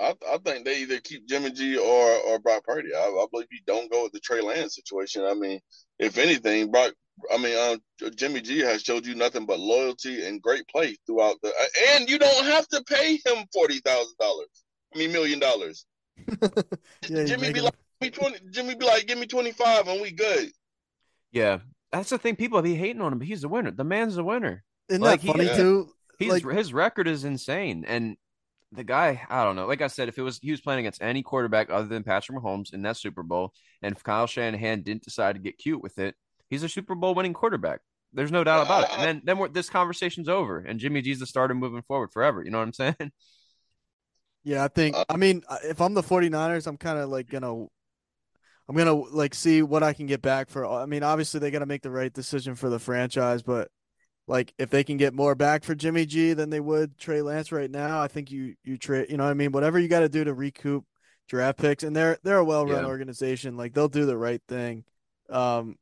I, 0.00 0.14
I 0.28 0.38
think 0.38 0.64
they 0.64 0.80
either 0.80 0.98
keep 1.00 1.28
Jimmy 1.28 1.50
G 1.50 1.76
or 1.76 2.10
or 2.26 2.38
Brock 2.38 2.64
Purdy. 2.64 2.94
I, 2.94 3.00
I 3.00 3.26
believe 3.30 3.48
you 3.50 3.60
don't 3.66 3.90
go 3.92 4.04
with 4.04 4.12
the 4.12 4.20
Trey 4.20 4.40
Lance 4.40 4.74
situation. 4.74 5.24
I 5.24 5.34
mean, 5.34 5.60
if 5.98 6.16
anything, 6.16 6.70
Brock. 6.70 6.94
I 7.32 7.38
mean, 7.38 7.56
um, 7.56 8.10
Jimmy 8.16 8.40
G 8.40 8.58
has 8.60 8.82
showed 8.82 9.06
you 9.06 9.14
nothing 9.14 9.46
but 9.46 9.60
loyalty 9.60 10.26
and 10.26 10.42
great 10.42 10.66
play 10.68 10.96
throughout 11.06 11.36
the. 11.42 11.52
And 11.90 12.08
you 12.08 12.18
don't 12.18 12.44
have 12.44 12.66
to 12.68 12.82
pay 12.84 13.20
him 13.24 13.44
forty 13.52 13.78
thousand 13.78 14.16
dollars. 14.18 14.48
I 14.94 14.98
mean, 14.98 15.12
million 15.12 15.38
dollars. 15.38 15.86
Yeah, 17.08 17.24
Jimmy 17.24 17.52
be 17.52 17.58
him- 17.58 17.64
like, 17.66 17.74
"Give 18.00 18.06
me 18.06 18.10
twenty. 18.10 18.38
Jimmy 18.50 18.74
be 18.76 18.84
like, 18.86 19.06
give 19.06 19.18
me 19.18 19.26
twenty 19.26 19.52
five, 19.52 19.86
and 19.88 20.00
we 20.00 20.10
good. 20.12 20.50
Yeah. 21.32 21.58
That's 21.92 22.10
the 22.10 22.18
thing. 22.18 22.34
People 22.36 22.60
be 22.62 22.74
hating 22.74 23.00
on 23.02 23.12
him, 23.12 23.18
but 23.18 23.28
he's 23.28 23.44
a 23.44 23.48
winner. 23.48 23.70
The 23.70 23.84
man's 23.84 24.16
a 24.16 24.24
winner. 24.24 24.64
Isn't 24.88 25.02
like, 25.02 25.20
that 25.20 25.26
funny 25.32 25.44
Yeah. 25.44 25.56
too? 25.56 25.90
He's 26.18 26.30
Like- 26.32 26.56
his 26.56 26.72
record 26.72 27.06
is 27.08 27.24
insane, 27.24 27.84
and 27.86 28.16
the 28.72 28.84
guy, 28.84 29.22
I 29.28 29.44
don't 29.44 29.54
know. 29.54 29.66
Like 29.66 29.82
I 29.82 29.86
said, 29.86 30.08
if 30.08 30.18
it 30.18 30.22
was 30.22 30.38
he 30.42 30.50
was 30.50 30.60
playing 30.60 30.80
against 30.80 31.02
any 31.02 31.22
quarterback 31.22 31.70
other 31.70 31.86
than 31.86 32.02
Patrick 32.02 32.36
Mahomes 32.38 32.72
in 32.74 32.82
that 32.82 32.96
Super 32.96 33.22
Bowl, 33.22 33.52
and 33.82 33.94
if 33.94 34.02
Kyle 34.02 34.26
Shanahan 34.26 34.82
didn't 34.82 35.04
decide 35.04 35.34
to 35.36 35.40
get 35.40 35.58
cute 35.58 35.82
with 35.82 35.98
it, 35.98 36.16
he's 36.54 36.62
a 36.62 36.68
Super 36.68 36.94
Bowl 36.94 37.14
winning 37.14 37.34
quarterback. 37.34 37.80
There's 38.12 38.32
no 38.32 38.44
doubt 38.44 38.62
about 38.62 38.84
it. 38.84 38.90
And 38.94 39.02
then 39.04 39.22
then 39.24 39.38
we're, 39.38 39.48
this 39.48 39.70
conversation's 39.70 40.28
over, 40.28 40.58
and 40.60 40.80
Jimmy 40.80 41.02
G's 41.02 41.18
the 41.20 41.26
starter 41.26 41.54
moving 41.54 41.82
forward 41.82 42.12
forever. 42.12 42.42
You 42.44 42.50
know 42.50 42.58
what 42.58 42.68
I'm 42.68 42.72
saying? 42.72 42.96
Yeah, 44.42 44.64
I 44.64 44.68
think 44.68 44.96
Uh, 44.96 45.04
I 45.08 45.16
mean 45.16 45.42
uh, 45.48 45.58
if 45.64 45.80
I'm 45.80 45.94
the 45.94 46.02
49ers, 46.02 46.66
I'm 46.66 46.76
kind 46.76 46.98
of 46.98 47.08
like 47.08 47.28
gonna 47.28 47.66
I'm 48.68 48.76
gonna 48.76 48.94
like 48.94 49.34
see 49.34 49.62
what 49.62 49.82
I 49.82 49.92
can 49.92 50.06
get 50.06 50.22
back 50.22 50.48
for 50.48 50.64
I 50.66 50.86
mean, 50.86 51.02
obviously 51.02 51.40
they 51.40 51.50
got 51.50 51.58
to 51.60 51.66
make 51.66 51.82
the 51.82 51.90
right 51.90 52.12
decision 52.12 52.54
for 52.54 52.68
the 52.70 52.78
franchise, 52.78 53.42
but 53.42 53.68
like 54.28 54.54
if 54.58 54.70
they 54.70 54.84
can 54.84 54.96
get 54.98 55.14
more 55.14 55.34
back 55.34 55.64
for 55.64 55.74
Jimmy 55.74 56.06
G 56.06 56.34
than 56.34 56.50
they 56.50 56.60
would 56.60 56.98
Trey 56.98 57.22
Lance 57.22 57.52
right 57.52 57.70
now, 57.70 58.02
I 58.02 58.08
think 58.08 58.30
you 58.30 58.56
you 58.64 58.78
trade. 58.78 59.08
You 59.10 59.18
know 59.18 59.24
what 59.24 59.30
I 59.30 59.34
mean? 59.34 59.52
Whatever 59.52 59.78
you 59.80 59.88
got 59.88 60.00
to 60.00 60.08
do 60.10 60.24
to 60.24 60.34
recoup 60.34 60.84
draft 61.28 61.58
picks, 61.58 61.84
and 61.84 61.96
they're 61.96 62.18
they're 62.24 62.38
a 62.38 62.44
well 62.44 62.66
run 62.66 62.84
Yeah. 62.84 62.86
organization. 62.86 63.56
Like 63.56 63.74
they'll 63.74 63.88
do 63.88 64.06
the 64.06 64.18
right 64.18 64.42
thing. 64.48 64.84
Um, 65.30 65.76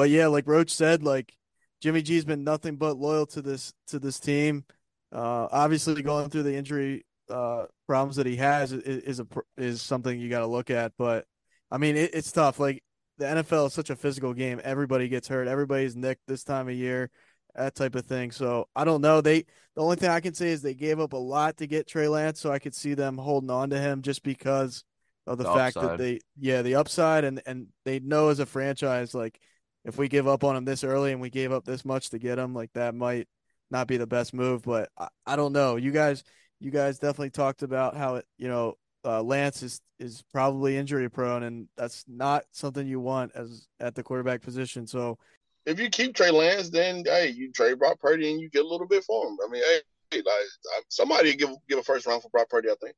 but 0.00 0.08
yeah, 0.08 0.28
like 0.28 0.46
Roach 0.46 0.70
said, 0.70 1.02
like 1.02 1.36
Jimmy 1.82 2.00
G's 2.00 2.24
been 2.24 2.42
nothing 2.42 2.76
but 2.76 2.96
loyal 2.96 3.26
to 3.26 3.42
this 3.42 3.74
to 3.88 3.98
this 3.98 4.18
team. 4.18 4.64
Uh, 5.12 5.46
obviously 5.52 6.00
going 6.02 6.30
through 6.30 6.44
the 6.44 6.56
injury 6.56 7.04
uh 7.28 7.66
problems 7.86 8.16
that 8.16 8.24
he 8.26 8.36
has 8.36 8.72
is, 8.72 8.82
is 8.82 9.20
a 9.20 9.26
is 9.58 9.82
something 9.82 10.18
you 10.18 10.30
got 10.30 10.38
to 10.40 10.46
look 10.46 10.70
at. 10.70 10.94
But 10.96 11.26
I 11.70 11.76
mean, 11.76 11.98
it, 11.98 12.14
it's 12.14 12.32
tough. 12.32 12.58
Like 12.58 12.82
the 13.18 13.26
NFL 13.26 13.66
is 13.66 13.74
such 13.74 13.90
a 13.90 13.96
physical 13.96 14.32
game. 14.32 14.58
Everybody 14.64 15.06
gets 15.06 15.28
hurt. 15.28 15.46
Everybody's 15.48 15.96
nicked 15.96 16.22
this 16.26 16.44
time 16.44 16.66
of 16.70 16.74
year. 16.74 17.10
That 17.54 17.74
type 17.74 17.94
of 17.94 18.06
thing. 18.06 18.30
So 18.30 18.68
I 18.74 18.84
don't 18.86 19.02
know. 19.02 19.20
They 19.20 19.44
the 19.76 19.82
only 19.82 19.96
thing 19.96 20.08
I 20.08 20.20
can 20.20 20.32
say 20.32 20.48
is 20.48 20.62
they 20.62 20.72
gave 20.72 20.98
up 20.98 21.12
a 21.12 21.18
lot 21.18 21.58
to 21.58 21.66
get 21.66 21.86
Trey 21.86 22.08
Lance, 22.08 22.40
so 22.40 22.50
I 22.50 22.58
could 22.58 22.74
see 22.74 22.94
them 22.94 23.18
holding 23.18 23.50
on 23.50 23.68
to 23.68 23.78
him 23.78 24.00
just 24.00 24.22
because 24.22 24.82
of 25.26 25.36
the, 25.36 25.44
The 25.44 25.50
fact 25.52 25.76
upside. 25.76 25.82
that 25.82 25.96
they 25.98 26.20
yeah 26.38 26.62
the 26.62 26.76
upside 26.76 27.24
and 27.24 27.42
and 27.44 27.66
they 27.84 28.00
know 28.00 28.30
as 28.30 28.38
a 28.38 28.46
franchise 28.46 29.14
like 29.14 29.38
if 29.84 29.98
we 29.98 30.08
give 30.08 30.28
up 30.28 30.44
on 30.44 30.56
him 30.56 30.64
this 30.64 30.84
early 30.84 31.12
and 31.12 31.20
we 31.20 31.30
gave 31.30 31.52
up 31.52 31.64
this 31.64 31.84
much 31.84 32.10
to 32.10 32.18
get 32.18 32.38
him 32.38 32.54
like 32.54 32.72
that 32.74 32.94
might 32.94 33.28
not 33.70 33.86
be 33.86 33.96
the 33.96 34.06
best 34.06 34.34
move. 34.34 34.62
But 34.62 34.90
I, 34.98 35.08
I 35.26 35.36
don't 35.36 35.52
know. 35.52 35.76
You 35.76 35.90
guys 35.90 36.24
you 36.60 36.70
guys 36.70 36.98
definitely 36.98 37.30
talked 37.30 37.62
about 37.62 37.96
how 37.96 38.16
it 38.16 38.26
you 38.38 38.48
know 38.48 38.76
uh, 39.04 39.22
Lance 39.22 39.62
is 39.62 39.80
is 39.98 40.22
probably 40.32 40.76
injury 40.76 41.08
prone 41.08 41.42
and 41.42 41.68
that's 41.76 42.04
not 42.08 42.44
something 42.52 42.86
you 42.86 43.00
want 43.00 43.32
as 43.34 43.66
at 43.78 43.94
the 43.94 44.02
quarterback 44.02 44.42
position. 44.42 44.86
So 44.86 45.18
If 45.66 45.80
you 45.80 45.88
keep 45.88 46.14
Trey 46.14 46.30
Lance, 46.30 46.70
then 46.70 47.04
hey, 47.06 47.28
you 47.28 47.52
trade 47.52 47.78
Brock 47.78 47.98
Purdy 48.00 48.30
and 48.30 48.40
you 48.40 48.50
get 48.50 48.64
a 48.64 48.68
little 48.68 48.86
bit 48.86 49.04
for 49.04 49.26
him. 49.26 49.38
I 49.46 49.50
mean, 49.50 49.62
hey, 49.62 50.18
like 50.18 50.84
somebody 50.88 51.34
give 51.36 51.50
give 51.68 51.78
a 51.78 51.82
first 51.82 52.06
round 52.06 52.22
for 52.22 52.28
Brock 52.30 52.48
Purdy. 52.50 52.68
I 52.68 52.74
think 52.82 52.94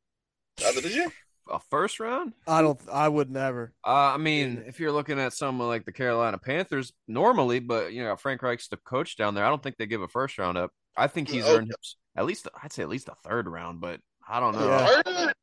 after 0.66 0.81
this 0.81 0.95
year. 0.95 1.12
A 1.50 1.59
first 1.70 1.98
round? 2.00 2.33
I 2.46 2.62
don't 2.62 2.81
I 2.90 3.09
would 3.09 3.31
never. 3.31 3.72
Uh, 3.85 4.12
I 4.14 4.16
mean, 4.16 4.62
if 4.66 4.78
you're 4.81 4.92
looking 4.92 5.18
at 5.18 5.33
someone 5.33 5.68
like 5.68 5.85
the 5.85 5.92
Carolina 5.92 6.38
Panthers, 6.38 6.92
normally, 7.09 7.59
but 7.59 7.92
you 7.92 8.05
know, 8.05 8.16
Frank 8.16 8.42
Reich's 8.42 8.68
the 8.68 8.76
coach 8.76 9.16
down 9.16 9.35
there. 9.35 9.44
I 9.44 9.48
don't 9.48 9.62
think 9.62 9.76
they 9.76 9.87
give 9.87 10.02
a 10.02 10.09
first 10.09 10.38
round 10.38 10.57
up. 10.57 10.70
I 10.96 11.09
think 11.09 11.28
he's 11.28 11.44
Oh. 11.44 11.57
earned 11.57 11.68
his- 11.78 11.96
at 12.16 12.26
least, 12.26 12.46
I'd 12.62 12.72
say 12.72 12.83
at 12.83 12.88
least 12.88 13.09
a 13.09 13.14
third 13.26 13.48
round, 13.48 13.81
but 13.81 14.00
I 14.28 14.38
don't 14.38 14.55
know. 14.55 14.68
Yeah. 14.68 15.02
Third? 15.02 15.35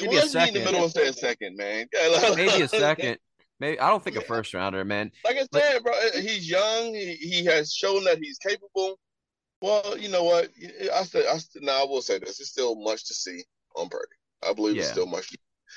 Maybe 0.00 0.16
a 0.16 0.18
let's 0.20 0.34
in 0.34 0.40
the 0.40 0.46
second. 0.46 0.64
middle 0.64 0.82
and 0.84 0.92
say 0.92 1.06
a 1.08 1.12
second, 1.12 1.56
man. 1.56 1.86
Maybe 2.36 2.62
a 2.62 2.68
second. 2.68 3.18
Maybe 3.60 3.80
I 3.80 3.88
don't 3.88 4.02
think 4.02 4.16
a 4.16 4.20
first 4.20 4.54
rounder, 4.54 4.84
man. 4.84 5.10
Like 5.24 5.36
I 5.36 5.46
said, 5.52 5.82
bro, 5.82 5.92
uh, 5.92 6.20
he's 6.20 6.48
young. 6.48 6.94
He, 6.94 7.14
he 7.14 7.44
has 7.46 7.72
shown 7.72 8.04
that 8.04 8.18
he's 8.18 8.38
capable. 8.38 8.98
Well, 9.60 9.96
you 9.98 10.08
know 10.08 10.22
what? 10.22 10.50
I 10.94 11.02
said, 11.02 11.26
I 11.26 11.38
still, 11.38 11.62
now 11.62 11.82
I 11.82 11.86
will 11.86 12.02
say 12.02 12.18
this: 12.18 12.38
it's 12.40 12.50
still 12.50 12.76
much 12.76 13.06
to 13.08 13.14
see 13.14 13.42
on 13.74 13.88
Purdy. 13.88 14.14
I 14.46 14.52
believe 14.52 14.76
Yeah. 14.76 14.84
still 14.84 15.06
much. 15.06 15.30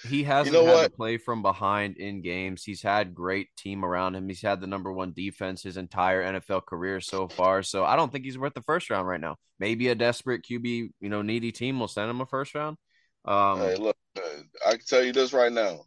He 0.08 0.24
hasn't 0.24 0.54
know 0.54 0.66
had 0.66 0.74
what? 0.74 0.84
to 0.92 0.96
play 0.98 1.18
from 1.18 1.42
behind 1.42 1.98
in 1.98 2.22
games. 2.22 2.64
He's 2.64 2.82
had 2.82 3.14
great 3.14 3.50
team 3.58 3.84
around 3.84 4.16
him. 4.16 4.28
He's 4.30 4.42
had 4.42 4.62
the 4.62 4.68
number 4.68 4.92
one 4.92 5.12
defense 5.14 5.64
his 5.64 5.76
entire 5.78 6.24
NFL 6.24 6.66
career 6.66 7.02
so 7.02 7.28
far. 7.28 7.62
So 7.62 7.84
I 7.84 7.98
don't 7.98 8.12
think 8.12 8.24
he's 8.24 8.38
worth 8.38 8.54
the 8.54 8.62
first 8.62 8.90
round 8.90 9.06
right 9.08 9.20
now. 9.20 9.36
Maybe 9.60 9.90
a 9.90 9.96
desperate 9.96 10.44
QB, 10.50 10.92
you 11.02 11.10
know, 11.10 11.22
needy 11.22 11.52
team 11.52 11.80
will 11.80 11.90
send 11.90 12.10
him 12.10 12.22
a 12.22 12.26
first 12.26 12.56
round. 12.56 12.78
Um, 13.26 13.60
Hey, 13.60 13.76
look, 13.76 13.98
uh, 14.18 14.22
I 14.66 14.72
can 14.72 14.86
tell 14.88 15.04
you 15.04 15.12
this 15.12 15.34
right 15.34 15.52
now. 15.52 15.82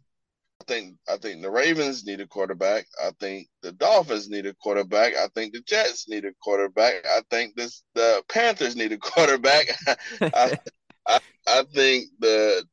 I 0.61 0.63
think 0.67 0.95
I 1.09 1.17
think 1.17 1.41
the 1.41 1.49
Ravens 1.51 2.05
need 2.05 2.21
a 2.21 2.27
quarterback. 2.27 2.85
I 3.03 3.11
think 3.19 3.49
the 3.61 3.71
Dolphins 3.73 4.29
need 4.29 4.45
a 4.45 4.53
quarterback. 4.53 5.13
I 5.15 5.27
think 5.35 5.53
the 5.53 5.61
Jets 5.61 6.07
need 6.07 6.23
a 6.25 6.31
quarterback. 6.41 7.05
I 7.05 7.21
think 7.29 7.55
this 7.55 7.83
the 7.95 8.23
Panthers 8.29 8.75
need 8.75 8.93
a 8.93 8.97
quarterback. 8.99 9.65
I, 10.21 10.57
I 11.07 11.19
I 11.47 11.63
think 11.73 12.05
the 12.19 12.65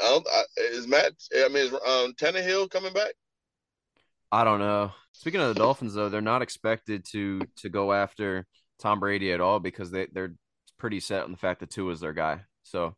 I 0.00 0.06
don't, 0.06 0.26
I, 0.32 0.42
is 0.72 0.86
Matt. 0.86 1.12
I 1.36 1.48
mean, 1.48 1.56
is 1.58 1.72
um, 1.72 2.14
Tannehill 2.14 2.70
coming 2.70 2.92
back? 2.92 3.12
I 4.32 4.44
don't 4.44 4.60
know. 4.60 4.92
Speaking 5.12 5.40
of 5.40 5.48
the 5.48 5.54
Dolphins, 5.60 5.94
though, 5.94 6.08
they're 6.08 6.20
not 6.20 6.42
expected 6.42 7.04
to 7.12 7.40
to 7.56 7.68
go 7.68 7.92
after 7.92 8.46
Tom 8.78 9.00
Brady 9.00 9.32
at 9.32 9.40
all 9.40 9.60
because 9.60 9.90
they 9.90 10.06
they're 10.12 10.34
pretty 10.78 11.00
set 11.00 11.24
on 11.24 11.32
the 11.32 11.36
fact 11.36 11.60
that 11.60 11.70
Tua 11.70 11.92
is 11.92 12.00
their 12.00 12.12
guy. 12.12 12.42
So 12.62 12.96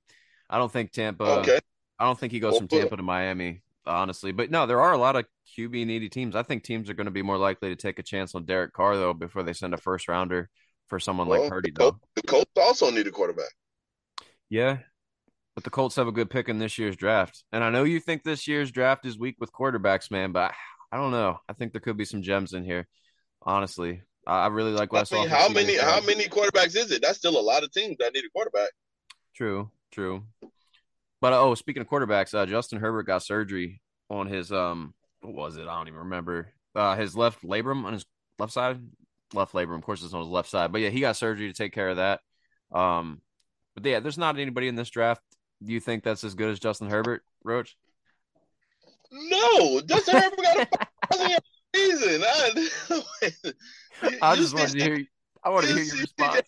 I 0.49 0.59
don't 0.59 0.71
think 0.73 0.93
Tampa. 0.93 1.25
Okay. 1.41 1.59
I 1.99 2.05
don't 2.05 2.19
think 2.19 2.33
he 2.33 2.41
goes 2.41 2.53
Well, 2.53 2.61
from 2.61 2.69
Tampa 2.69 2.97
to 2.97 3.03
Miami, 3.03 3.63
honestly. 3.87 4.33
But 4.33 4.51
no, 4.51 4.67
there 4.67 4.81
are 4.81 4.93
a 4.93 4.99
lot 4.99 5.17
of 5.17 5.25
QB 5.57 5.87
needy 5.87 6.09
teams. 6.09 6.37
I 6.37 6.43
think 6.43 6.65
teams 6.65 6.91
are 6.91 6.95
going 6.95 7.07
to 7.07 7.11
be 7.13 7.23
more 7.23 7.39
likely 7.39 7.69
to 7.71 7.77
take 7.77 7.99
a 7.99 8.03
chance 8.03 8.35
on 8.35 8.45
Derek 8.45 8.73
Carr 8.73 8.97
though 8.97 9.15
before 9.15 9.43
they 9.43 9.53
send 9.53 9.75
a 9.75 9.79
first 9.79 10.09
rounder 10.09 10.51
for 10.89 10.99
someone 11.01 11.29
Well, 11.29 11.41
like 11.43 11.49
Purdy. 11.49 11.71
the, 11.71 11.73
Colts, 11.73 11.99
Though, 12.01 12.21
the 12.21 12.27
Colts 12.27 12.51
also 12.57 12.91
need 12.91 13.07
a 13.07 13.11
quarterback. 13.11 13.51
Yeah. 14.53 14.79
But 15.55 15.65
the 15.65 15.71
Colts 15.71 15.97
have 15.97 16.09
a 16.09 16.13
good 16.13 16.31
pick 16.31 16.49
in 16.49 16.59
this 16.59 16.79
year's 16.79 16.97
draft, 16.97 17.45
and 17.53 17.65
I 17.65 17.71
know 17.71 17.85
you 17.85 18.01
think 18.01 18.23
this 18.23 18.47
year's 18.47 18.71
draft 18.71 19.05
is 19.05 19.19
weak 19.19 19.37
with 19.39 19.53
quarterbacks, 19.53 20.11
man. 20.11 20.33
But 20.33 20.53
I 20.91 20.97
don't 20.97 21.11
know. 21.11 21.39
I 21.49 21.53
think 21.55 21.73
there 21.73 21.81
could 21.81 21.97
be 21.97 22.05
some 22.05 22.23
gems 22.23 22.53
in 22.53 22.65
here. 22.65 22.87
Honestly, 23.43 24.03
I 24.27 24.47
really 24.49 24.73
like 24.73 24.93
what 24.93 25.13
I, 25.13 25.15
mean, 25.15 25.29
how 25.29 25.49
many 25.49 25.77
how 25.77 26.01
many 26.03 26.25
quarterbacks 26.25 26.77
is 26.77 26.91
it? 26.91 27.03
That's 27.03 27.19
still 27.19 27.39
a 27.39 27.41
lot 27.41 27.65
of 27.65 27.73
teams 27.73 27.97
that 27.99 28.15
need 28.15 28.25
a 28.25 28.31
quarterback. 28.31 28.71
True, 29.35 29.71
true. 29.91 30.25
But 31.21 31.33
oh, 31.33 31.55
speaking 31.55 31.83
of 31.83 31.89
quarterbacks, 31.89 32.35
uh, 32.35 32.47
Justin 32.47 32.81
Herbert 32.81 33.05
got 33.05 33.23
surgery 33.23 33.81
on 34.09 34.27
his 34.27 34.53
um, 34.53 34.95
what 35.21 35.35
was 35.35 35.57
it? 35.57 35.69
I 35.69 35.77
don't 35.77 35.89
even 35.89 36.01
remember. 36.01 36.53
Uh, 36.75 36.97
his 36.97 37.17
left 37.17 37.43
labrum 37.43 37.85
on 37.85 37.95
his 37.95 38.07
left 38.39 38.53
side, 38.53 38.81
left 39.35 39.53
labrum. 39.55 39.77
Of 39.77 39.83
course, 39.83 40.03
it's 40.03 40.15
on 40.15 40.23
his 40.23 40.31
left 40.31 40.49
side. 40.49 40.73
But 40.73 40.81
yeah, 40.81 40.91
he 40.91 41.01
got 41.01 41.17
surgery 41.17 41.49
to 41.49 41.55
take 41.55 41.73
care 41.73 41.91
of 41.91 41.97
that. 41.97 42.21
Um, 42.71 43.21
but 43.75 43.85
yeah, 43.85 44.01
there's 44.01 44.19
not 44.19 44.39
anybody 44.39 44.69
in 44.69 44.75
this 44.75 44.91
draft. 44.91 45.23
Do 45.63 45.73
you 45.73 45.81
think 45.81 46.03
that's 46.03 46.25
as 46.25 46.35
good 46.35 46.51
as 46.51 46.59
Justin 46.59 46.91
Herbert, 46.91 47.23
Roach? 47.45 47.77
No, 49.13 49.81
Justin 49.83 50.17
Herbert 50.17 50.43
got 50.43 50.69
a 50.69 51.07
thousand 51.07 51.31
yard 51.31 51.43
season. 51.75 52.23
I, 52.25 52.69
you, 54.11 54.19
I 54.23 54.35
you 54.35 54.41
just 54.41 54.55
wanted 54.55 54.71
see- 54.71 54.79
to 54.79 54.85
hear. 54.85 55.07
I 55.45 55.51
want 55.51 55.67
to 55.67 55.73
hear 55.75 55.83
your 55.83 55.95
see 55.95 56.01
response. 56.01 56.43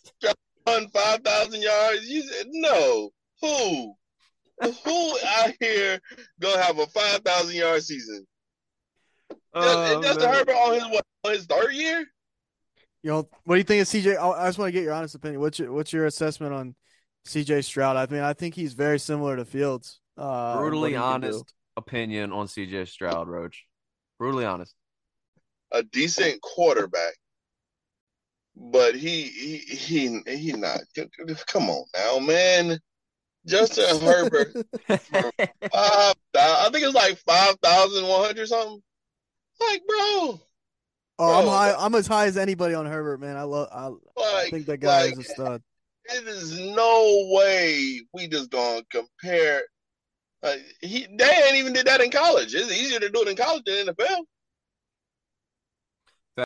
run 0.66 0.88
five 0.88 1.20
thousand 1.20 1.60
yards. 1.62 2.08
You 2.08 2.22
said 2.22 2.46
no. 2.50 3.10
Who? 3.42 3.94
Who 4.62 5.18
out 5.26 5.52
here 5.60 6.00
gonna 6.40 6.62
have 6.62 6.78
a 6.78 6.87
five 6.87 7.20
thousand 7.20 7.56
yard 7.56 7.82
season? 7.82 8.26
Oh, 9.52 10.00
Justin 10.02 10.24
man. 10.24 10.34
Herbert 10.34 10.54
on 10.54 10.74
his 10.74 10.84
what? 10.84 11.04
On 11.24 11.32
his 11.32 11.46
third 11.46 11.72
year? 11.72 12.04
You 13.02 13.10
know, 13.10 13.28
what 13.44 13.56
do 13.56 13.58
you 13.58 13.64
think 13.64 13.82
of 13.82 13.88
CJ? 13.88 14.16
I 14.16 14.44
I 14.44 14.46
just 14.46 14.58
want 14.58 14.68
to 14.68 14.72
get 14.72 14.82
your 14.84 14.94
honest 14.94 15.14
opinion. 15.14 15.40
What's 15.40 15.58
your 15.58 15.72
what's 15.72 15.92
your 15.92 16.06
assessment 16.06 16.54
on 16.54 16.74
CJ 17.26 17.64
Stroud? 17.64 17.96
I 17.96 18.06
mean, 18.12 18.22
I 18.22 18.32
think 18.32 18.54
he's 18.54 18.74
very 18.74 18.98
similar 18.98 19.37
to 19.37 19.44
Fields. 19.44 20.00
Uh, 20.16 20.58
Brutally 20.58 20.90
he 20.90 20.96
can 20.96 21.20
do. 21.20 21.26
honest 21.26 21.54
opinion 21.76 22.32
on 22.32 22.46
CJ 22.46 22.88
Stroud, 22.88 23.28
Roach. 23.28 23.64
Brutally 24.18 24.44
honest. 24.44 24.74
A 25.72 25.82
decent 25.82 26.40
quarterback, 26.40 27.14
but 28.56 28.94
he 28.94 29.22
he 29.22 29.56
he 29.56 30.20
he 30.28 30.52
not. 30.52 30.80
Come 31.48 31.68
on 31.68 31.84
now, 31.96 32.18
man. 32.18 32.78
Justin 33.46 34.00
Herbert 34.00 34.54
five. 34.87 36.14
I 36.34 36.68
think 36.70 36.84
it's 36.84 36.94
like 36.94 37.18
five 37.26 37.56
thousand 37.62 38.06
one 38.06 38.24
hundred 38.24 38.46
something. 38.46 38.80
Like, 39.60 39.82
bro, 39.87 40.40
Oh, 41.18 41.40
I'm 41.40 41.46
high. 41.46 41.74
I'm 41.78 41.94
as 41.94 42.06
high 42.06 42.26
as 42.26 42.37
anybody 42.37 42.74
on 42.74 42.87
Herbert, 42.87 43.20
man. 43.20 43.37
I 43.37 43.42
love. 43.42 43.68
I, 43.72 43.90
I 44.20 44.50
think 44.50 44.66
that 44.66 44.78
guy 44.78 45.04
like, 45.04 45.12
is 45.12 45.18
a 45.18 45.22
stud. 45.22 45.62
It 46.06 46.26
is 46.28 46.58
no 46.60 47.28
way 47.30 48.02
we 48.12 48.28
just 48.28 48.50
gonna 48.50 48.82
compare. 48.90 49.62
Uh, 50.42 50.56
he 50.80 51.06
they 51.18 51.30
ain't 51.46 51.56
even 51.56 51.72
did 51.72 51.86
that 51.86 52.02
in 52.02 52.10
college. 52.10 52.54
It's 52.54 52.72
easier 52.72 53.00
to 53.00 53.08
do 53.08 53.22
it 53.22 53.28
in 53.28 53.36
college 53.36 53.62
than 53.64 53.86
NFL. 53.86 54.24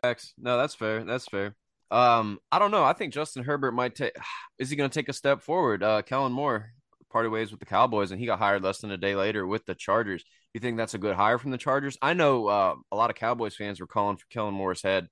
Facts. 0.03 0.35
No, 0.39 0.59
that's 0.59 0.75
fair. 0.75 1.05
That's 1.05 1.27
fair. 1.27 1.57
Um, 1.91 2.39
I 2.53 2.59
don't 2.59 2.71
know. 2.71 2.85
I 2.85 2.93
think 2.93 3.15
Justin 3.15 3.45
Herbert 3.45 3.73
might 3.73 3.95
take. 3.95 4.13
Is 4.59 4.71
he 4.71 4.77
going 4.77 4.91
to 4.91 4.99
take 4.99 5.09
a 5.09 5.15
step 5.15 5.43
forward? 5.43 5.83
Uh, 5.83 6.03
Kellen 6.03 6.33
Moore 6.33 6.73
parted 7.11 7.31
ways 7.31 7.51
with 7.51 7.61
the 7.61 7.67
Cowboys, 7.67 8.11
and 8.11 8.21
he 8.21 8.27
got 8.27 8.39
hired 8.39 8.63
less 8.63 8.79
than 8.79 8.91
a 8.91 8.97
day 8.97 9.15
later 9.15 9.47
with 9.47 9.65
the 9.65 9.75
Chargers. 9.75 10.25
You 10.53 10.61
think 10.61 10.77
that's 10.77 10.95
a 10.95 10.99
good 10.99 11.17
hire 11.17 11.39
from 11.39 11.51
the 11.51 11.59
Chargers? 11.59 11.97
I 12.03 12.15
know 12.15 12.47
uh, 12.47 12.75
a 12.93 12.97
lot 12.97 13.11
of 13.11 13.17
Cowboys 13.17 13.57
fans 13.57 13.81
were 13.81 13.87
calling 13.87 14.17
for 14.17 14.27
Kellen 14.31 14.55
Moore's 14.55 14.83
head 14.83 15.09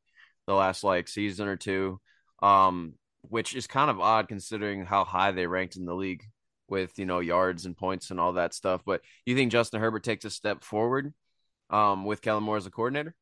the 0.47 0.55
last 0.55 0.85
like 0.85 1.09
season 1.09 1.49
or 1.49 1.57
two, 1.57 2.01
um, 2.43 2.95
which 3.29 3.55
is 3.55 3.67
kind 3.67 3.91
of 3.91 4.01
odd 4.01 4.29
considering 4.29 4.85
how 4.85 5.05
high 5.05 5.33
they 5.33 5.47
ranked 5.47 5.77
in 5.77 5.85
the 5.85 5.95
league 5.95 6.25
with 6.69 6.99
you 6.99 7.07
know 7.07 7.21
yards 7.21 7.67
and 7.67 7.77
points 7.77 8.11
and 8.11 8.21
all 8.21 8.35
that 8.35 8.55
stuff. 8.55 8.83
But 8.85 9.03
you 9.25 9.35
think 9.35 9.53
Justin 9.53 9.81
Herbert 9.81 10.05
takes 10.05 10.25
a 10.25 10.31
step 10.31 10.65
forward 10.65 11.13
um, 11.71 12.05
with 12.05 12.23
Kellen 12.23 12.45
Moore 12.45 12.57
as 12.57 12.67
a 12.67 12.71
coordinator? 12.71 13.15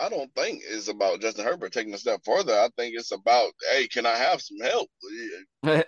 I 0.00 0.08
don't 0.08 0.32
think 0.34 0.62
it's 0.68 0.88
about 0.88 1.20
Justin 1.20 1.44
Herbert 1.44 1.72
taking 1.72 1.94
a 1.94 1.98
step 1.98 2.20
further. 2.24 2.52
I 2.52 2.68
think 2.76 2.94
it's 2.96 3.12
about, 3.12 3.52
hey, 3.70 3.86
can 3.86 4.06
I 4.06 4.16
have 4.16 4.40
some 4.40 4.58
help? 4.60 4.88
You? 5.64 5.84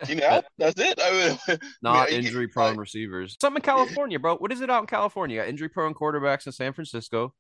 That's 0.59 0.81
it. 0.81 0.99
I 1.03 1.39
mean, 1.49 1.59
not 1.83 2.11
man, 2.11 2.21
injury 2.21 2.49
prone 2.49 2.79
receivers. 2.79 3.37
Something 3.39 3.61
in 3.61 3.63
California, 3.63 4.19
bro. 4.19 4.37
What 4.37 4.51
is 4.53 4.63
it 4.63 4.71
out 4.71 4.81
in 4.81 4.87
California? 4.87 5.37
You 5.37 5.43
got 5.43 5.49
injury 5.51 5.69
prone 5.69 5.93
quarterbacks 5.93 6.47
in 6.47 6.53
San 6.53 6.73
Francisco. 6.73 7.35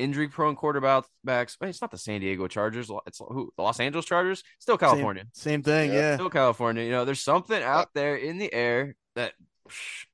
Injury 0.00 0.28
prone 0.28 0.56
quarterbacks. 0.56 1.56
I 1.60 1.66
it's 1.66 1.80
not 1.80 1.90
the 1.90 1.98
San 1.98 2.20
Diego 2.20 2.48
Chargers. 2.48 2.90
It's 3.06 3.18
who 3.18 3.52
the 3.56 3.62
Los 3.62 3.80
Angeles 3.80 4.06
Chargers. 4.06 4.42
Still 4.58 4.78
California. 4.78 5.24
Same, 5.32 5.52
same 5.54 5.62
thing, 5.62 5.92
Yeah. 5.92 5.98
yeah. 5.98 6.14
Still 6.16 6.30
California. 6.30 6.84
You 6.84 6.90
know, 6.90 7.04
there's 7.04 7.20
something 7.20 7.62
out 7.62 7.88
there 7.94 8.16
in 8.16 8.38
the 8.38 8.52
air 8.52 8.96
that 9.16 9.32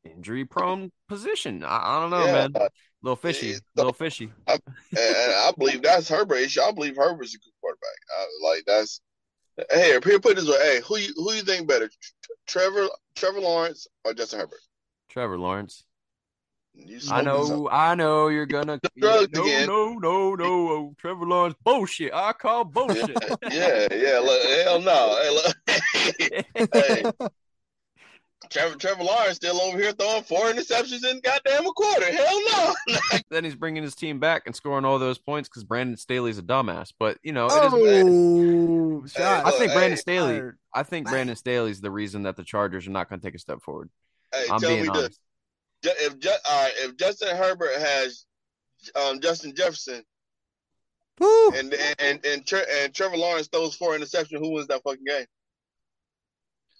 injury 0.04 0.44
prone 0.44 0.92
position. 1.08 1.64
I, 1.64 1.96
I 1.96 2.00
don't 2.00 2.10
know, 2.10 2.26
Yeah. 2.26 2.32
man. 2.48 2.52
A 2.56 2.68
little 3.02 3.16
fishy. 3.16 3.48
It's- 3.50 3.62
little 3.76 3.92
fishy. 3.92 4.32
and, 4.46 4.60
and 4.90 5.32
I 5.34 5.52
believe 5.56 5.82
that's 5.82 6.08
Herbert 6.08 6.36
issue. 6.36 6.60
I 6.62 6.72
believe 6.72 6.96
Herbert's 6.96 7.34
a 7.34 7.38
good 7.38 7.52
quarterback. 7.60 7.96
I, 8.18 8.26
like 8.44 8.64
that's 8.66 9.00
hey, 9.70 9.98
here 10.04 10.20
put 10.20 10.36
this 10.36 10.46
way. 10.48 10.56
Hey, 10.60 10.80
who 10.84 10.98
you 10.98 11.12
who 11.16 11.32
you 11.32 11.42
think 11.42 11.66
better, 11.68 11.88
Trevor 12.46 12.88
Trevor 13.14 13.40
Lawrence 13.40 13.86
or 14.04 14.12
Justin 14.12 14.40
Herbert? 14.40 14.60
Trevor 15.08 15.38
Lawrence. 15.38 15.84
You 16.76 16.98
I 17.10 17.22
know, 17.22 17.44
something. 17.44 17.68
I 17.70 17.94
know 17.94 18.28
you're 18.28 18.46
gonna 18.46 18.78
drugs 18.98 19.28
no, 19.32 19.42
again. 19.44 19.66
no, 19.66 19.94
no, 19.94 20.34
no, 20.34 20.44
oh, 20.70 20.94
Trevor 20.98 21.26
Lawrence 21.26 21.56
bullshit. 21.64 22.12
I 22.12 22.32
call 22.32 22.64
bullshit. 22.64 23.10
yeah, 23.50 23.86
yeah. 23.92 24.18
Look, 24.18 24.42
hell 24.42 24.80
no. 24.80 25.18
Hey, 25.22 25.30
look. 25.30 26.70
hey, 26.74 27.02
Trevor 28.50 28.76
Trevor 28.76 29.04
Lawrence 29.04 29.36
still 29.36 29.60
over 29.60 29.78
here 29.78 29.92
throwing 29.92 30.22
four 30.22 30.52
interceptions 30.52 31.04
in 31.10 31.20
goddamn 31.20 31.66
a 31.66 31.72
quarter. 31.72 32.12
Hell 32.12 32.40
no. 32.52 32.74
then 33.30 33.44
he's 33.44 33.56
bringing 33.56 33.82
his 33.82 33.94
team 33.94 34.20
back 34.20 34.42
and 34.46 34.54
scoring 34.54 34.84
all 34.84 34.98
those 34.98 35.18
points 35.18 35.48
because 35.48 35.64
Brandon 35.64 35.96
Staley's 35.96 36.38
a 36.38 36.42
dumbass. 36.42 36.92
But 36.98 37.18
you 37.22 37.32
know, 37.32 37.46
it 37.46 37.64
is, 37.64 37.72
Oh, 37.72 39.04
Hey. 39.14 39.24
I 39.24 39.50
think 39.50 39.70
hey, 39.70 39.76
Brandon 39.76 39.96
Staley. 39.98 40.38
fired. 40.38 40.58
I 40.74 40.82
think 40.82 41.08
Brandon 41.08 41.36
Staley's 41.36 41.80
the 41.80 41.90
reason 41.90 42.24
that 42.24 42.36
the 42.36 42.44
Chargers 42.44 42.86
are 42.86 42.90
not 42.90 43.08
going 43.08 43.20
to 43.20 43.26
take 43.26 43.34
a 43.34 43.38
step 43.38 43.62
forward. 43.62 43.90
Hey, 44.32 44.46
I'm 44.50 44.60
tell 44.60 44.70
being 44.70 44.82
me 44.82 44.88
honest. 44.88 45.08
this: 45.08 45.16
Ju- 45.16 45.22
if 45.98 46.18
Ju- 46.18 46.30
all 46.48 46.62
right, 46.64 46.72
if 46.78 46.96
Justin 46.96 47.36
Herbert 47.36 47.74
has 47.78 48.24
um, 48.94 49.20
Justin 49.20 49.54
Jefferson 49.54 50.02
Woo. 51.20 51.50
and 51.50 51.74
and 51.98 52.24
and, 52.24 52.46
Tre- 52.46 52.64
and 52.80 52.94
Trevor 52.94 53.16
Lawrence 53.16 53.48
throws 53.48 53.74
four 53.74 53.96
interceptions, 53.96 54.38
who 54.38 54.52
wins 54.52 54.66
that 54.68 54.82
fucking 54.82 55.04
game? 55.04 55.26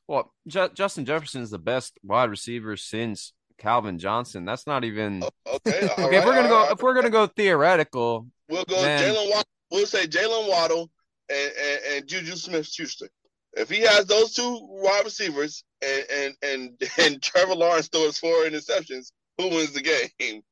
Well, 0.09 0.32
Ju- 0.46 0.70
Justin 0.74 1.04
Jefferson 1.04 1.42
is 1.42 1.50
the 1.50 1.59
best 1.59 1.98
wide 2.02 2.30
receiver 2.30 2.76
since 2.76 3.32
Calvin 3.59 3.98
Johnson. 3.98 4.44
That's 4.44 4.66
not 4.66 4.84
even 4.84 5.22
Oh, 5.24 5.30
Okay, 5.66 5.88
all 5.98 6.04
okay. 6.07 6.18
if 6.18 6.24
we're 6.24 6.34
gonna 6.34 6.48
go, 6.48 6.61
right. 6.62 6.72
if 6.72 6.82
we're 6.82 6.94
gonna 6.94 7.11
go 7.11 7.26
theoretical, 7.26 8.26
We'll 8.48 8.64
go 8.64 8.80
Man. 8.82 9.02
Jalen 9.02 9.30
Waddle. 9.30 9.44
We'll 9.72 9.86
say 9.86 10.07
Jalen 10.07 10.48
Waddle 10.48 10.90
and, 11.28 11.52
and, 11.61 11.80
and 11.96 12.07
Juju 12.07 12.36
Smith 12.36 12.66
Schuster. 12.68 13.09
If 13.57 13.70
he 13.70 13.80
has 13.80 14.07
those 14.07 14.34
two 14.34 14.59
wide 14.62 15.04
receivers 15.04 15.64
and 15.82 16.04
and 16.12 16.34
and, 16.42 16.90
and 16.98 17.22
Trevor 17.22 17.54
Lawrence 17.54 17.88
throws 17.88 18.18
four 18.18 18.44
interceptions, 18.44 19.12
who 19.38 19.48
wins 19.48 19.72
the 19.72 19.82
game? 19.82 20.42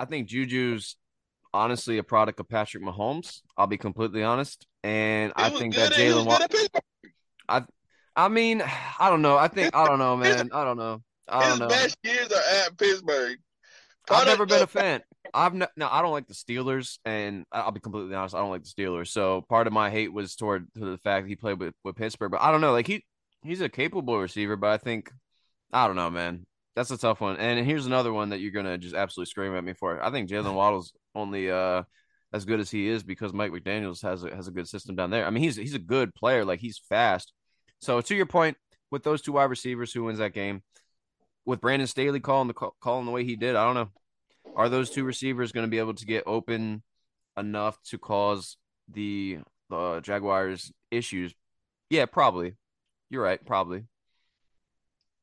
I 0.00 0.04
think 0.04 0.28
Juju's 0.28 0.96
honestly 1.52 1.98
a 1.98 2.04
product 2.04 2.40
of 2.40 2.48
Patrick 2.48 2.82
Mahomes. 2.82 3.42
I'll 3.56 3.66
be 3.66 3.78
completely 3.78 4.22
honest, 4.22 4.66
and 4.82 5.32
I 5.36 5.50
think 5.50 5.74
that 5.74 5.92
and 5.92 6.02
he 6.02 6.08
was 6.12 6.24
Jalen. 6.24 6.26
Wa- 6.26 6.46
Pittsburgh. 6.46 6.82
I 8.18 8.28
mean, 8.28 8.62
I 8.98 9.08
don't 9.08 9.22
know. 9.22 9.38
I 9.38 9.48
think 9.48 9.74
I 9.74 9.86
don't 9.86 9.98
know, 9.98 10.16
man. 10.16 10.50
I 10.52 10.64
don't 10.64 10.76
know. 10.76 11.02
I 11.28 11.48
don't 11.48 11.58
know. 11.60 11.68
best 11.68 11.96
years 12.02 12.30
are 12.32 12.66
at 12.66 12.76
Pittsburgh. 12.76 13.38
I've 14.10 14.26
never 14.26 14.46
been 14.46 14.62
a 14.62 14.66
fan. 14.66 15.02
I've 15.34 15.54
no, 15.54 15.66
no, 15.76 15.88
I 15.90 16.02
don't 16.02 16.12
like 16.12 16.26
the 16.26 16.34
Steelers, 16.34 16.98
and 17.04 17.44
I'll 17.52 17.70
be 17.70 17.80
completely 17.80 18.14
honest. 18.14 18.34
I 18.34 18.38
don't 18.38 18.50
like 18.50 18.64
the 18.64 18.70
Steelers. 18.70 19.08
So 19.08 19.44
part 19.48 19.66
of 19.66 19.72
my 19.72 19.90
hate 19.90 20.12
was 20.12 20.34
toward 20.34 20.66
to 20.74 20.84
the 20.84 20.98
fact 20.98 21.24
that 21.24 21.28
he 21.28 21.36
played 21.36 21.60
with, 21.60 21.74
with 21.84 21.96
Pittsburgh. 21.96 22.30
But 22.30 22.40
I 22.40 22.50
don't 22.50 22.60
know. 22.60 22.72
Like 22.72 22.86
he 22.86 23.04
he's 23.42 23.60
a 23.60 23.68
capable 23.68 24.18
receiver, 24.18 24.56
but 24.56 24.70
I 24.70 24.78
think 24.78 25.10
I 25.72 25.86
don't 25.86 25.96
know, 25.96 26.10
man. 26.10 26.44
That's 26.74 26.90
a 26.90 26.98
tough 26.98 27.20
one. 27.20 27.36
And 27.38 27.64
here's 27.66 27.86
another 27.86 28.12
one 28.12 28.30
that 28.30 28.40
you're 28.40 28.52
gonna 28.52 28.78
just 28.78 28.94
absolutely 28.94 29.30
scream 29.30 29.54
at 29.54 29.64
me 29.64 29.72
for. 29.74 30.02
I 30.02 30.10
think 30.10 30.30
Jalen 30.30 30.54
Waddle's 30.54 30.92
only 31.14 31.50
uh 31.50 31.82
as 32.32 32.44
good 32.44 32.60
as 32.60 32.70
he 32.70 32.88
is 32.88 33.02
because 33.02 33.32
Mike 33.32 33.52
McDaniel's 33.52 34.02
has 34.02 34.22
a, 34.22 34.34
has 34.34 34.48
a 34.48 34.52
good 34.52 34.68
system 34.68 34.94
down 34.94 35.10
there. 35.10 35.26
I 35.26 35.30
mean, 35.30 35.42
he's 35.42 35.56
he's 35.56 35.74
a 35.74 35.80
good 35.80 36.14
player. 36.14 36.44
Like 36.44 36.60
he's 36.60 36.80
fast. 36.88 37.32
So 37.80 38.00
to 38.00 38.14
your 38.14 38.26
point, 38.26 38.56
with 38.90 39.02
those 39.02 39.22
two 39.22 39.32
wide 39.32 39.44
receivers, 39.44 39.92
who 39.92 40.04
wins 40.04 40.18
that 40.18 40.34
game? 40.34 40.62
With 41.48 41.62
Brandon 41.62 41.86
Staley 41.86 42.20
calling 42.20 42.46
the 42.46 42.52
call, 42.52 42.76
calling 42.78 43.06
the 43.06 43.10
way 43.10 43.24
he 43.24 43.34
did, 43.34 43.56
I 43.56 43.64
don't 43.64 43.74
know. 43.74 43.88
Are 44.54 44.68
those 44.68 44.90
two 44.90 45.02
receivers 45.02 45.50
going 45.50 45.64
to 45.64 45.70
be 45.70 45.78
able 45.78 45.94
to 45.94 46.04
get 46.04 46.24
open 46.26 46.82
enough 47.38 47.82
to 47.84 47.96
cause 47.96 48.58
the 48.86 49.38
uh, 49.70 50.00
Jaguars 50.00 50.70
issues? 50.90 51.34
Yeah, 51.88 52.04
probably. 52.04 52.56
You're 53.08 53.22
right, 53.22 53.42
probably. 53.46 53.84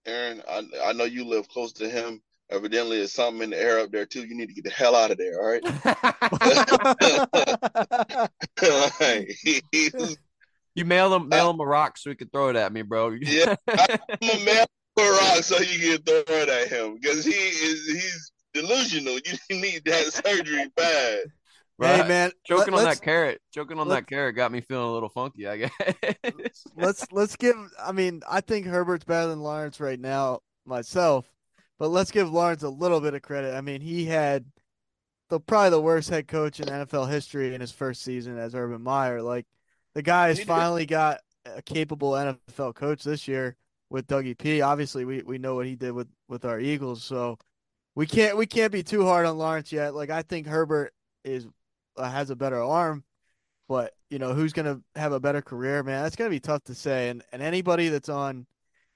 Aaron, 0.08 0.42
I, 0.50 0.64
I 0.86 0.94
know 0.94 1.04
you 1.04 1.26
live 1.26 1.48
close 1.48 1.74
to 1.74 1.88
him. 1.88 2.24
Evidently, 2.50 2.98
there's 2.98 3.14
something 3.14 3.44
in 3.44 3.52
the 3.52 3.62
air 3.62 3.82
up 3.82 3.92
there 3.92 4.08
too. 4.08 4.26
You 4.26 4.36
need 4.36 4.48
to 4.48 4.56
get 4.56 4.64
the 4.64 4.72
hell 4.72 4.96
out 4.96 5.12
of 5.12 5.20
there. 5.20 5.40
All 5.40 5.46
right. 5.46 5.62
Like, 9.00 9.38
you 10.74 10.86
mail 10.86 11.14
him, 11.14 11.30
mail 11.30 11.52
him 11.52 11.60
a 11.60 11.66
rock 11.66 12.00
so 12.00 12.10
he 12.10 12.16
can 12.16 12.30
throw 12.30 12.50
it 12.50 12.56
at 12.56 12.74
me, 12.74 12.82
bro. 12.82 13.12
Yeah. 13.12 13.54
I'm 13.68 14.00
a 14.22 14.44
man 14.44 14.66
for 14.66 14.85
a 14.98 15.02
rock 15.02 15.44
so 15.44 15.60
you 15.60 15.80
can 15.80 16.02
throw 16.04 16.36
it 16.36 16.50
at 16.50 16.68
him 16.70 16.96
because 16.96 17.26
he 17.26 17.32
is 17.32 17.86
he's 17.88 18.32
delusional. 18.54 19.20
You 19.50 19.62
need 19.62 19.84
that 19.86 20.14
surgery 20.14 20.66
bad. 20.76 21.20
Right. 21.78 22.02
Hey 22.02 22.08
man, 22.08 22.32
Choking 22.46 22.74
let, 22.74 22.86
on 22.86 22.86
that 22.86 23.02
carrot, 23.02 23.42
choking 23.54 23.80
on 23.80 23.88
let- 23.90 23.96
that 24.02 24.08
carrot 24.08 24.36
got 24.36 24.52
me 24.52 24.62
feeling 24.62 24.88
a 24.88 24.94
little 24.94 25.10
funky. 25.10 25.48
I 25.48 25.58
guess. 25.58 25.72
let's 26.78 27.06
let's 27.12 27.36
give. 27.36 27.56
I 27.84 27.92
mean, 27.92 28.22
I 28.30 28.42
think 28.42 28.66
Herbert's 28.66 29.04
better 29.04 29.28
than 29.28 29.42
Lawrence 29.42 29.80
right 29.82 30.00
now 30.00 30.40
myself, 30.66 31.30
but 31.78 31.90
let's 31.90 32.12
give 32.12 32.32
Lawrence 32.32 32.64
a 32.64 32.70
little 32.70 33.02
bit 33.02 33.14
of 33.14 33.22
credit. 33.22 33.54
I 33.54 33.62
mean, 33.62 33.82
he 33.82 34.06
had 34.06 34.46
the 35.30 35.40
probably 35.40 35.72
the 35.72 35.82
worst 35.82 36.10
head 36.10 36.28
coach 36.30 36.62
in 36.62 36.68
NFL 36.68 37.10
history 37.10 37.54
in 37.54 37.60
his 37.60 37.72
first 37.72 38.04
season 38.04 38.38
as 38.38 38.56
Urban 38.56 38.82
Meyer. 38.82 39.22
Like 39.22 39.46
the 39.96 40.02
guy 40.02 40.30
has 40.30 40.42
finally 40.44 40.86
got 40.86 41.20
a 41.46 41.62
capable 41.62 42.12
NFL 42.12 42.76
coach 42.76 43.04
this 43.04 43.28
year 43.28 43.58
with 43.96 44.08
Dougie 44.08 44.38
P. 44.38 44.60
Obviously, 44.60 45.06
we 45.06 45.24
we 45.24 45.38
know 45.38 45.56
what 45.56 45.66
he 45.66 45.78
did 45.78 45.94
with 45.94 46.10
with 46.28 46.44
our 46.44 46.60
Eagles, 46.60 47.02
so 47.02 47.40
we 47.96 48.06
can't 48.06 48.36
we 48.36 48.46
can't 48.46 48.74
be 48.74 48.84
too 48.84 49.06
hard 49.06 49.26
on 49.26 49.38
Lawrence 49.38 49.72
yet. 49.72 49.96
Like 49.96 50.10
I 50.10 50.22
think 50.22 50.48
Herbert 50.48 50.94
is 51.24 51.48
uh, 51.96 52.12
has 52.12 52.30
a 52.30 52.36
better 52.36 52.62
arm, 52.62 53.06
but 53.70 53.94
you 54.10 54.20
know 54.20 54.34
who's 54.34 54.52
going 54.52 54.66
to 54.66 55.00
have 55.00 55.14
a 55.14 55.20
better 55.22 55.42
career, 55.42 55.82
man? 55.82 56.04
That's 56.04 56.18
going 56.18 56.30
to 56.30 56.36
be 56.36 56.42
tough 56.42 56.62
to 56.66 56.76
say. 56.76 57.08
And 57.08 57.24
and 57.32 57.42
anybody 57.42 57.88
that's 57.88 58.10
on, 58.10 58.46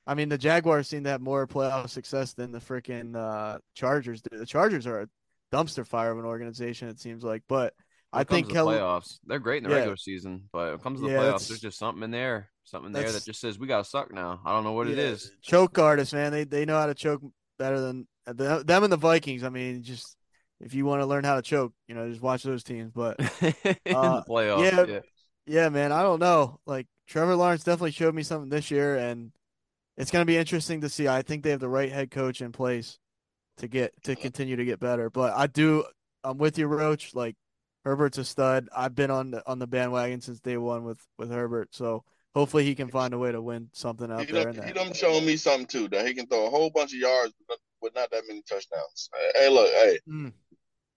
I 0.05 0.15
mean, 0.15 0.27
the 0.27 0.37
Jaguars 0.37 0.89
seem 0.89 1.05
to 1.05 1.11
have 1.11 1.21
more 1.21 1.47
playoff 1.47 1.89
success 1.89 2.33
than 2.33 2.51
the 2.51 2.59
freaking 2.59 3.15
uh, 3.15 3.59
Chargers 3.75 4.21
do. 4.21 4.37
The 4.37 4.45
Chargers 4.45 4.85
are 4.85 5.03
a 5.03 5.07
dumpster 5.53 5.87
fire 5.87 6.11
of 6.11 6.19
an 6.19 6.25
organization, 6.25 6.89
it 6.89 6.99
seems 6.99 7.23
like. 7.23 7.43
But 7.47 7.73
When 8.11 8.19
I 8.19 8.23
think 8.25 8.49
Kelly, 8.49 8.75
playoffs. 8.75 9.19
They're 9.25 9.39
great 9.39 9.59
in 9.59 9.63
the 9.63 9.69
Yeah. 9.69 9.77
regular 9.77 9.95
season, 9.95 10.49
but 10.51 10.65
when 10.65 10.75
it 10.75 10.83
comes 10.83 10.99
to 10.99 11.07
the 11.07 11.13
Yeah, 11.13 11.19
playoffs, 11.19 11.47
there's 11.47 11.61
just 11.61 11.79
something 11.79 12.03
in 12.03 12.11
there, 12.11 12.49
something 12.69 12.91
there 12.91 13.03
that's- 13.03 13.23
that 13.23 13.29
just 13.29 13.41
says 13.41 13.59
we 13.59 13.67
gotta 13.67 13.83
suck 13.85 14.13
now. 14.13 14.41
I 14.45 14.51
don't 14.53 14.63
know 14.63 14.73
what 14.73 14.87
it 14.87 14.97
yeah, 14.97 15.05
is. 15.05 15.31
choke 15.41 15.77
artists, 15.79 16.13
man. 16.13 16.31
They 16.31 16.43
they 16.43 16.65
know 16.65 16.77
how 16.77 16.87
to 16.87 16.95
choke 16.95 17.21
better 17.57 17.79
than 17.79 18.07
the, 18.25 18.63
them 18.65 18.83
and 18.83 18.91
the 18.93 18.97
Vikings. 18.97 19.43
I 19.43 19.49
mean, 19.49 19.83
just 19.83 20.15
if 20.59 20.73
you 20.73 20.85
want 20.85 21.01
to 21.01 21.05
learn 21.05 21.23
how 21.23 21.35
to 21.35 21.41
choke, 21.41 21.73
you 21.87 21.95
know, 21.95 22.09
just 22.09 22.21
watch 22.21 22.43
those 22.43 22.63
teams. 22.63 22.91
But 22.91 23.19
in 23.41 23.95
Uh, 23.95 24.17
the 24.17 24.25
playoffs, 24.27 24.71
yeah. 24.71 24.85
yeah. 24.85 24.99
Yeah, 25.45 25.69
man. 25.69 25.91
I 25.91 26.03
don't 26.03 26.19
know. 26.19 26.59
Like 26.65 26.85
Trevor 27.07 27.35
Lawrence 27.35 27.63
definitely 27.63 27.91
showed 27.91 28.13
me 28.13 28.23
something 28.23 28.49
this 28.49 28.69
year, 28.69 28.95
and 28.97 29.31
it's 29.97 30.11
going 30.11 30.21
to 30.21 30.27
be 30.27 30.37
interesting 30.37 30.81
to 30.81 30.89
see. 30.89 31.07
I 31.07 31.23
think 31.23 31.43
they 31.43 31.49
have 31.51 31.59
the 31.59 31.69
right 31.69 31.91
head 31.91 32.11
coach 32.11 32.41
in 32.41 32.51
place 32.51 32.99
to 33.57 33.67
get 33.67 33.91
to 34.03 34.15
continue 34.15 34.55
to 34.57 34.65
get 34.65 34.79
better. 34.79 35.09
But 35.09 35.33
I 35.35 35.47
do. 35.47 35.85
I'm 36.23 36.37
with 36.37 36.57
you, 36.59 36.67
Roach. 36.67 37.15
Like 37.15 37.35
Herbert's 37.83 38.17
a 38.19 38.25
stud. 38.25 38.69
I've 38.75 38.93
been 38.93 39.09
on 39.09 39.31
the 39.31 39.41
on 39.49 39.57
the 39.57 39.65
bandwagon 39.67 40.21
since 40.21 40.39
day 40.39 40.57
one 40.57 40.83
with 40.83 40.99
with 41.17 41.31
Herbert. 41.31 41.69
So 41.71 42.03
hopefully 42.35 42.63
he 42.65 42.75
can 42.75 42.89
find 42.89 43.13
a 43.13 43.17
way 43.17 43.31
to 43.31 43.41
win 43.41 43.69
something 43.73 44.11
out 44.11 44.25
He 44.25 44.31
there. 44.31 44.49
In 44.49 44.55
done, 44.55 44.67
he 44.67 44.73
that. 44.73 44.75
done 44.85 44.93
shown 44.93 45.25
me 45.25 45.35
something 45.35 45.65
too 45.67 45.87
that 45.89 46.05
he 46.07 46.13
can 46.13 46.27
throw 46.27 46.47
a 46.47 46.49
whole 46.49 46.69
bunch 46.69 46.93
of 46.93 46.99
yards 46.99 47.33
with 47.81 47.95
not, 47.95 48.11
that 48.11 48.23
many 48.27 48.41
touchdowns. 48.47 49.09
Hey, 49.35 49.49
look, 49.49 49.67
hey, 49.69 49.99
Mm. 50.07 50.33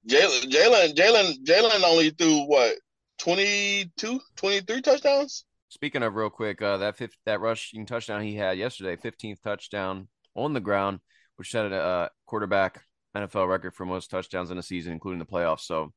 Jalen, 0.09 0.51
Jalen, 0.51 0.95
Jalen, 0.95 1.45
Jalen 1.45 1.83
only 1.85 2.11
threw 2.11 2.45
what 2.47 2.77
22, 3.19 4.21
23 4.37 4.83
touchdowns. 4.83 5.45
Speaking 5.69 6.03
of 6.03 6.15
real 6.17 6.29
quick, 6.29 6.61
uh, 6.61 6.77
that 6.79 6.97
fifth, 6.97 7.15
that 7.25 7.41
rushing 7.41 7.87
touchdown 7.87 8.21
he 8.23 8.35
had 8.35 8.59
yesterday, 8.59 8.97
15th 8.97 9.41
touchdown 9.43 10.09
on 10.35 10.53
the 10.53 10.61
ground, 10.61 10.99
which 11.37 11.51
set 11.51 11.71
a 11.71 11.75
uh, 11.77 12.09
quarterback 12.27 12.83
NFL 13.17 13.49
record 13.49 13.75
for 13.75 13.87
most 13.87 14.11
touchdowns 14.11 14.51
in 14.51 14.59
a 14.59 14.63
season, 14.63 14.93
including 14.93 15.19
the 15.21 15.25
playoffs. 15.25 15.61
So 15.61 15.93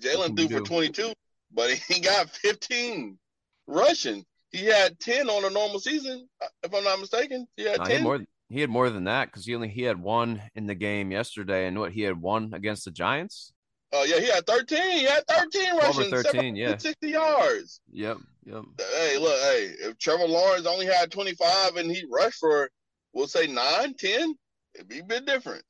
Jalen 0.00 0.36
threw 0.36 0.48
for 0.48 0.64
22, 0.64 1.12
but 1.52 1.70
he 1.70 2.00
got 2.02 2.28
15 2.30 3.18
rushing. 3.66 4.24
He 4.56 4.66
had 4.66 4.98
10 5.00 5.28
on 5.28 5.44
a 5.44 5.50
normal 5.50 5.78
season, 5.78 6.28
uh, 6.42 6.46
if 6.62 6.74
I'm 6.74 6.84
not 6.84 7.00
mistaken. 7.00 7.46
He 7.56 7.64
had 7.64 7.78
no, 7.78 7.84
he 7.84 7.92
had 7.94 8.02
more. 8.02 8.20
He 8.48 8.60
had 8.60 8.70
more 8.70 8.90
than 8.90 9.04
that 9.04 9.26
because 9.26 9.44
he 9.44 9.54
only 9.54 9.68
he 9.68 9.82
had 9.82 10.00
one 10.00 10.40
in 10.54 10.66
the 10.66 10.74
game 10.74 11.10
yesterday, 11.10 11.66
and 11.66 11.78
what 11.78 11.92
he 11.92 12.02
had 12.02 12.20
one 12.20 12.52
against 12.54 12.84
the 12.84 12.92
Giants. 12.92 13.52
Oh 13.92 14.04
yeah, 14.04 14.20
he 14.20 14.28
had 14.28 14.46
13. 14.46 14.78
He 14.78 15.04
had 15.04 15.26
13 15.28 15.72
or 15.72 15.78
rushing, 15.78 16.10
13, 16.10 16.56
yeah. 16.56 16.76
60 16.76 17.08
yards. 17.08 17.80
Yep, 17.92 18.18
yep. 18.44 18.62
Hey, 18.78 19.18
look, 19.18 19.40
hey, 19.40 19.74
if 19.80 19.98
Trevor 19.98 20.26
Lawrence 20.26 20.66
only 20.66 20.86
had 20.86 21.10
25 21.10 21.76
and 21.76 21.90
he 21.90 22.04
rushed 22.10 22.38
for, 22.38 22.70
we'll 23.12 23.26
say 23.26 23.46
9, 23.46 23.94
10, 23.94 24.34
it'd 24.74 24.88
be 24.88 25.00
a 25.00 25.04
bit 25.04 25.26
different. 25.26 25.64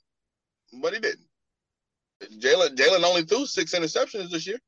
But 0.81 0.95
he 0.95 1.01
didn't. 1.01 1.27
Jalen 2.41 2.77
Jalen 2.77 3.05
only 3.05 3.23
threw 3.23 3.47
six 3.47 3.75
interceptions 3.75 4.31
this 4.31 4.47
year. 4.47 4.59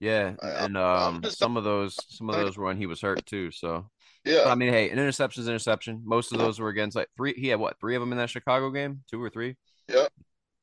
Yeah, 0.00 0.34
I- 0.42 0.64
and 0.64 0.76
um, 0.78 1.22
some 1.24 1.56
of 1.56 1.64
those, 1.64 1.96
some 2.08 2.30
of 2.30 2.36
those 2.36 2.56
were 2.56 2.64
when 2.64 2.76
he 2.78 2.86
was 2.86 3.00
hurt 3.02 3.24
too. 3.26 3.50
So, 3.50 3.90
Yeah, 4.24 4.40
but 4.44 4.50
I 4.50 4.54
mean, 4.54 4.72
hey, 4.72 4.86
an 4.90 4.98
interception's 4.98 5.46
an 5.46 5.52
interception. 5.52 6.02
Most 6.04 6.32
of 6.32 6.38
those 6.38 6.58
were 6.58 6.68
against 6.70 6.96
like 6.96 7.08
three. 7.16 7.34
He 7.34 7.48
had 7.48 7.60
what 7.60 7.78
three 7.78 7.94
of 7.96 8.00
them 8.00 8.12
in 8.12 8.18
that 8.18 8.30
Chicago 8.30 8.70
game, 8.70 9.02
two 9.10 9.22
or 9.22 9.28
three. 9.30 9.56
Yeah. 9.88 10.06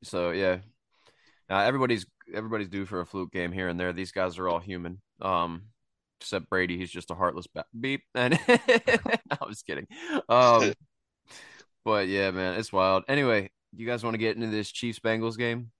So 0.02 0.30
yeah, 0.30 0.58
uh, 1.48 1.58
everybody's 1.58 2.04
everybody's 2.34 2.68
due 2.68 2.84
for 2.84 3.00
a 3.00 3.06
fluke 3.06 3.32
game 3.32 3.52
here 3.52 3.68
and 3.68 3.78
there. 3.78 3.92
These 3.92 4.12
guys 4.12 4.38
are 4.38 4.48
all 4.48 4.58
human. 4.58 5.00
Um, 5.22 5.62
except 6.20 6.50
Brady, 6.50 6.76
he's 6.76 6.90
just 6.90 7.10
a 7.12 7.14
heartless 7.14 7.46
ba- 7.46 7.64
beep. 7.78 8.02
And 8.16 8.38
I 8.46 9.38
was 9.46 9.62
kidding. 9.62 9.86
Um, 10.28 10.72
but 11.84 12.08
yeah, 12.08 12.30
man, 12.32 12.58
it's 12.58 12.72
wild. 12.72 13.04
Anyway, 13.08 13.50
you 13.76 13.86
guys 13.86 14.02
want 14.02 14.14
to 14.14 14.18
get 14.18 14.34
into 14.36 14.48
this 14.48 14.70
Chiefs 14.72 14.98
Bengals 14.98 15.38
game? 15.38 15.70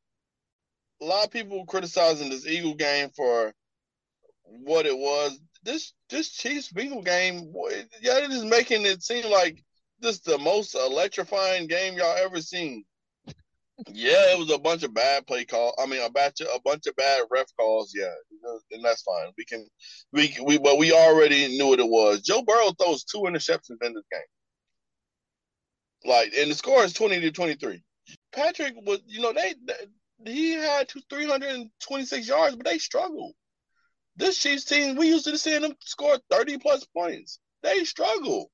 A 1.00 1.04
lot 1.04 1.24
of 1.24 1.30
people 1.30 1.64
criticizing 1.66 2.30
this 2.30 2.46
Eagle 2.46 2.74
game 2.74 3.10
for 3.14 3.52
what 4.44 4.86
it 4.86 4.96
was. 4.96 5.38
This 5.62 5.92
this 6.08 6.30
Chiefs 6.30 6.70
Bengal 6.70 7.02
game, 7.02 7.52
yeah, 8.00 8.18
it 8.18 8.30
is 8.30 8.44
making 8.44 8.86
it 8.86 9.02
seem 9.02 9.30
like 9.30 9.62
this 10.00 10.20
the 10.20 10.38
most 10.38 10.74
electrifying 10.74 11.66
game 11.66 11.94
y'all 11.94 12.16
ever 12.16 12.40
seen. 12.40 12.84
Yeah, 13.92 14.32
it 14.32 14.38
was 14.38 14.50
a 14.50 14.58
bunch 14.58 14.82
of 14.82 14.92
bad 14.92 15.26
play 15.26 15.44
call. 15.44 15.74
I 15.78 15.86
mean, 15.86 16.02
a 16.02 16.10
bunch 16.10 16.40
of, 16.40 16.48
a 16.54 16.60
bunch 16.64 16.86
of 16.86 16.96
bad 16.96 17.22
ref 17.30 17.46
calls. 17.56 17.92
Yeah, 17.94 18.12
and 18.72 18.84
that's 18.84 19.02
fine. 19.02 19.30
We 19.36 19.44
can 19.44 19.66
we 20.12 20.36
we 20.44 20.58
but 20.58 20.78
we 20.78 20.92
already 20.92 21.46
knew 21.56 21.68
what 21.68 21.80
it 21.80 21.88
was. 21.88 22.22
Joe 22.22 22.42
Burrow 22.42 22.72
throws 22.72 23.04
two 23.04 23.18
interceptions 23.18 23.82
in 23.82 23.94
this 23.94 24.04
game. 24.10 24.20
Like, 26.04 26.32
and 26.36 26.50
the 26.50 26.54
score 26.54 26.84
is 26.84 26.92
twenty 26.92 27.20
to 27.20 27.30
twenty 27.30 27.54
three. 27.54 27.82
Patrick 28.32 28.74
was, 28.82 29.00
you 29.06 29.20
know, 29.20 29.32
they 29.32 29.54
he 30.26 30.52
had 30.52 30.88
two, 30.88 31.00
326 31.08 32.28
yards, 32.28 32.56
but 32.56 32.66
they 32.66 32.78
struggled. 32.78 33.34
This 34.16 34.38
Chiefs 34.38 34.64
team, 34.64 34.96
we 34.96 35.08
used 35.08 35.24
to 35.26 35.38
seeing 35.38 35.62
them 35.62 35.74
score 35.80 36.18
30 36.30 36.58
plus 36.58 36.84
points. 36.86 37.38
They 37.62 37.84
struggle. 37.84 38.50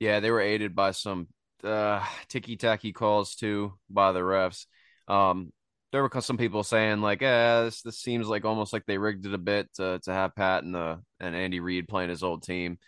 Yeah, 0.00 0.20
they 0.20 0.30
were 0.30 0.40
aided 0.40 0.74
by 0.74 0.90
some 0.90 1.28
uh, 1.62 2.04
ticky 2.28 2.56
tacky 2.56 2.92
calls 2.92 3.36
too 3.36 3.74
by 3.88 4.12
the 4.12 4.20
refs. 4.20 4.66
Um, 5.08 5.52
there 5.92 6.02
were 6.02 6.20
some 6.20 6.36
people 6.36 6.64
saying 6.64 7.00
like, 7.00 7.22
"Eh, 7.22 7.62
this, 7.62 7.82
this 7.82 8.00
seems 8.00 8.26
like 8.26 8.44
almost 8.44 8.72
like 8.72 8.84
they 8.86 8.98
rigged 8.98 9.26
it 9.26 9.34
a 9.34 9.38
bit 9.38 9.72
to 9.74 10.00
to 10.02 10.12
have 10.12 10.34
Pat 10.34 10.64
and 10.64 10.74
the 10.74 11.00
and 11.20 11.36
Andy 11.36 11.60
Reid 11.60 11.86
playing 11.86 12.10
his 12.10 12.24
old 12.24 12.42
team." 12.42 12.78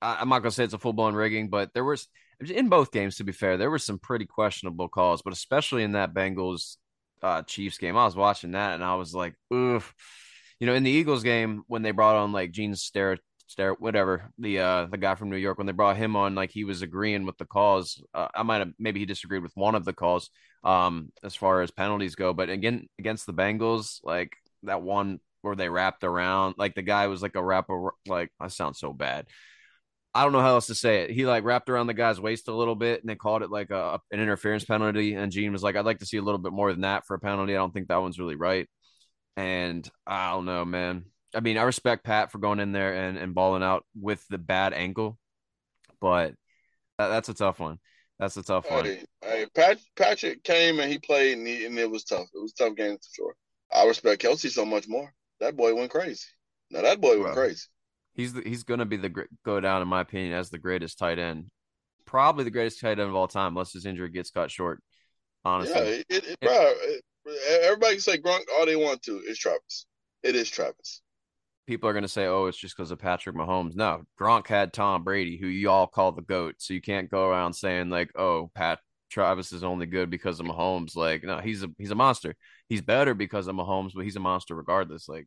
I, 0.00 0.16
I'm 0.20 0.30
not 0.30 0.38
gonna 0.40 0.50
say 0.50 0.64
it's 0.64 0.72
a 0.72 0.78
full 0.78 0.94
blown 0.94 1.14
rigging, 1.14 1.50
but 1.50 1.74
there 1.74 1.84
was 1.84 2.08
in 2.40 2.70
both 2.70 2.90
games. 2.90 3.16
To 3.16 3.24
be 3.24 3.32
fair, 3.32 3.58
there 3.58 3.70
were 3.70 3.78
some 3.78 3.98
pretty 3.98 4.24
questionable 4.24 4.88
calls, 4.88 5.20
but 5.20 5.34
especially 5.34 5.82
in 5.82 5.92
that 5.92 6.14
Bengals 6.14 6.78
uh, 7.24 7.42
Chiefs 7.42 7.78
game, 7.78 7.96
I 7.96 8.04
was 8.04 8.16
watching 8.16 8.52
that 8.52 8.74
and 8.74 8.84
I 8.84 8.96
was 8.96 9.14
like, 9.14 9.34
"Oof." 9.52 9.94
You 10.60 10.66
know, 10.66 10.74
in 10.74 10.84
the 10.84 10.90
Eagles 10.90 11.22
game 11.22 11.62
when 11.66 11.82
they 11.82 11.90
brought 11.90 12.16
on 12.16 12.32
like 12.32 12.52
Gene 12.52 12.74
Stare 12.76 13.18
Stare, 13.46 13.74
whatever 13.74 14.30
the 14.38 14.58
uh 14.60 14.86
the 14.86 14.96
guy 14.98 15.14
from 15.14 15.30
New 15.30 15.36
York 15.36 15.58
when 15.58 15.66
they 15.66 15.72
brought 15.72 15.96
him 15.96 16.16
on, 16.16 16.34
like 16.34 16.50
he 16.50 16.64
was 16.64 16.82
agreeing 16.82 17.26
with 17.26 17.38
the 17.38 17.44
calls. 17.46 18.02
Uh, 18.14 18.28
I 18.34 18.42
might 18.42 18.58
have 18.58 18.72
maybe 18.78 19.00
he 19.00 19.06
disagreed 19.06 19.42
with 19.42 19.52
one 19.54 19.74
of 19.74 19.84
the 19.84 19.92
calls, 19.92 20.30
um, 20.64 21.12
as 21.22 21.34
far 21.34 21.62
as 21.62 21.70
penalties 21.70 22.14
go. 22.14 22.32
But 22.34 22.50
again, 22.50 22.88
against 22.98 23.26
the 23.26 23.34
Bengals, 23.34 24.00
like 24.04 24.32
that 24.64 24.82
one 24.82 25.20
where 25.42 25.56
they 25.56 25.68
wrapped 25.68 26.04
around, 26.04 26.54
like 26.58 26.74
the 26.74 26.82
guy 26.82 27.06
was 27.08 27.22
like 27.22 27.36
a 27.36 27.44
wrap, 27.44 27.68
like 28.06 28.30
I 28.40 28.48
sound 28.48 28.76
so 28.76 28.92
bad. 28.92 29.26
I 30.14 30.22
don't 30.22 30.32
know 30.32 30.40
how 30.40 30.54
else 30.54 30.66
to 30.66 30.74
say 30.74 31.02
it. 31.02 31.10
He 31.10 31.26
like 31.26 31.44
wrapped 31.44 31.68
around 31.68 31.88
the 31.88 31.94
guy's 31.94 32.20
waist 32.20 32.48
a 32.48 32.54
little 32.54 32.76
bit, 32.76 33.00
and 33.00 33.08
they 33.08 33.16
called 33.16 33.42
it 33.42 33.50
like 33.50 33.70
a 33.70 34.00
an 34.12 34.20
interference 34.20 34.64
penalty. 34.64 35.14
And 35.14 35.32
Gene 35.32 35.52
was 35.52 35.62
like, 35.62 35.76
"I'd 35.76 35.84
like 35.84 35.98
to 35.98 36.06
see 36.06 36.18
a 36.18 36.22
little 36.22 36.38
bit 36.38 36.52
more 36.52 36.70
than 36.72 36.82
that 36.82 37.06
for 37.06 37.14
a 37.14 37.18
penalty. 37.20 37.54
I 37.54 37.58
don't 37.58 37.74
think 37.74 37.88
that 37.88 38.00
one's 38.00 38.18
really 38.18 38.36
right." 38.36 38.68
And 39.36 39.88
I 40.06 40.30
don't 40.30 40.44
know, 40.44 40.64
man. 40.64 41.06
I 41.34 41.40
mean, 41.40 41.58
I 41.58 41.62
respect 41.62 42.04
Pat 42.04 42.30
for 42.30 42.38
going 42.38 42.60
in 42.60 42.72
there 42.72 42.94
and, 42.94 43.18
and 43.18 43.34
balling 43.34 43.64
out 43.64 43.84
with 44.00 44.24
the 44.28 44.38
bad 44.38 44.72
ankle, 44.72 45.18
but 46.00 46.34
that, 46.98 47.08
that's 47.08 47.28
a 47.28 47.34
tough 47.34 47.58
one. 47.58 47.78
That's 48.18 48.36
a 48.36 48.42
tough 48.42 48.70
one. 48.70 48.84
Hey, 48.84 49.04
hey, 49.22 49.46
Pat, 49.54 49.78
Patrick 49.96 50.44
came 50.44 50.78
and 50.78 50.90
he 50.90 50.98
played 50.98 51.36
and, 51.36 51.46
he, 51.46 51.66
and 51.66 51.78
it 51.78 51.90
was 51.90 52.04
tough. 52.04 52.28
It 52.32 52.40
was 52.40 52.52
a 52.52 52.64
tough 52.64 52.76
game 52.76 52.96
for 52.96 53.08
sure. 53.12 53.36
I 53.72 53.84
respect 53.86 54.22
Kelce 54.22 54.50
so 54.50 54.64
much 54.64 54.86
more. 54.86 55.12
That 55.40 55.56
boy 55.56 55.74
went 55.74 55.90
crazy. 55.90 56.26
Now 56.70 56.82
that 56.82 57.00
boy 57.00 57.14
went 57.14 57.24
Well, 57.24 57.34
crazy. 57.34 57.66
He's 58.14 58.32
the, 58.32 58.42
he's 58.42 58.62
going 58.64 58.80
to 58.80 58.86
be 58.86 58.96
the 58.96 59.26
go 59.44 59.60
down 59.60 59.82
in 59.82 59.88
my 59.88 60.00
opinion 60.00 60.32
as 60.34 60.50
the 60.50 60.58
greatest 60.58 60.98
tight 60.98 61.18
end, 61.18 61.50
probably 62.06 62.44
the 62.44 62.50
greatest 62.50 62.80
tight 62.80 62.98
end 62.98 63.00
of 63.02 63.14
all 63.14 63.28
time, 63.28 63.52
unless 63.54 63.72
his 63.72 63.86
injury 63.86 64.10
gets 64.10 64.30
cut 64.30 64.50
short. 64.50 64.82
Honestly, 65.44 65.74
Yeah, 66.08 66.16
it, 66.16 66.24
it, 66.28 66.40
bro. 66.40 66.72
Everybody 67.62 67.94
can 67.94 68.00
say 68.00 68.18
Gronk 68.18 68.42
all 68.54 68.66
they 68.66 68.76
want 68.76 69.02
to. 69.02 69.22
It's 69.26 69.38
Travis. 69.38 69.86
It 70.22 70.36
is 70.36 70.48
Travis. 70.50 71.02
people 71.66 71.88
are 71.88 71.92
going 71.92 72.02
to 72.02 72.08
say, 72.08 72.26
"Oh, 72.26 72.46
it's 72.46 72.58
just 72.58 72.76
because 72.76 72.90
of 72.90 72.98
Patrick 72.98 73.36
Mahomes." 73.36 73.74
No, 73.76 74.04
Gronk 74.20 74.46
had 74.46 74.72
Tom 74.72 75.04
Brady, 75.04 75.38
who 75.38 75.46
you 75.46 75.70
all 75.70 75.86
call 75.86 76.12
the 76.12 76.22
goat. 76.22 76.56
So 76.58 76.74
you 76.74 76.80
can't 76.80 77.10
go 77.10 77.28
around 77.28 77.54
saying 77.54 77.90
like, 77.90 78.10
"Oh, 78.16 78.50
Pat 78.54 78.80
Travis 79.10 79.52
is 79.52 79.64
only 79.64 79.86
good 79.86 80.10
because 80.10 80.40
of 80.40 80.46
Mahomes." 80.46 80.96
Like, 80.96 81.24
no, 81.24 81.38
he's 81.38 81.62
a 81.62 81.68
he's 81.78 81.90
a 81.90 81.94
monster. 81.94 82.34
He's 82.68 82.82
better 82.82 83.14
because 83.14 83.46
of 83.46 83.56
Mahomes, 83.56 83.92
but 83.94 84.04
he's 84.04 84.16
a 84.16 84.20
monster 84.20 84.54
regardless. 84.54 85.08
Like, 85.08 85.26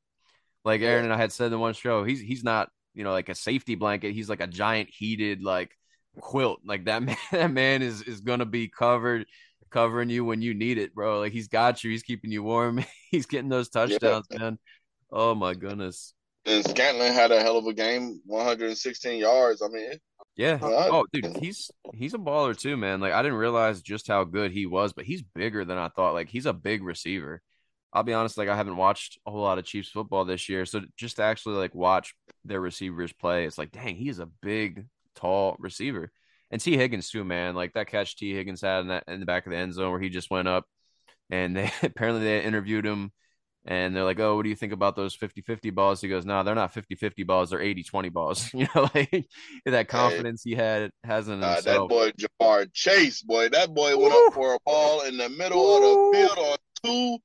like 0.65 0.81
Aaron 0.81 1.05
and 1.05 1.13
I 1.13 1.17
had 1.17 1.31
said 1.31 1.51
in 1.51 1.59
one 1.59 1.73
show, 1.73 2.03
he's 2.03 2.21
he's 2.21 2.43
not 2.43 2.69
you 2.98 3.04
know 3.04 3.12
like 3.12 3.30
a 3.30 3.36
safety 3.36 3.76
blanket. 3.76 4.14
He's 4.14 4.30
like 4.30 4.41
a 4.41 4.48
giant 4.48 4.89
heated 4.91 5.43
like 5.43 5.72
quilt. 6.20 6.62
Like 6.66 6.86
that 6.86 7.04
man, 7.04 7.18
that 7.32 7.52
man 7.52 7.82
is 7.82 8.02
is 8.02 8.20
going 8.22 8.39
to 8.39 8.45
be 8.45 8.68
covered. 8.68 9.26
Covering 9.70 10.10
you 10.10 10.24
when 10.24 10.41
you 10.41 10.54
need 10.54 10.78
it, 10.78 10.95
bro. 10.95 11.20
Like 11.20 11.34
he's 11.34 11.50
got 11.50 11.84
you. 11.84 11.91
He's 11.91 12.02
keeping 12.02 12.32
you 12.32 12.41
warm. 12.41 12.84
he's 13.12 13.26
getting 13.26 13.50
those 13.50 13.68
touchdowns, 13.68 14.26
man. 14.32 14.58
Oh 15.12 15.36
my 15.36 15.54
goodness. 15.54 16.14
And 16.45 16.66
Scantling 16.66 17.12
had 17.12 17.32
a 17.32 17.41
hell 17.41 17.58
of 17.58 17.66
a 17.66 17.74
game, 17.74 18.22
116 18.26 19.20
yards. 19.20 19.62
I 19.62 19.68
mean, 19.68 19.91
Yeah. 20.38 20.58
Oh, 20.62 21.06
dude, 21.12 21.36
he's 21.38 21.70
he's 21.93 22.14
a 22.14 22.18
baller 22.18 22.58
too, 22.58 22.78
man. 22.78 23.02
Like 23.02 23.12
I 23.12 23.22
didn't 23.22 23.38
realize 23.38 23.82
just 23.82 24.08
how 24.08 24.24
good 24.24 24.52
he 24.52 24.66
was, 24.66 24.93
but 24.93 25.04
he's 25.04 25.22
bigger 25.22 25.66
than 25.66 25.78
I 25.78 25.89
thought. 25.89 26.14
Like 26.14 26.30
he's 26.30 26.45
a 26.45 26.54
big 26.54 26.82
receiver. 26.82 27.41
I'll 27.91 28.04
be 28.04 28.14
honest, 28.14 28.38
like 28.38 28.48
I 28.48 28.56
haven't 28.56 28.78
watched 28.78 29.20
a 29.28 29.32
whole 29.32 29.41
lot 29.41 29.60
of 29.60 29.66
Chiefs 29.66 29.89
football 29.89 30.24
this 30.24 30.48
year, 30.48 30.66
so 30.66 30.82
just 30.95 31.18
to 31.18 31.24
actually 31.24 31.56
like 31.56 31.76
watch 31.76 32.16
their 32.48 32.62
receivers 32.62 33.14
play, 33.14 33.45
it's 33.45 33.58
like, 33.58 33.72
dang, 33.72 33.95
he 33.95 34.10
is 34.10 34.20
a 34.20 34.30
big, 34.41 34.86
tall 35.16 35.56
receiver. 35.60 36.12
And 36.50 36.62
Tee 36.62 36.78
Higgins 36.78 37.10
too, 37.10 37.24
man. 37.24 37.56
Like 37.56 37.74
that 37.74 37.88
catch 37.88 38.16
Tee 38.16 38.34
Higgins 38.34 38.62
had 38.62 38.82
in 38.82 38.88
that 38.88 39.04
in 39.08 39.20
the 39.20 39.26
back 39.26 39.45
of 39.45 39.52
the 39.52 39.58
end 39.58 39.74
zone 39.74 39.91
where 39.91 40.00
he 40.00 40.10
just 40.10 40.32
went 40.32 40.48
up, 40.48 40.66
and 41.30 41.56
they 41.58 41.72
apparently 41.84 42.24
they 42.24 42.43
interviewed 42.43 42.86
him 42.86 43.12
and 43.68 43.93
they're 43.93 44.06
like, 44.06 44.20
"Oh, 44.20 44.38
what 44.38 44.43
do 44.43 44.50
you 44.50 44.56
think 44.56 44.72
about 44.72 44.95
those 44.95 45.16
50-50 45.16 45.76
balls?" 45.76 46.00
He 46.00 46.08
goes, 46.08 46.26
"No, 46.26 46.41
they're 46.41 46.56
not 46.56 46.74
50-50 46.74 47.28
balls. 47.28 47.50
They're 47.50 47.60
80-20 47.60 48.14
balls." 48.14 48.50
You 48.58 48.68
know, 48.74 48.89
like 48.95 49.28
that 49.66 49.88
confidence 49.89 50.41
he 50.43 50.56
had 50.56 50.89
has 51.04 51.28
in 51.28 51.43
uh, 51.43 51.62
that 51.64 51.88
boy 51.88 52.12
Ja'Marr 52.12 52.74
Chase, 52.74 53.22
boy, 53.22 53.50
that 53.50 53.74
boy 53.74 53.95
went 53.98 54.14
up 54.14 54.34
for 54.34 54.56
a 54.56 54.60
ball 54.66 55.02
in 55.02 55.18
the 55.18 55.30
middle 55.30 55.76
of 55.76 55.82
the 55.82 56.18
field 56.18 56.38
on 56.38 56.58
two, 56.84 57.18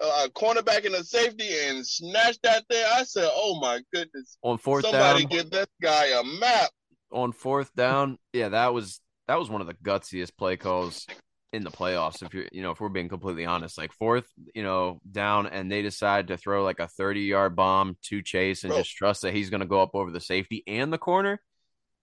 uh, 0.00 0.28
cornerback 0.34 0.86
and 0.86 0.94
a 0.94 1.04
safety, 1.04 1.48
and 1.66 1.86
snatched 1.86 2.42
that 2.42 2.64
there. 2.68 2.88
I 2.92 3.04
said, 3.04 3.28
"Oh 3.32 3.58
my 3.60 3.80
goodness! 3.92 4.38
on 4.42 4.58
fourth 4.58 4.84
Somebody 4.84 5.24
down, 5.24 5.30
get 5.30 5.50
this 5.50 5.66
guy 5.82 6.06
a 6.06 6.24
map." 6.24 6.70
on 7.12 7.32
fourth 7.32 7.74
down, 7.74 8.18
yeah, 8.32 8.50
that 8.50 8.72
was 8.72 9.00
that 9.28 9.38
was 9.38 9.50
one 9.50 9.60
of 9.60 9.66
the 9.66 9.74
gutsiest 9.74 10.36
play 10.36 10.56
calls 10.56 11.06
in 11.52 11.64
the 11.64 11.70
playoffs. 11.70 12.22
If 12.22 12.34
you're, 12.34 12.46
you 12.52 12.62
know, 12.62 12.70
if 12.70 12.80
we're 12.80 12.88
being 12.88 13.08
completely 13.08 13.44
honest, 13.46 13.78
like 13.78 13.92
fourth, 13.92 14.26
you 14.54 14.62
know, 14.62 15.00
down, 15.10 15.46
and 15.46 15.70
they 15.70 15.82
decide 15.82 16.28
to 16.28 16.36
throw 16.36 16.64
like 16.64 16.80
a 16.80 16.88
30 16.88 17.20
yard 17.20 17.56
bomb 17.56 17.96
to 18.04 18.22
Chase 18.22 18.64
and 18.64 18.70
Bro. 18.70 18.78
just 18.78 18.96
trust 18.96 19.22
that 19.22 19.34
he's 19.34 19.50
going 19.50 19.60
to 19.60 19.66
go 19.66 19.80
up 19.80 19.90
over 19.94 20.10
the 20.10 20.20
safety 20.20 20.62
and 20.66 20.92
the 20.92 20.98
corner. 20.98 21.40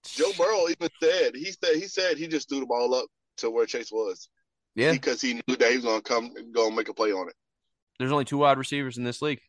Joe 0.06 0.32
Burrow 0.38 0.70
even 0.70 0.90
said 1.02 1.36
he 1.36 1.52
said 1.52 1.76
he 1.76 1.88
said 1.88 2.18
he 2.18 2.28
just 2.28 2.48
threw 2.48 2.62
the 2.62 2.66
ball 2.66 2.94
up 2.94 3.06
to 3.38 3.50
where 3.50 3.66
Chase 3.66 3.92
was 3.92 4.30
Yeah, 4.76 4.94
because 4.94 5.20
he 5.20 5.34
knew 5.34 5.56
that 5.58 5.70
he 5.70 5.78
was 5.78 5.86
gonna 5.86 6.02
come 6.02 6.32
and 6.36 6.54
go 6.54 6.68
and 6.68 6.76
make 6.76 6.88
a 6.88 6.94
play 6.94 7.12
on 7.12 7.28
it. 7.28 7.36
There's 8.00 8.12
only 8.12 8.26
two 8.26 8.38
wide 8.38 8.58
receivers 8.58 8.98
in 8.98 9.04
this 9.04 9.22
league 9.22 9.42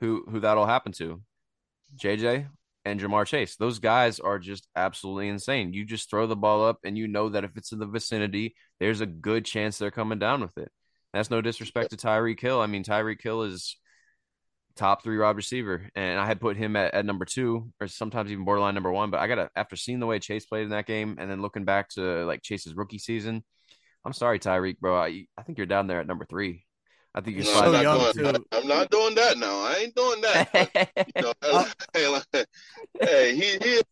who 0.00 0.24
who 0.28 0.40
that'll 0.40 0.66
happen 0.66 0.92
to. 0.92 1.22
JJ 1.96 2.48
and 2.84 3.00
Ja'Marr 3.00 3.26
Chase. 3.26 3.56
Those 3.56 3.78
guys 3.78 4.20
are 4.20 4.38
just 4.38 4.68
absolutely 4.76 5.28
insane. 5.28 5.72
You 5.72 5.84
just 5.84 6.10
throw 6.10 6.26
the 6.26 6.36
ball 6.36 6.64
up 6.64 6.78
and 6.84 6.98
you 6.98 7.08
know 7.08 7.30
that 7.30 7.44
if 7.44 7.56
it's 7.56 7.72
in 7.72 7.78
the 7.78 7.86
vicinity, 7.86 8.54
there's 8.78 9.00
a 9.00 9.06
good 9.06 9.44
chance 9.44 9.78
they're 9.78 9.90
coming 9.90 10.18
down 10.18 10.40
with 10.40 10.56
it. 10.58 10.70
That's 11.12 11.30
no 11.30 11.40
disrespect 11.40 11.90
to 11.90 11.96
Tyreek 11.96 12.40
Hill. 12.40 12.60
I 12.60 12.66
mean, 12.66 12.84
Tyreek 12.84 13.22
Hill 13.22 13.44
is 13.44 13.76
top 14.76 15.02
three 15.02 15.18
wide 15.18 15.36
receiver, 15.36 15.88
and 15.94 16.18
I 16.18 16.26
had 16.26 16.40
put 16.40 16.56
him 16.56 16.74
at, 16.76 16.92
at 16.92 17.06
number 17.06 17.24
two 17.24 17.70
or 17.80 17.86
sometimes 17.86 18.32
even 18.32 18.44
borderline 18.44 18.74
number 18.74 18.90
one. 18.90 19.10
But 19.10 19.20
I 19.20 19.28
gotta 19.28 19.50
after 19.54 19.76
seeing 19.76 20.00
the 20.00 20.06
way 20.06 20.18
Chase 20.18 20.44
played 20.44 20.64
in 20.64 20.70
that 20.70 20.86
game 20.86 21.16
and 21.18 21.30
then 21.30 21.40
looking 21.40 21.64
back 21.64 21.88
to 21.90 22.24
like 22.24 22.42
Chase's 22.42 22.74
rookie 22.74 22.98
season, 22.98 23.44
I'm 24.04 24.12
sorry, 24.12 24.38
Tyreek, 24.38 24.78
bro. 24.80 24.96
I, 24.96 25.26
I 25.38 25.42
think 25.42 25.58
you're 25.58 25.66
down 25.66 25.86
there 25.86 26.00
at 26.00 26.06
number 26.06 26.24
three. 26.24 26.64
I 27.14 27.20
think 27.20 27.36
you're 27.36 27.44
No, 27.44 27.52
So 27.52 27.60
I'm, 27.60 27.72
not 27.72 27.82
young, 27.82 28.12
doing, 28.12 28.34
too. 28.34 28.46
I'm 28.50 28.66
not 28.66 28.90
doing 28.90 29.14
that 29.14 29.38
now. 29.38 29.60
I 29.60 29.74
ain't 29.82 29.94
doing 29.94 30.20
that. 30.22 30.48
But, 31.06 31.12
you 31.14 31.22
know, 31.22 31.64
hey, 31.94 32.08
like, 32.08 32.46
hey, 33.00 33.34
he 33.34 33.58
he 33.62 33.82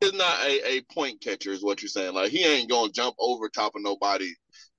is 0.00 0.12
not 0.12 0.40
a, 0.40 0.76
a 0.76 0.80
point 0.92 1.20
catcher, 1.20 1.50
is 1.52 1.62
what 1.62 1.82
you're 1.82 1.88
saying. 1.88 2.14
Like 2.14 2.30
he 2.30 2.44
ain't 2.44 2.70
gonna 2.70 2.92
jump 2.92 3.14
over 3.18 3.48
top 3.48 3.74
of 3.76 3.82
nobody 3.82 4.30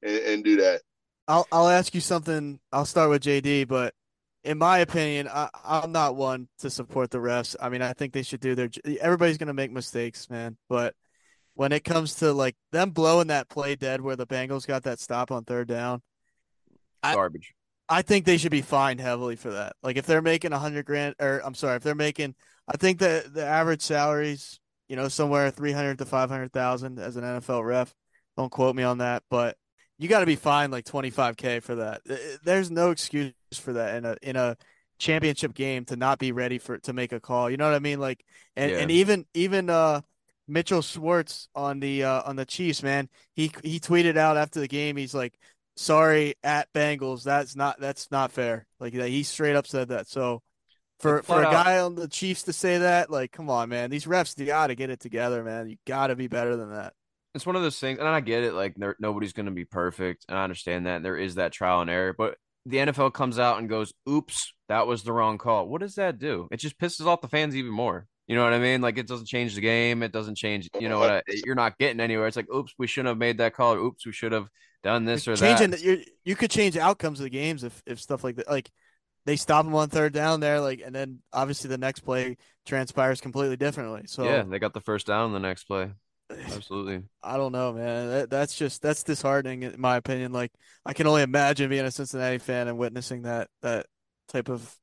and, 0.01 0.17
and 0.17 0.43
do 0.43 0.57
that. 0.57 0.81
I'll 1.27 1.47
I'll 1.51 1.69
ask 1.69 1.93
you 1.93 2.01
something. 2.01 2.59
I'll 2.71 2.85
start 2.85 3.09
with 3.09 3.23
JD, 3.23 3.67
but 3.67 3.93
in 4.43 4.57
my 4.57 4.79
opinion, 4.79 5.27
I, 5.27 5.49
I'm 5.63 5.91
not 5.91 6.15
one 6.15 6.47
to 6.59 6.69
support 6.69 7.11
the 7.11 7.17
refs. 7.17 7.55
I 7.59 7.69
mean, 7.69 7.81
I 7.81 7.93
think 7.93 8.13
they 8.13 8.23
should 8.23 8.41
do 8.41 8.55
their. 8.55 8.69
Everybody's 9.01 9.37
gonna 9.37 9.53
make 9.53 9.71
mistakes, 9.71 10.29
man. 10.29 10.57
But 10.69 10.95
when 11.55 11.71
it 11.71 11.83
comes 11.83 12.15
to 12.15 12.33
like 12.33 12.55
them 12.71 12.91
blowing 12.91 13.27
that 13.27 13.49
play 13.49 13.75
dead 13.75 14.01
where 14.01 14.15
the 14.15 14.27
Bengals 14.27 14.67
got 14.67 14.83
that 14.83 14.99
stop 14.99 15.31
on 15.31 15.43
third 15.45 15.67
down, 15.67 16.01
I- 17.01 17.13
Garbage. 17.13 17.53
I 17.87 18.01
think 18.01 18.25
they 18.25 18.37
should 18.37 18.51
be 18.51 18.61
fined 18.61 18.99
heavily 18.99 19.35
for 19.35 19.51
that. 19.51 19.73
Like 19.83 19.97
if 19.97 20.05
they're 20.05 20.21
making 20.21 20.53
a 20.53 20.59
hundred 20.59 20.85
grand, 20.85 21.15
or 21.19 21.41
I'm 21.43 21.53
sorry, 21.55 21.77
if 21.77 21.83
they're 21.83 21.95
making, 21.95 22.35
I 22.67 22.77
think 22.77 22.99
the 22.99 23.29
the 23.31 23.45
average 23.45 23.81
salaries, 23.81 24.59
you 24.89 24.95
know, 24.95 25.07
somewhere 25.07 25.51
three 25.51 25.71
hundred 25.71 25.99
to 25.99 26.05
five 26.05 26.29
hundred 26.29 26.51
thousand 26.51 26.99
as 26.99 27.15
an 27.15 27.23
NFL 27.23 27.63
ref. 27.65 27.93
Don't 28.37 28.51
quote 28.51 28.75
me 28.75 28.83
on 28.83 28.97
that, 28.99 29.23
but 29.29 29.57
you 29.97 30.07
got 30.09 30.19
to 30.21 30.25
be 30.25 30.35
fined 30.35 30.71
like 30.71 30.85
twenty 30.85 31.09
five 31.11 31.37
k 31.37 31.59
for 31.59 31.75
that. 31.75 32.01
There's 32.43 32.71
no 32.71 32.91
excuse 32.91 33.33
for 33.53 33.73
that 33.73 33.95
in 33.97 34.05
a 34.05 34.17
in 34.21 34.35
a 34.35 34.57
championship 34.97 35.53
game 35.53 35.85
to 35.85 35.95
not 35.95 36.19
be 36.19 36.31
ready 36.31 36.57
for 36.57 36.77
to 36.79 36.93
make 36.93 37.11
a 37.11 37.19
call. 37.19 37.49
You 37.49 37.57
know 37.57 37.65
what 37.65 37.75
I 37.75 37.79
mean? 37.79 37.99
Like, 37.99 38.25
and 38.55 38.71
Yeah. 38.71 38.77
and 38.77 38.89
even 38.91 39.25
even 39.33 39.69
uh 39.69 40.01
Mitchell 40.47 40.81
Schwartz 40.81 41.49
on 41.55 41.79
the 41.79 42.03
uh 42.03 42.23
on 42.25 42.35
the 42.35 42.45
Chiefs, 42.45 42.83
man, 42.83 43.09
he 43.35 43.51
he 43.63 43.79
tweeted 43.79 44.17
out 44.17 44.37
after 44.37 44.59
the 44.59 44.67
game. 44.67 44.95
He's 44.97 45.13
like, 45.13 45.37
sorry 45.75 46.35
at 46.43 46.71
Bengals. 46.73 47.23
That's 47.23 47.55
not 47.55 47.79
that's 47.79 48.11
not 48.11 48.31
fair. 48.31 48.67
Like 48.79 48.93
that 48.93 49.09
he 49.09 49.23
straight 49.23 49.55
up 49.55 49.67
said 49.67 49.89
that. 49.89 50.07
So 50.07 50.41
for 50.99 51.21
for 51.23 51.41
a 51.41 51.45
guy 51.45 51.79
on 51.79 51.95
the 51.95 52.07
Chiefs 52.07 52.43
to 52.43 52.53
say 52.53 52.79
that, 52.79 53.09
like, 53.09 53.31
come 53.31 53.49
on, 53.49 53.69
man. 53.69 53.89
These 53.89 54.05
refs, 54.05 54.37
you 54.39 54.45
got 54.45 54.67
to 54.67 54.75
get 54.75 54.89
it 54.89 54.99
together, 54.99 55.43
man. 55.43 55.69
You 55.69 55.77
got 55.85 56.07
to 56.07 56.15
be 56.15 56.27
better 56.27 56.55
than 56.55 56.71
that. 56.71 56.93
It's 57.33 57.45
one 57.45 57.57
of 57.57 57.61
those 57.61 57.79
things, 57.79 57.99
and 57.99 58.07
I 58.07 58.21
get 58.21 58.43
it. 58.43 58.53
Like, 58.53 58.75
there, 58.75 58.95
nobody's 58.97 59.33
going 59.33 59.47
to 59.47 59.51
be 59.51 59.65
perfect, 59.65 60.25
and 60.29 60.37
I 60.37 60.43
understand 60.43 60.85
that. 60.85 61.03
There 61.03 61.17
is 61.17 61.35
that 61.35 61.51
trial 61.51 61.81
and 61.81 61.89
error, 61.89 62.15
but 62.17 62.37
the 62.65 62.77
NFL 62.77 63.13
comes 63.13 63.39
out 63.39 63.59
and 63.59 63.67
goes, 63.67 63.93
"Oops, 64.09 64.53
that 64.69 64.87
was 64.87 65.03
the 65.03 65.11
wrong 65.11 65.37
call." 65.37 65.67
What 65.67 65.81
does 65.81 65.95
that 65.95 66.17
do? 66.17 66.47
It 66.49 66.57
just 66.57 66.79
pisses 66.79 67.05
off 67.05 67.21
the 67.21 67.27
fans 67.27 67.55
even 67.55 67.71
more. 67.71 68.07
You 68.27 68.35
know 68.35 68.43
what 68.43 68.53
I 68.53 68.59
mean? 68.59 68.81
Like, 68.81 68.97
it 68.97 69.07
doesn't 69.07 69.27
change 69.27 69.53
the 69.53 69.61
game. 69.61 70.01
It 70.01 70.13
doesn't 70.13 70.35
change. 70.35 70.69
You 70.79 70.87
know 70.87 70.97
what? 70.97 71.11
I, 71.11 71.21
you're 71.45 71.55
not 71.55 71.77
getting 71.77 71.99
anywhere. 71.99 72.27
It's 72.27 72.37
like, 72.37 72.49
"Oops, 72.49 72.73
we 72.77 72.87
shouldn't 72.87 73.09
have 73.09 73.17
made 73.17 73.39
that 73.39 73.53
call." 73.53 73.73
Or, 73.73 73.79
"Oops, 73.79 74.05
we 74.05 74.13
should 74.13 74.31
have 74.31 74.47
done 74.85 75.03
this 75.03 75.27
or 75.27 75.35
Changing 75.35 75.71
that." 75.71 75.81
you 75.81 76.03
you 76.23 76.35
could 76.35 76.51
change 76.51 76.77
outcomes 76.77 77.19
of 77.19 77.25
the 77.25 77.29
games 77.29 77.63
if 77.63 77.81
if 77.85 77.99
stuff 77.99 78.23
like 78.23 78.37
that. 78.37 78.49
Like 78.49 78.71
they 79.25 79.35
stop 79.35 79.65
them 79.65 79.73
on 79.73 79.89
third 79.89 80.13
down 80.13 80.39
there, 80.39 80.61
like, 80.61 80.81
and 80.85 80.93
then 80.93 81.19
obviously 81.33 81.67
the 81.67 81.79
next 81.79 82.01
play 82.01 82.37
transpires 82.65 83.19
completely 83.19 83.57
differently. 83.57 84.03
So 84.05 84.23
yeah, 84.23 84.43
they 84.43 84.59
got 84.59 84.73
the 84.73 84.81
first 84.81 85.07
down 85.07 85.33
the 85.33 85.39
next 85.39 85.63
play. 85.63 85.91
Absolutely. 86.29 87.03
I 87.23 87.37
don't 87.37 87.51
know, 87.51 87.73
man. 87.73 88.09
That, 88.09 88.29
that's 88.29 88.55
just 88.55 88.81
that's 88.81 89.03
disheartening 89.03 89.63
in 89.63 89.81
my 89.81 89.97
opinion. 89.97 90.31
Like 90.31 90.51
I 90.85 90.93
can 90.93 91.07
only 91.07 91.23
imagine 91.23 91.69
being 91.69 91.85
a 91.85 91.91
Cincinnati 91.91 92.37
fan 92.37 92.67
and 92.67 92.77
witnessing 92.77 93.23
that 93.23 93.49
that 93.63 93.87
type 94.29 94.49
of 94.49 94.73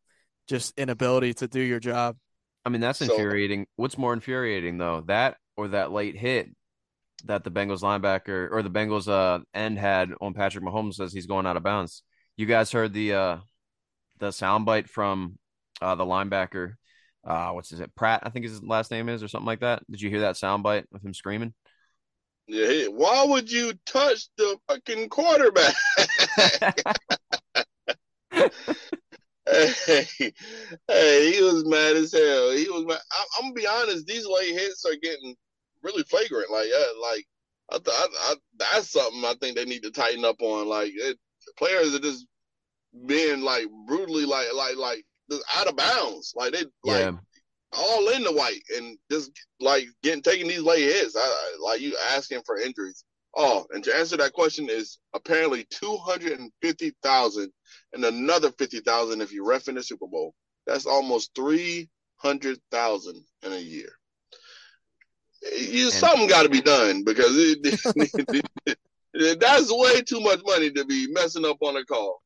just 0.48 0.76
inability 0.76 1.34
to 1.34 1.46
do 1.48 1.60
your 1.60 1.80
job. 1.80 2.16
I 2.64 2.70
mean, 2.70 2.80
that's 2.80 2.98
So- 2.98 3.06
infuriating. 3.06 3.66
What's 3.76 3.96
more 3.96 4.12
infuriating 4.12 4.78
though, 4.78 5.02
that 5.06 5.36
or 5.56 5.68
that 5.68 5.92
late 5.92 6.16
hit 6.16 6.48
that 7.24 7.44
the 7.44 7.50
Bengals 7.50 7.82
linebacker 7.82 8.48
or 8.50 8.62
the 8.62 8.70
Bengals 8.70 9.08
uh 9.08 9.40
end 9.54 9.78
had 9.78 10.10
on 10.20 10.34
Patrick 10.34 10.64
Mahomes 10.64 11.00
as 11.00 11.12
he's 11.12 11.26
going 11.26 11.46
out 11.46 11.56
of 11.56 11.62
bounds. 11.62 12.02
You 12.36 12.46
guys 12.46 12.72
heard 12.72 12.92
the 12.92 13.14
uh 13.14 13.36
the 14.18 14.28
soundbite 14.28 14.88
from 14.88 15.38
uh 15.80 15.94
the 15.94 16.04
linebacker. 16.04 16.74
Uh 17.24 17.50
what's 17.50 17.70
his 17.70 17.80
it? 17.80 17.94
Pratt, 17.94 18.22
I 18.24 18.30
think 18.30 18.44
his 18.44 18.62
last 18.62 18.90
name 18.90 19.08
is 19.08 19.22
or 19.22 19.28
something 19.28 19.46
like 19.46 19.60
that. 19.60 19.82
Did 19.90 20.00
you 20.00 20.10
hear 20.10 20.20
that 20.20 20.36
soundbite 20.36 20.84
of 20.94 21.02
him 21.02 21.14
screaming? 21.14 21.54
Yeah, 22.48 22.86
why 22.86 23.24
would 23.24 23.50
you 23.50 23.72
touch 23.86 24.28
the 24.36 24.56
fucking 24.68 25.08
quarterback? 25.08 25.74
hey, 29.50 30.06
hey, 30.88 31.32
he 31.32 31.42
was 31.42 31.64
mad 31.66 31.96
as 31.96 32.12
hell. 32.12 32.52
He 32.52 32.68
was 32.68 32.84
mad. 32.86 32.98
I, 33.12 33.24
I'm 33.38 33.44
gonna 33.44 33.54
be 33.54 33.66
honest; 33.66 34.06
these 34.06 34.26
late 34.26 34.54
hits 34.54 34.84
are 34.84 34.96
getting 35.02 35.34
really 35.82 36.02
flagrant. 36.04 36.50
Like, 36.50 36.68
uh, 36.74 37.00
like 37.02 37.24
I, 37.70 37.78
th- 37.78 37.88
I, 37.88 38.06
I, 38.18 38.34
that's 38.58 38.90
something 38.90 39.24
I 39.24 39.34
think 39.40 39.56
they 39.56 39.64
need 39.64 39.82
to 39.84 39.90
tighten 39.90 40.24
up 40.24 40.40
on. 40.42 40.68
Like, 40.68 40.92
it, 40.94 41.18
players 41.56 41.94
are 41.94 41.98
just 42.00 42.26
being 43.06 43.40
like 43.40 43.66
brutally, 43.86 44.24
like, 44.26 44.48
like, 44.54 44.76
like 44.76 45.04
just 45.30 45.44
out 45.56 45.68
of 45.68 45.76
bounds. 45.76 46.32
Like 46.36 46.52
they, 46.52 46.64
like 46.84 47.04
Yeah. 47.04 47.12
all 47.72 48.08
in 48.10 48.22
the 48.24 48.32
white 48.32 48.62
and 48.76 48.98
just 49.10 49.30
like 49.60 49.86
getting 50.02 50.22
taking 50.22 50.48
these 50.48 50.62
late 50.62 50.82
hits. 50.82 51.16
I, 51.16 51.20
I- 51.20 51.56
like 51.62 51.80
you 51.80 51.96
asking 52.14 52.42
for 52.44 52.58
injuries. 52.58 53.04
Oh, 53.34 53.64
and 53.70 53.82
to 53.84 53.96
answer 53.96 54.18
that 54.18 54.34
question 54.34 54.68
is 54.68 54.98
apparently 55.14 55.66
two 55.70 55.96
hundred 55.96 56.38
and 56.38 56.52
fifty 56.60 56.92
thousand, 57.02 57.50
and 57.94 58.04
another 58.04 58.50
fifty 58.52 58.80
thousand 58.80 59.22
if 59.22 59.32
you 59.32 59.46
ref 59.46 59.68
in 59.68 59.74
the 59.76 59.82
Super 59.82 60.06
Bowl. 60.06 60.34
That's 60.66 60.84
almost 60.84 61.30
three 61.34 61.88
hundred 62.16 62.58
thousand 62.70 63.24
in 63.42 63.52
a 63.54 63.58
year. 63.58 63.88
You, 65.50 65.84
And- 65.84 65.92
something 65.92 66.28
got 66.28 66.44
to 66.44 66.48
be 66.48 66.60
done 66.60 67.02
because 67.04 67.30
it, 67.34 67.62
that's 69.40 69.72
way 69.72 70.00
too 70.02 70.20
much 70.20 70.40
money 70.44 70.70
to 70.70 70.84
be 70.84 71.08
messing 71.12 71.44
up 71.44 71.58
on 71.60 71.76
a 71.76 71.84
call. 71.84 72.22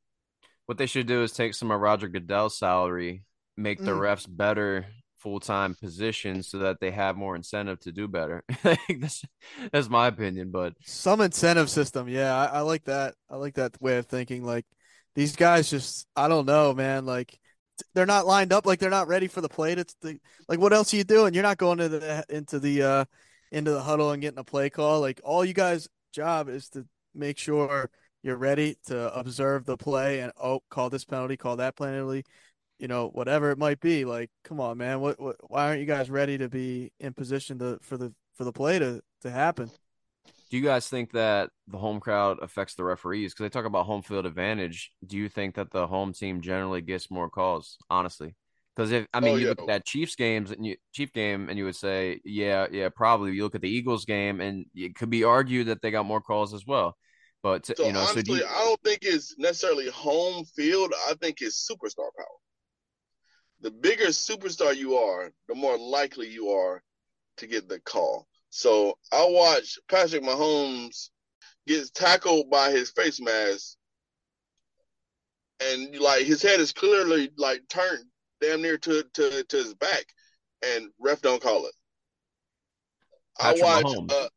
What 0.67 0.79
they 0.79 0.87
should 0.87 1.07
do 1.07 1.23
is 1.23 1.33
take 1.33 1.55
some 1.55 1.71
of 1.71 1.81
Roger 1.81 2.09
Goodell's 2.09 2.59
salary, 2.59 3.23
make 3.57 3.79
the 3.79 3.93
Mm. 3.93 4.01
refs 4.01 4.27
better 4.29 4.87
full 5.19 5.41
time 5.41 5.75
positions 5.81 6.49
so 6.49 6.59
that 6.59 6.79
they 6.81 6.91
have 6.91 7.17
more 7.17 7.35
incentive 7.37 7.81
to 7.81 7.93
do 7.93 8.07
better. 8.09 8.45
that's, 9.01 9.25
that's 9.73 9.89
my 9.89 10.09
opinion, 10.09 10.51
but 10.51 10.75
Some 10.85 11.21
incentive 11.21 11.71
system, 11.71 12.09
yeah, 12.09 12.37
I, 12.37 12.59
I 12.59 12.61
like 12.61 12.85
that. 12.85 13.15
I 13.31 13.37
like 13.37 13.55
that 13.55 13.81
way 13.81 13.97
of 13.99 14.07
thinking. 14.07 14.45
Like 14.45 14.67
these 15.15 15.35
guys, 15.37 15.71
just 15.71 16.07
I 16.17 16.29
don't 16.29 16.47
know, 16.47 16.75
man. 16.75 17.07
Like 17.07 17.29
t- 17.31 17.39
they're 17.95 18.07
not 18.07 18.27
lined 18.27 18.53
up. 18.53 18.67
Like 18.67 18.79
they're 18.79 18.91
not 18.91 19.09
ready 19.09 19.27
for 19.27 19.41
the 19.41 19.49
plate. 19.49 19.79
It's 19.79 19.95
the 20.01 20.19
like 20.49 20.59
what 20.59 20.73
else 20.73 20.93
are 20.93 20.97
you 20.97 21.05
doing? 21.05 21.35
You're 21.35 21.43
not 21.43 21.59
going 21.59 21.79
to 21.79 21.89
the 21.89 22.25
into 22.29 22.59
the 22.59 22.83
uh 22.83 23.05
into 23.53 23.71
the 23.73 23.83
huddle 23.83 24.11
and 24.11 24.23
getting 24.23 24.39
a 24.39 24.45
play 24.45 24.71
call. 24.71 25.01
Like 25.01 25.21
all 25.25 25.45
you 25.45 25.55
guys' 25.55 25.89
job 26.13 26.49
is 26.49 26.69
to 26.71 26.87
make 27.15 27.39
sure 27.39 27.91
you're 28.23 28.37
ready 28.37 28.77
to 28.87 29.15
observe 29.17 29.65
the 29.65 29.77
play 29.77 30.21
and 30.21 30.33
oh, 30.43 30.61
call 30.69 30.91
this 30.91 31.05
penalty, 31.05 31.37
call 31.37 31.57
that 31.57 31.77
penalty, 31.77 32.25
you 32.79 32.89
know, 32.89 33.09
whatever 33.09 33.51
it 33.51 33.59
might 33.59 33.81
be. 33.81 34.05
Like, 34.05 34.31
come 34.45 34.61
on, 34.61 34.79
man. 34.79 35.01
What 35.01 35.21
what? 35.21 35.37
Why 35.49 35.67
aren't 35.69 35.81
you 35.81 35.87
guys 35.87 36.11
ready 36.11 36.39
to 36.39 36.49
be 36.49 36.93
in 37.01 37.15
position 37.15 37.59
to 37.61 37.79
for 37.83 37.97
the 37.97 38.13
for 38.35 38.45
the 38.45 38.53
play 38.53 38.79
to 38.79 39.01
to 39.23 39.31
happen? 39.31 39.71
Do 40.51 40.57
you 40.57 40.63
guys 40.63 40.89
think 40.89 41.13
that 41.13 41.51
the 41.69 41.79
home 41.79 42.01
crowd 42.01 42.39
affects 42.41 42.75
the 42.75 42.85
referees? 42.85 43.33
Because 43.33 43.45
they 43.45 43.49
talk 43.51 43.65
about 43.67 43.87
home 43.87 44.03
field 44.03 44.27
advantage. 44.27 44.93
Do 45.05 45.17
you 45.17 45.29
think 45.29 45.57
that 45.57 45.71
the 45.71 45.87
home 45.87 46.13
team 46.13 46.41
generally 46.41 46.81
gets 46.81 47.11
more 47.11 47.29
calls? 47.31 47.79
Honestly, 47.91 48.35
because 48.75 48.93
if 48.93 49.07
I 49.13 49.21
mean 49.21 49.35
Oh, 49.35 49.37
you 49.37 49.49
look 49.49 49.61
at 49.61 49.67
that 49.69 49.87
Chiefs 49.87 50.15
games 50.17 50.51
and 50.51 50.65
you 50.65 50.77
Chief 50.93 51.13
game 51.13 51.49
and 51.49 51.59
you 51.59 51.65
would 51.65 51.77
say 51.77 52.21
yeah 52.25 52.67
yeah 52.71 52.89
probably. 52.95 53.33
You 53.33 53.43
look 53.43 53.55
at 53.55 53.61
the 53.61 53.71
Eagles 53.71 54.05
game 54.05 54.41
and 54.41 54.67
it 54.75 54.95
could 54.95 55.11
be 55.11 55.25
argued 55.25 55.69
that 55.69 55.83
they 55.83 55.91
got 55.91 56.07
more 56.07 56.21
calls 56.21 56.55
as 56.55 56.65
well. 56.67 56.97
But 57.43 57.67
So 57.67 57.87
you 57.87 57.93
know, 57.93 58.05
so 58.05 58.23
do 58.23 58.35
honestly, 58.35 58.39
you, 58.39 58.47
I 58.47 58.65
don't 58.65 58.83
think 58.83 59.01
it's 59.03 59.37
necessarily 59.39 59.89
home 59.91 60.45
field. 60.45 60.93
I 61.09 61.15
think 61.15 61.39
it's 61.41 61.69
superstar 61.69 62.11
power. 62.17 62.39
The 63.61 63.71
bigger 63.71 64.07
superstar 64.07 64.77
you 64.77 64.97
are, 64.97 65.33
the 65.49 65.55
more 65.55 65.79
likely 65.79 66.29
you 66.29 66.51
are 66.51 66.83
to 67.39 67.47
get 67.47 67.69
the 67.69 67.81
call. 67.81 68.27
So 68.57 68.97
I 69.13 69.27
watch 69.29 69.79
Patrick 69.87 70.23
Mahomes 70.23 71.11
gets 71.67 71.91
tackled 71.91 72.49
by 72.49 72.71
his 72.71 72.91
face 72.91 73.21
mask, 73.21 73.77
and 75.61 75.95
like 75.99 76.25
his 76.25 76.41
head 76.41 76.59
is 76.59 76.73
clearly 76.73 77.31
like 77.37 77.61
turned 77.69 78.07
damn 78.41 78.63
near 78.63 78.79
to 78.79 79.05
to, 79.13 79.45
to 79.45 79.57
his 79.59 79.75
back, 79.75 80.07
and 80.65 80.89
ref 80.99 81.21
don't 81.21 81.43
call 81.43 81.67
it. 81.67 81.75
Patrick 83.39 83.63
I 83.63 83.83
watch. 83.83 84.11
Uh, 84.11 84.29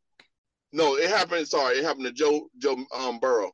no, 0.74 0.98
it 0.98 1.10
happened. 1.10 1.48
Sorry, 1.48 1.78
it 1.78 1.86
happened 1.86 2.08
to 2.08 2.12
Joe 2.12 2.50
Joe 2.58 2.76
um, 2.94 3.20
Burrow. 3.20 3.54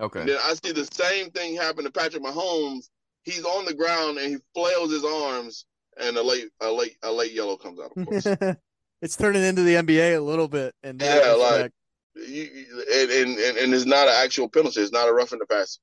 okay, 0.00 0.20
And 0.20 0.28
then 0.30 0.38
I 0.42 0.54
see 0.54 0.72
the 0.72 0.88
same 0.90 1.30
thing 1.32 1.54
happen 1.54 1.84
to 1.84 1.92
Patrick 1.92 2.22
Mahomes. 2.22 2.88
He's 3.24 3.44
on 3.44 3.66
the 3.66 3.74
ground 3.74 4.16
and 4.16 4.30
he 4.30 4.38
flails 4.54 4.90
his 4.90 5.04
arms, 5.04 5.66
and 6.00 6.16
a 6.16 6.22
late 6.22 6.48
a 6.62 6.72
late 6.72 6.96
a 7.02 7.12
late 7.12 7.32
yellow 7.32 7.58
comes 7.58 7.78
out. 7.78 7.92
Of 7.94 8.06
course, 8.06 8.56
it's 9.02 9.16
turning 9.16 9.42
into 9.42 9.62
the 9.62 9.74
NBA 9.74 10.16
a 10.16 10.20
little 10.20 10.48
bit 10.48 10.74
And 10.82 11.00
Yeah, 11.00 11.32
like- 11.38 11.52
respect. 11.52 11.74
you, 12.16 12.42
you- 12.42 12.84
and, 12.94 13.10
and 13.10 13.38
and 13.38 13.56
and 13.58 13.74
it's 13.74 13.84
not 13.86 14.08
an 14.08 14.14
actual 14.16 14.48
penalty. 14.48 14.80
It's 14.80 14.92
not 14.92 15.08
a 15.08 15.12
rough 15.12 15.32
in 15.32 15.38
the 15.38 15.46
pass. 15.46 15.78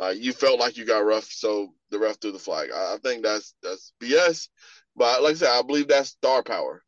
Uh, 0.00 0.08
you 0.08 0.32
felt 0.32 0.58
like 0.58 0.76
you 0.76 0.84
got 0.84 1.04
rough, 1.04 1.24
so 1.30 1.72
the 1.90 1.98
ref 1.98 2.18
threw 2.20 2.32
the 2.32 2.38
flag. 2.38 2.70
I, 2.74 2.94
I 2.94 2.98
think 3.02 3.22
that's 3.24 3.54
that's 3.62 3.92
BS. 4.02 4.48
But 4.96 5.22
like 5.22 5.32
I 5.32 5.34
said, 5.38 5.48
I 5.50 5.62
believe 5.62 5.88
that's 5.88 6.10
star 6.10 6.42
power. 6.42 6.82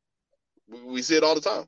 We, 0.69 0.83
we 0.83 1.03
see 1.03 1.17
it 1.17 1.23
all 1.25 1.35
the 1.35 1.41
time. 1.41 1.65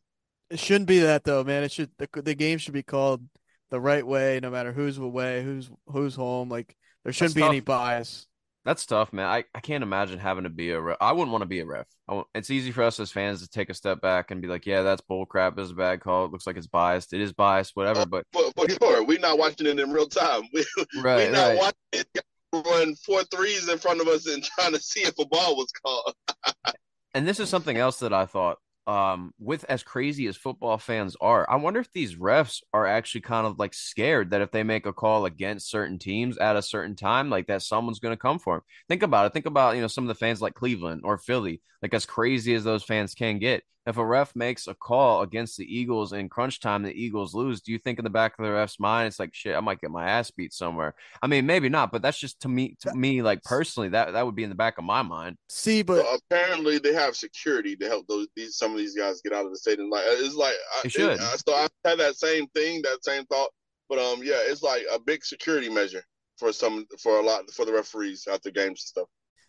It 0.51 0.59
shouldn't 0.59 0.87
be 0.89 1.01
that 1.01 1.25
though, 1.25 1.45
man. 1.45 1.63
It 1.65 1.73
should 1.73 1.91
the, 1.99 2.09
the 2.23 2.35
game 2.35 2.59
should 2.59 2.75
be 2.75 2.83
called 2.83 3.23
the 3.71 3.81
right 3.81 4.07
way, 4.07 4.39
no 4.43 4.51
matter 4.51 4.73
who's 4.73 4.99
away, 4.99 5.43
who's 5.45 5.71
who's 5.87 6.15
home. 6.15 6.49
Like 6.49 6.77
there 7.05 7.13
shouldn't 7.13 7.35
be 7.35 7.41
tough. 7.43 7.51
any 7.51 7.61
bias. 7.61 8.27
That's 8.69 8.85
tough, 8.85 9.15
man. 9.15 9.25
I, 9.25 9.45
I 9.55 9.61
can't 9.61 9.83
imagine 9.83 10.19
having 10.19 10.45
to 10.45 10.51
be 10.51 10.73
a 10.73 10.79
ref. 10.79 10.99
I 11.01 11.13
wouldn't 11.13 11.31
want 11.31 11.41
to 11.41 11.47
be 11.47 11.61
a 11.61 11.65
ref. 11.65 11.87
it's 12.35 12.51
easy 12.51 12.71
for 12.71 12.83
us 12.83 13.01
as 13.01 13.11
fans 13.11 13.41
to 13.41 13.49
take 13.49 13.71
a 13.71 13.75
step 13.75 14.03
back 14.03 14.31
and 14.31 14.43
be 14.43 14.47
like, 14.47 14.67
yeah, 14.67 14.83
that's 14.83 15.01
bull 15.01 15.25
crap. 15.25 15.59
It's 15.59 15.71
a 15.71 15.75
bad 15.75 16.03
call. 16.03 16.27
It 16.27 16.33
looks 16.33 16.47
like 16.47 16.59
it's 16.59 16.67
biased. 16.67 17.15
It 17.15 17.23
is 17.23 17.33
biased, 17.33 17.75
whatever. 17.77 18.05
But 18.05 18.27
for, 18.31 18.53
for 18.55 18.69
sure, 18.69 19.07
we're 19.07 19.21
not 19.21 19.39
watching 19.39 19.69
it 19.69 19.81
in 19.81 19.91
real 19.91 20.07
time. 20.07 20.43
We, 20.53 20.67
right, 21.01 21.17
we're 21.17 21.31
not 21.31 21.49
right. 21.49 21.59
watching 21.59 21.75
it 21.95 22.09
run 22.53 22.95
four 22.97 23.23
threes 23.35 23.71
in 23.71 23.79
front 23.79 24.03
of 24.03 24.09
us 24.09 24.27
and 24.27 24.45
trying 24.45 24.75
to 24.75 24.81
see 24.81 25.01
if 25.01 25.19
a 25.19 25.27
ball 25.27 25.57
was 25.57 25.73
called. 25.73 26.15
and 27.15 27.27
this 27.27 27.41
is 27.41 27.49
something 27.49 27.79
else 27.79 28.01
that 28.01 28.13
I 28.13 28.27
thought 28.27 28.59
um, 28.89 29.35
with 29.39 29.65
as 29.69 29.83
crazy 29.83 30.27
as 30.29 30.37
football 30.37 30.79
fans 30.79 31.15
are, 31.21 31.49
I 31.49 31.57
wonder 31.57 31.79
if 31.79 31.93
these 31.93 32.17
refs 32.17 32.63
are 32.73 32.87
actually 32.87 33.21
kind 33.21 33.47
of 33.47 33.59
like 33.59 33.75
scared 33.75 34.31
that 34.31 34.41
if 34.41 34.51
they 34.51 34.63
make 34.63 34.87
a 34.87 34.95
call 34.95 35.27
against 35.27 35.71
certain 35.71 35.99
teams 35.99 36.39
at 36.39 36.57
a 36.57 36.63
certain 36.63 36.97
time, 36.97 37.29
like 37.29 37.49
that 37.49 37.63
someone's 37.63 38.01
going 38.01 38.15
to 38.15 38.21
come 38.21 38.39
for 38.39 38.57
them. 38.57 38.63
Think 38.89 39.03
about 39.03 39.27
it. 39.27 39.35
Think 39.35 39.45
about, 39.45 39.77
you 39.77 39.83
know, 39.83 39.89
some 39.89 40.05
of 40.05 40.09
the 40.09 40.15
fans 40.15 40.41
like 40.41 40.55
Cleveland 40.55 41.03
or 41.05 41.19
Philly, 41.19 41.61
like 41.83 41.93
as 41.93 42.07
crazy 42.07 42.55
as 42.55 42.65
those 42.65 42.83
fans 42.83 43.15
can 43.15 43.39
get 43.39 43.63
if 43.89 43.97
a 43.97 44.05
ref 44.05 44.37
makes 44.37 44.67
a 44.67 44.75
call 44.75 45.23
against 45.23 45.57
the 45.57 45.65
Eagles 45.65 46.13
in 46.13 46.29
crunch 46.29 46.61
time, 46.61 46.83
the 46.83 46.93
Eagles 46.93 47.35
lose. 47.35 47.63
Do 47.63 47.73
you 47.73 47.79
think 47.79 47.99
in 47.99 48.05
the 48.05 48.11
back 48.11 48.35
of 48.39 48.45
the 48.45 48.53
ref's 48.53 48.79
mind, 48.79 49.07
it's 49.07 49.19
like, 49.19 49.35
shit, 49.35 49.57
I 49.57 49.61
might 49.61 49.81
get 49.81 49.91
my 49.91 50.07
ass 50.07 50.31
beat 50.31 50.53
somewhere? 50.53 50.95
I 51.23 51.27
mean, 51.27 51.47
maybe 51.47 51.71
not, 51.71 51.91
but 51.91 52.03
that's 52.03 52.19
just 52.19 52.39
to 52.41 52.49
me, 52.49 52.77
to 52.83 52.95
me, 52.95 53.23
like 53.23 53.43
personally, 53.45 53.89
that 53.89 54.13
that 54.13 54.27
would 54.27 54.37
be 54.37 54.45
in 54.45 54.51
the 54.51 54.55
back 54.55 54.77
of 54.77 54.85
my 54.85 55.01
mind. 55.01 55.39
See, 55.49 55.83
but 55.83 56.05
so 56.05 56.17
apparently 56.17 56.79
they 56.79 56.93
have 56.93 57.17
security 57.17 57.77
to 57.77 57.89
help 57.89 58.07
those 58.09 58.29
these 58.37 58.57
some 58.57 58.73
of 58.73 58.77
these 58.77 58.95
guys 58.95 59.23
get 59.23 59.33
out 59.33 59.47
of 59.47 59.53
the 59.53 59.59
stadium. 59.59 59.89
Like 59.89 60.05
it's 60.07 60.35
like 60.35 60.55
they 60.83 60.91
should. 60.91 61.13
It, 61.13 61.21
so 61.21 61.55
I 61.55 61.67
had 61.87 61.99
that 61.99 62.17
same 62.17 62.47
thing, 62.49 62.83
that 62.83 63.03
same 63.03 63.25
thought, 63.25 63.51
but 63.89 63.99
um, 63.99 64.21
yeah, 64.23 64.39
it's 64.39 64.63
like 64.63 64.83
a 64.93 65.01
big 65.01 65.25
security 65.25 65.71
measure 65.71 66.05
for 66.37 66.53
some 66.53 66.87
for 67.03 67.21
a 67.21 67.23
lot 67.23 67.51
for 67.53 67.65
the 67.65 67.73
referees 67.73 68.29
after 68.31 68.51
games 68.51 68.69
and 68.69 68.79
stuff. 68.79 69.09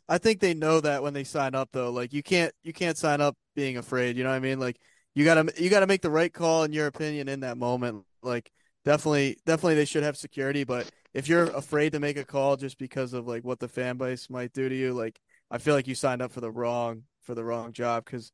I 0.09 0.17
think 0.17 0.39
they 0.39 0.55
know 0.55 0.81
that 0.81 1.03
when 1.03 1.13
they 1.13 1.23
sign 1.23 1.53
up 1.53 1.69
though. 1.71 1.91
Like 1.91 2.11
you 2.13 2.23
can't 2.23 2.53
you 2.63 2.73
can't 2.73 2.97
sign 2.97 3.21
up 3.21 3.37
being 3.55 3.77
afraid, 3.77 4.17
you 4.17 4.23
know 4.23 4.31
what 4.31 4.35
I 4.35 4.39
mean? 4.39 4.59
Like 4.59 4.77
you 5.13 5.23
got 5.23 5.35
to 5.35 5.63
you 5.63 5.69
got 5.69 5.81
to 5.81 5.87
make 5.87 6.01
the 6.01 6.09
right 6.09 6.33
call 6.33 6.63
in 6.63 6.73
your 6.73 6.87
opinion 6.87 7.29
in 7.29 7.41
that 7.41 7.57
moment. 7.57 8.03
Like 8.23 8.51
definitely 8.83 9.37
definitely 9.45 9.75
they 9.75 9.85
should 9.85 10.03
have 10.03 10.17
security, 10.17 10.63
but 10.63 10.91
if 11.13 11.27
you're 11.27 11.45
afraid 11.51 11.91
to 11.93 11.99
make 11.99 12.17
a 12.17 12.25
call 12.25 12.57
just 12.57 12.79
because 12.79 13.13
of 13.13 13.27
like 13.27 13.43
what 13.43 13.59
the 13.59 13.67
fan 13.67 13.97
base 13.97 14.29
might 14.29 14.51
do 14.51 14.67
to 14.67 14.75
you, 14.75 14.93
like 14.93 15.19
I 15.51 15.59
feel 15.59 15.75
like 15.75 15.87
you 15.87 15.95
signed 15.95 16.21
up 16.23 16.31
for 16.31 16.41
the 16.41 16.51
wrong 16.51 17.03
for 17.21 17.35
the 17.35 17.43
wrong 17.43 17.71
job 17.71 18.05
cuz 18.05 18.31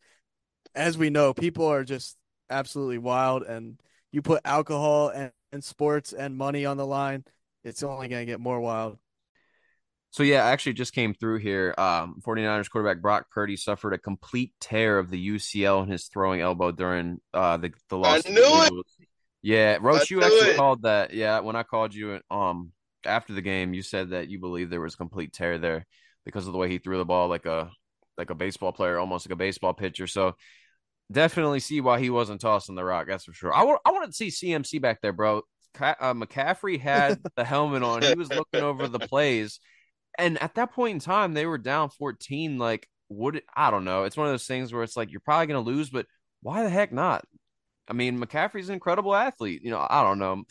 as 0.75 0.97
we 0.97 1.09
know, 1.09 1.33
people 1.33 1.65
are 1.67 1.83
just 1.83 2.17
absolutely 2.49 2.97
wild 2.99 3.43
and 3.43 3.79
you 4.11 4.21
put 4.21 4.41
alcohol 4.45 5.09
and, 5.09 5.31
and 5.51 5.63
sports 5.63 6.13
and 6.13 6.37
money 6.37 6.65
on 6.65 6.77
the 6.77 6.85
line, 6.85 7.25
it's 7.63 7.83
only 7.83 8.07
going 8.07 8.25
to 8.25 8.31
get 8.31 8.39
more 8.39 8.59
wild. 8.59 8.97
So 10.15 10.23
yeah, 10.23 10.45
I 10.45 10.51
actually 10.51 10.75
just 10.75 10.93
came 10.93 11.13
through 11.13 11.39
here. 11.39 11.75
Um, 11.77 12.21
49ers 12.25 12.69
quarterback 12.69 13.01
Brock 13.01 13.29
Purdy 13.31 13.57
suffered 13.57 13.91
a 13.91 13.97
complete 13.97 14.53
tear 14.61 14.97
of 14.97 15.09
the 15.09 15.27
UCL 15.27 15.83
in 15.83 15.89
his 15.89 16.05
throwing 16.05 16.39
elbow 16.39 16.71
during 16.71 17.19
uh 17.33 17.57
the, 17.57 17.73
the 17.89 17.97
loss. 17.97 18.25
I 18.25 18.29
knew 18.29 18.41
it. 18.41 18.85
Yeah, 19.41 19.77
Roach, 19.81 20.09
I 20.09 20.15
you 20.15 20.23
actually 20.23 20.51
it. 20.51 20.55
called 20.55 20.83
that. 20.83 21.13
Yeah, 21.13 21.41
when 21.41 21.57
I 21.57 21.63
called 21.63 21.93
you 21.93 22.21
um 22.31 22.71
after 23.03 23.33
the 23.33 23.41
game, 23.41 23.73
you 23.73 23.81
said 23.81 24.11
that 24.11 24.29
you 24.29 24.39
believe 24.39 24.69
there 24.69 24.79
was 24.79 24.93
a 24.93 24.97
complete 24.97 25.33
tear 25.33 25.57
there 25.57 25.85
because 26.23 26.47
of 26.47 26.53
the 26.53 26.59
way 26.59 26.69
he 26.69 26.77
threw 26.77 26.97
the 26.97 27.03
ball 27.03 27.27
like 27.27 27.45
a 27.45 27.69
like 28.17 28.29
a 28.29 28.35
baseball 28.35 28.71
player, 28.71 28.97
almost 28.97 29.27
like 29.27 29.33
a 29.33 29.35
baseball 29.35 29.73
pitcher. 29.73 30.07
So 30.07 30.37
definitely 31.11 31.59
see 31.59 31.81
why 31.81 31.99
he 31.99 32.09
wasn't 32.09 32.39
tossing 32.39 32.75
the 32.75 32.85
rock. 32.85 33.07
That's 33.09 33.25
for 33.25 33.33
sure. 33.33 33.53
I 33.53 33.65
want 33.65 33.81
I 33.83 33.91
wanted 33.91 34.13
to 34.13 34.13
see 34.13 34.29
CMC 34.29 34.81
back 34.81 35.01
there, 35.01 35.11
bro. 35.11 35.41
Uh, 35.77 36.13
McCaffrey 36.13 36.79
had 36.79 37.19
the 37.35 37.43
helmet 37.43 37.83
on. 37.83 38.01
He 38.01 38.13
was 38.13 38.29
looking 38.29 38.61
over 38.61 38.87
the 38.87 38.99
plays 38.99 39.59
and 40.17 40.41
at 40.41 40.55
that 40.55 40.73
point 40.73 40.93
in 40.93 40.99
time 40.99 41.33
they 41.33 41.45
were 41.45 41.57
down 41.57 41.89
14 41.89 42.57
like 42.57 42.87
would 43.09 43.37
it, 43.37 43.43
i 43.55 43.69
don't 43.71 43.85
know 43.85 44.03
it's 44.03 44.17
one 44.17 44.27
of 44.27 44.33
those 44.33 44.47
things 44.47 44.73
where 44.73 44.83
it's 44.83 44.97
like 44.97 45.11
you're 45.11 45.19
probably 45.21 45.47
going 45.47 45.63
to 45.63 45.69
lose 45.71 45.89
but 45.89 46.05
why 46.41 46.63
the 46.63 46.69
heck 46.69 46.91
not 46.91 47.25
i 47.87 47.93
mean 47.93 48.19
mccaffrey's 48.19 48.69
an 48.69 48.73
incredible 48.73 49.15
athlete 49.15 49.61
you 49.63 49.71
know 49.71 49.85
i 49.89 50.03
don't 50.03 50.19
know 50.19 50.43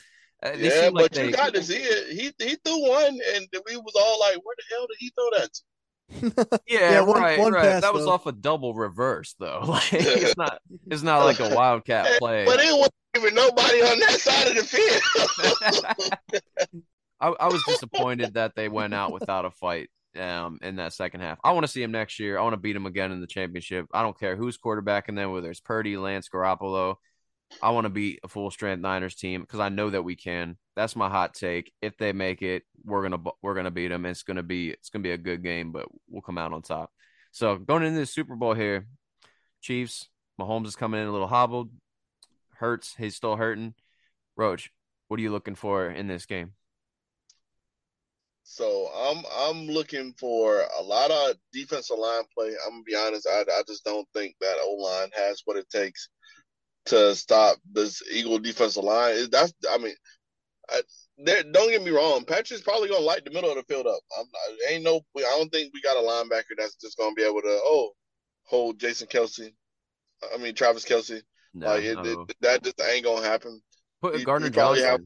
Uh, 0.42 0.56
they 0.56 0.68
Yeah, 0.68 0.82
seem 0.82 0.92
but 0.94 1.02
like 1.02 1.12
they, 1.12 1.26
you 1.28 1.32
got 1.32 1.54
to 1.54 1.62
see 1.62 1.76
it. 1.78 2.12
He 2.12 2.44
he 2.44 2.56
threw 2.56 2.88
one, 2.88 3.18
and 3.34 3.46
we 3.66 3.76
was 3.78 3.94
all 3.96 4.20
like, 4.20 4.36
"Where 4.44 4.56
the 4.58 4.64
hell 4.74 4.86
did 4.86 4.98
he 4.98 5.10
throw 5.16 5.30
that?" 5.38 5.50
To? 5.54 5.62
yeah, 6.66 6.92
Yeah, 6.92 7.00
one- 7.00 7.22
right, 7.22 7.38
one 7.38 7.52
right. 7.52 7.62
pass, 7.66 7.82
that 7.82 7.94
was 7.94 8.06
off 8.06 8.26
a 8.26 8.32
double 8.32 8.74
reverse 8.74 9.34
though 9.38 9.60
like 9.68 9.92
it's 9.92 10.36
not 10.36 10.58
it's 10.90 11.02
not 11.02 11.20
like 11.22 11.40
a 11.40 11.46
wildcat 11.46 12.06
play 12.18 12.46
But 12.46 12.60
it 12.60 12.72
wasn't 12.72 12.94
even 13.16 13.34
nobody 13.34 13.80
on 13.82 13.98
that 14.00 14.20
side 14.20 14.48
of 14.48 14.56
the 14.56 14.64
field. 14.64 15.02
I, 17.20 17.28
I 17.28 17.48
was 17.48 17.62
disappointed 17.64 18.34
that 18.34 18.54
they 18.54 18.68
went 18.68 18.94
out 18.94 19.12
without 19.12 19.44
a 19.44 19.50
fight 19.50 19.90
um, 20.18 20.58
in 20.62 20.76
that 20.76 20.92
second 20.92 21.20
half. 21.20 21.38
I 21.44 21.52
want 21.52 21.64
to 21.64 21.72
see 21.72 21.82
him 21.82 21.92
next 21.92 22.18
year. 22.18 22.38
I 22.38 22.42
want 22.42 22.54
to 22.54 22.60
beat 22.60 22.76
him 22.76 22.86
again 22.86 23.12
in 23.12 23.20
the 23.20 23.26
championship. 23.26 23.86
I 23.92 24.02
don't 24.02 24.18
care 24.18 24.36
who's 24.36 24.58
quarterbacking 24.58 25.16
them, 25.16 25.32
whether 25.32 25.50
it's 25.50 25.60
Purdy, 25.60 25.96
Lance, 25.96 26.28
Garoppolo. 26.32 26.96
I 27.62 27.70
want 27.70 27.84
to 27.84 27.90
beat 27.90 28.20
a 28.24 28.28
full 28.28 28.50
strength 28.50 28.80
Niners 28.80 29.14
team 29.14 29.42
because 29.42 29.60
I 29.60 29.68
know 29.68 29.90
that 29.90 30.02
we 30.02 30.16
can. 30.16 30.56
That's 30.76 30.96
my 30.96 31.08
hot 31.08 31.34
take. 31.34 31.72
If 31.82 31.96
they 31.98 32.12
make 32.12 32.42
it, 32.42 32.64
we're 32.84 33.02
gonna 33.02 33.22
we're 33.42 33.54
gonna 33.54 33.70
beat 33.70 33.88
them. 33.88 34.06
It's 34.06 34.22
gonna 34.22 34.42
be 34.42 34.70
it's 34.70 34.90
gonna 34.90 35.02
be 35.02 35.12
a 35.12 35.18
good 35.18 35.42
game, 35.42 35.70
but 35.70 35.86
we'll 36.08 36.22
come 36.22 36.38
out 36.38 36.52
on 36.52 36.62
top. 36.62 36.90
So 37.30 37.56
going 37.56 37.84
into 37.84 38.00
the 38.00 38.06
Super 38.06 38.34
Bowl 38.34 38.54
here, 38.54 38.86
Chiefs. 39.60 40.08
Mahomes 40.40 40.66
is 40.66 40.76
coming 40.76 41.00
in 41.00 41.06
a 41.06 41.12
little 41.12 41.28
hobbled. 41.28 41.70
Hurts. 42.56 42.94
He's 42.96 43.14
still 43.14 43.36
hurting. 43.36 43.74
Roach, 44.36 44.70
what 45.06 45.20
are 45.20 45.22
you 45.22 45.30
looking 45.30 45.54
for 45.54 45.88
in 45.88 46.08
this 46.08 46.26
game? 46.26 46.54
So 48.44 48.90
I'm 48.94 49.24
I'm 49.40 49.66
looking 49.66 50.12
for 50.20 50.64
a 50.78 50.82
lot 50.82 51.10
of 51.10 51.36
defensive 51.52 51.98
line 51.98 52.24
play. 52.36 52.52
I'm 52.64 52.72
gonna 52.72 52.82
be 52.84 52.94
honest. 52.94 53.26
I 53.26 53.40
I 53.40 53.62
just 53.66 53.84
don't 53.84 54.06
think 54.14 54.36
that 54.40 54.58
O 54.60 54.74
line 54.74 55.08
has 55.16 55.40
what 55.46 55.56
it 55.56 55.68
takes 55.70 56.10
to 56.86 57.16
stop 57.16 57.56
this 57.72 58.02
Eagle 58.12 58.38
defensive 58.38 58.84
line. 58.84 59.30
That's 59.30 59.54
I 59.72 59.78
mean, 59.78 59.94
I, 60.68 60.82
don't 61.24 61.70
get 61.70 61.82
me 61.82 61.90
wrong. 61.90 62.24
Patrick's 62.26 62.62
probably 62.62 62.90
gonna 62.90 63.00
light 63.00 63.24
the 63.24 63.30
middle 63.30 63.50
of 63.50 63.56
the 63.56 63.64
field 63.64 63.86
up. 63.86 64.00
I'm 64.18 64.26
not, 64.26 64.70
ain't 64.70 64.84
no. 64.84 65.00
I 65.16 65.36
don't 65.38 65.50
think 65.50 65.72
we 65.72 65.80
got 65.80 65.96
a 65.96 66.06
linebacker 66.06 66.54
that's 66.58 66.76
just 66.76 66.98
gonna 66.98 67.14
be 67.14 67.24
able 67.24 67.40
to 67.40 67.60
oh 67.64 67.92
hold 68.44 68.78
Jason 68.78 69.08
Kelce. 69.08 69.54
I 70.34 70.36
mean 70.36 70.54
Travis 70.54 70.84
Kelce. 70.84 71.22
No, 71.54 71.68
like 71.68 71.84
it, 71.84 71.94
no. 71.94 72.26
it, 72.28 72.36
that 72.42 72.62
just 72.62 72.80
ain't 72.82 73.04
gonna 73.04 73.26
happen. 73.26 73.62
Put 74.02 74.22
Gardner 74.22 74.50
Johnson. 74.50 74.84
have- 74.84 75.00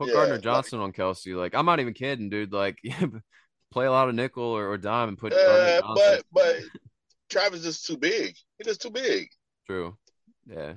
Put 0.00 0.08
yeah, 0.08 0.14
Gardner 0.14 0.34
like- 0.36 0.42
Johnson 0.44 0.80
on 0.80 0.94
Kelce. 0.94 1.36
Like 1.36 1.54
I'm 1.54 1.66
not 1.66 1.78
even 1.78 1.92
kidding, 1.92 2.30
dude. 2.30 2.54
Like 2.54 2.78
play 3.70 3.84
a 3.84 3.90
lot 3.90 4.08
of 4.08 4.14
nickel 4.14 4.44
or, 4.44 4.66
or 4.66 4.78
dime 4.78 5.10
and 5.10 5.18
put 5.18 5.34
Yeah, 5.34 5.80
but 5.94 6.24
but 6.32 6.56
Travis 7.28 7.66
is 7.66 7.82
too 7.82 7.98
big. 7.98 8.34
He's 8.56 8.66
just 8.66 8.80
too 8.80 8.88
big. 8.88 9.28
True. 9.66 9.98
Yeah. 10.46 10.72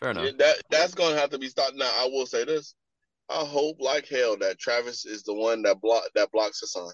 Fair 0.00 0.10
enough. 0.10 0.24
Yeah, 0.26 0.32
that 0.36 0.56
that's 0.70 0.92
gonna 0.92 1.16
have 1.16 1.30
to 1.30 1.38
be 1.38 1.48
stopped. 1.48 1.76
Now 1.76 1.90
I 1.96 2.10
will 2.12 2.26
say 2.26 2.44
this: 2.44 2.74
I 3.30 3.42
hope 3.42 3.78
like 3.80 4.06
hell 4.06 4.36
that 4.40 4.58
Travis 4.58 5.06
is 5.06 5.22
the 5.22 5.32
one 5.32 5.62
that 5.62 5.80
block 5.80 6.02
that 6.14 6.30
blocks 6.30 6.62
Haason. 6.62 6.92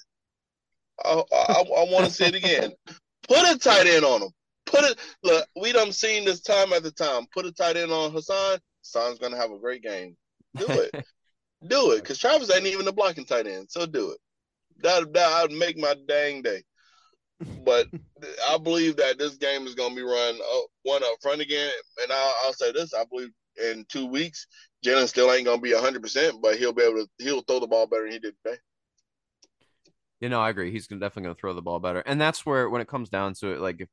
I 1.04 1.24
I, 1.32 1.60
I 1.60 1.92
want 1.92 2.04
to 2.04 2.10
see 2.12 2.26
it 2.26 2.36
again. 2.36 2.70
Put 3.28 3.52
a 3.52 3.58
tight 3.58 3.88
end 3.88 4.04
on 4.04 4.22
him. 4.22 4.30
Put 4.66 4.84
it. 4.84 4.96
Look, 5.24 5.44
we 5.60 5.72
done 5.72 5.90
seen 5.90 6.24
this 6.24 6.40
time 6.40 6.72
after 6.72 6.92
time. 6.92 7.26
Put 7.34 7.46
a 7.46 7.52
tight 7.52 7.76
end 7.76 7.90
on 7.90 8.12
Haason. 8.12 8.60
Haason's 8.84 9.18
gonna 9.18 9.36
have 9.36 9.50
a 9.50 9.58
great 9.58 9.82
game. 9.82 10.16
Do 10.56 10.66
it. 10.68 11.04
do 11.66 11.92
it, 11.92 12.02
because 12.02 12.18
Travis 12.18 12.54
ain't 12.54 12.66
even 12.66 12.88
a 12.88 12.92
blocking 12.92 13.24
tight 13.24 13.46
end. 13.46 13.70
So 13.70 13.86
do 13.86 14.10
it. 14.12 14.18
That 14.82 15.12
that 15.12 15.42
would 15.42 15.58
make 15.58 15.78
my 15.78 15.94
dang 16.06 16.42
day. 16.42 16.62
But 17.64 17.86
I 18.48 18.58
believe 18.58 18.96
that 18.96 19.18
this 19.18 19.36
game 19.36 19.66
is 19.66 19.74
going 19.74 19.90
to 19.90 19.96
be 19.96 20.02
run 20.02 20.36
up, 20.36 20.64
one 20.82 21.02
up 21.02 21.16
front 21.22 21.40
again. 21.40 21.70
And 22.02 22.12
I'll, 22.12 22.34
I'll 22.44 22.52
say 22.52 22.72
this: 22.72 22.94
I 22.94 23.04
believe 23.04 23.30
in 23.62 23.84
two 23.88 24.06
weeks, 24.06 24.46
Jalen 24.84 25.08
still 25.08 25.32
ain't 25.32 25.44
going 25.44 25.58
to 25.58 25.62
be 25.62 25.72
hundred 25.72 26.02
percent, 26.02 26.40
but 26.42 26.56
he'll 26.56 26.72
be 26.72 26.82
able 26.82 27.04
to. 27.04 27.08
He'll 27.18 27.42
throw 27.42 27.60
the 27.60 27.66
ball 27.66 27.86
better 27.86 28.04
than 28.04 28.12
he 28.12 28.18
did 28.18 28.34
today. 28.44 28.58
You 30.20 30.28
know, 30.28 30.40
I 30.40 30.50
agree. 30.50 30.70
He's 30.70 30.86
gonna, 30.86 31.00
definitely 31.00 31.24
going 31.24 31.34
to 31.34 31.40
throw 31.40 31.54
the 31.54 31.62
ball 31.62 31.80
better, 31.80 32.00
and 32.00 32.20
that's 32.20 32.46
where 32.46 32.68
when 32.70 32.80
it 32.80 32.88
comes 32.88 33.08
down 33.08 33.34
to 33.34 33.52
it, 33.52 33.60
like 33.60 33.80
if 33.80 33.88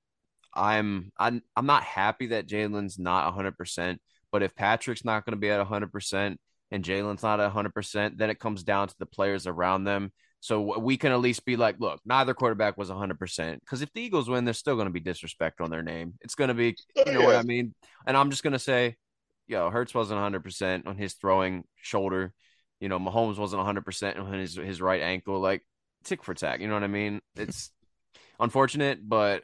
I'm 0.54 1.12
I'm 1.18 1.42
I'm 1.56 1.66
not 1.66 1.84
happy 1.84 2.28
that 2.28 2.48
Jalen's 2.48 3.00
not 3.00 3.26
100, 3.26 3.58
percent 3.58 4.02
but 4.32 4.44
if 4.44 4.56
Patrick's 4.56 5.04
not 5.04 5.26
going 5.26 5.34
to 5.34 5.40
be 5.40 5.50
at 5.50 5.58
100 5.58 5.92
percent 5.92 6.40
and 6.72 6.84
Jalen's 6.84 7.24
not 7.24 7.40
at 7.40 7.46
100, 7.46 7.74
percent 7.74 8.18
then 8.18 8.30
it 8.30 8.40
comes 8.40 8.64
down 8.64 8.88
to 8.88 8.96
the 8.98 9.06
players 9.06 9.46
around 9.46 9.84
them. 9.84 10.12
So 10.40 10.80
we 10.80 10.98
can 10.98 11.12
at 11.12 11.20
least 11.20 11.46
be 11.46 11.56
like, 11.56 11.76
look, 11.80 12.00
neither 12.04 12.34
quarterback 12.34 12.78
was 12.78 12.90
100 12.90 13.20
percent 13.20 13.60
because 13.60 13.82
if 13.82 13.94
the 13.94 14.02
Eagles 14.02 14.30
win, 14.30 14.46
there's 14.46 14.58
still 14.58 14.76
going 14.76 14.88
to 14.88 14.92
be 14.92 15.00
disrespect 15.00 15.62
on 15.62 15.70
their 15.70 15.84
name. 15.84 16.16
It's 16.22 16.36
going 16.36 16.48
to 16.48 16.54
be, 16.54 16.76
oh, 16.98 17.04
you 17.06 17.14
know 17.14 17.26
what 17.26 17.36
I 17.36 17.44
mean? 17.44 17.76
And 18.08 18.18
I'm 18.18 18.32
just 18.32 18.42
going 18.42 18.54
to 18.54 18.60
say, 18.60 18.96
yo, 19.48 19.70
Hurts 19.70 19.94
wasn't 19.94 20.18
100 20.18 20.44
percent 20.44 20.88
on 20.88 20.98
his 20.98 21.14
throwing 21.14 21.64
shoulder. 21.76 22.34
You 22.80 22.90
know, 22.90 22.98
Mahomes 22.98 23.38
wasn't 23.38 23.60
100 23.60 23.86
percent 23.86 24.18
on 24.18 24.34
his 24.34 24.56
his 24.56 24.82
right 24.82 25.02
ankle. 25.02 25.40
Like 25.40 25.62
tick 26.04 26.24
for 26.24 26.34
tack. 26.34 26.60
You 26.60 26.68
know 26.68 26.74
what 26.74 26.84
I 26.84 26.88
mean? 26.88 27.22
It's 27.36 27.70
unfortunate, 28.40 29.08
but 29.08 29.44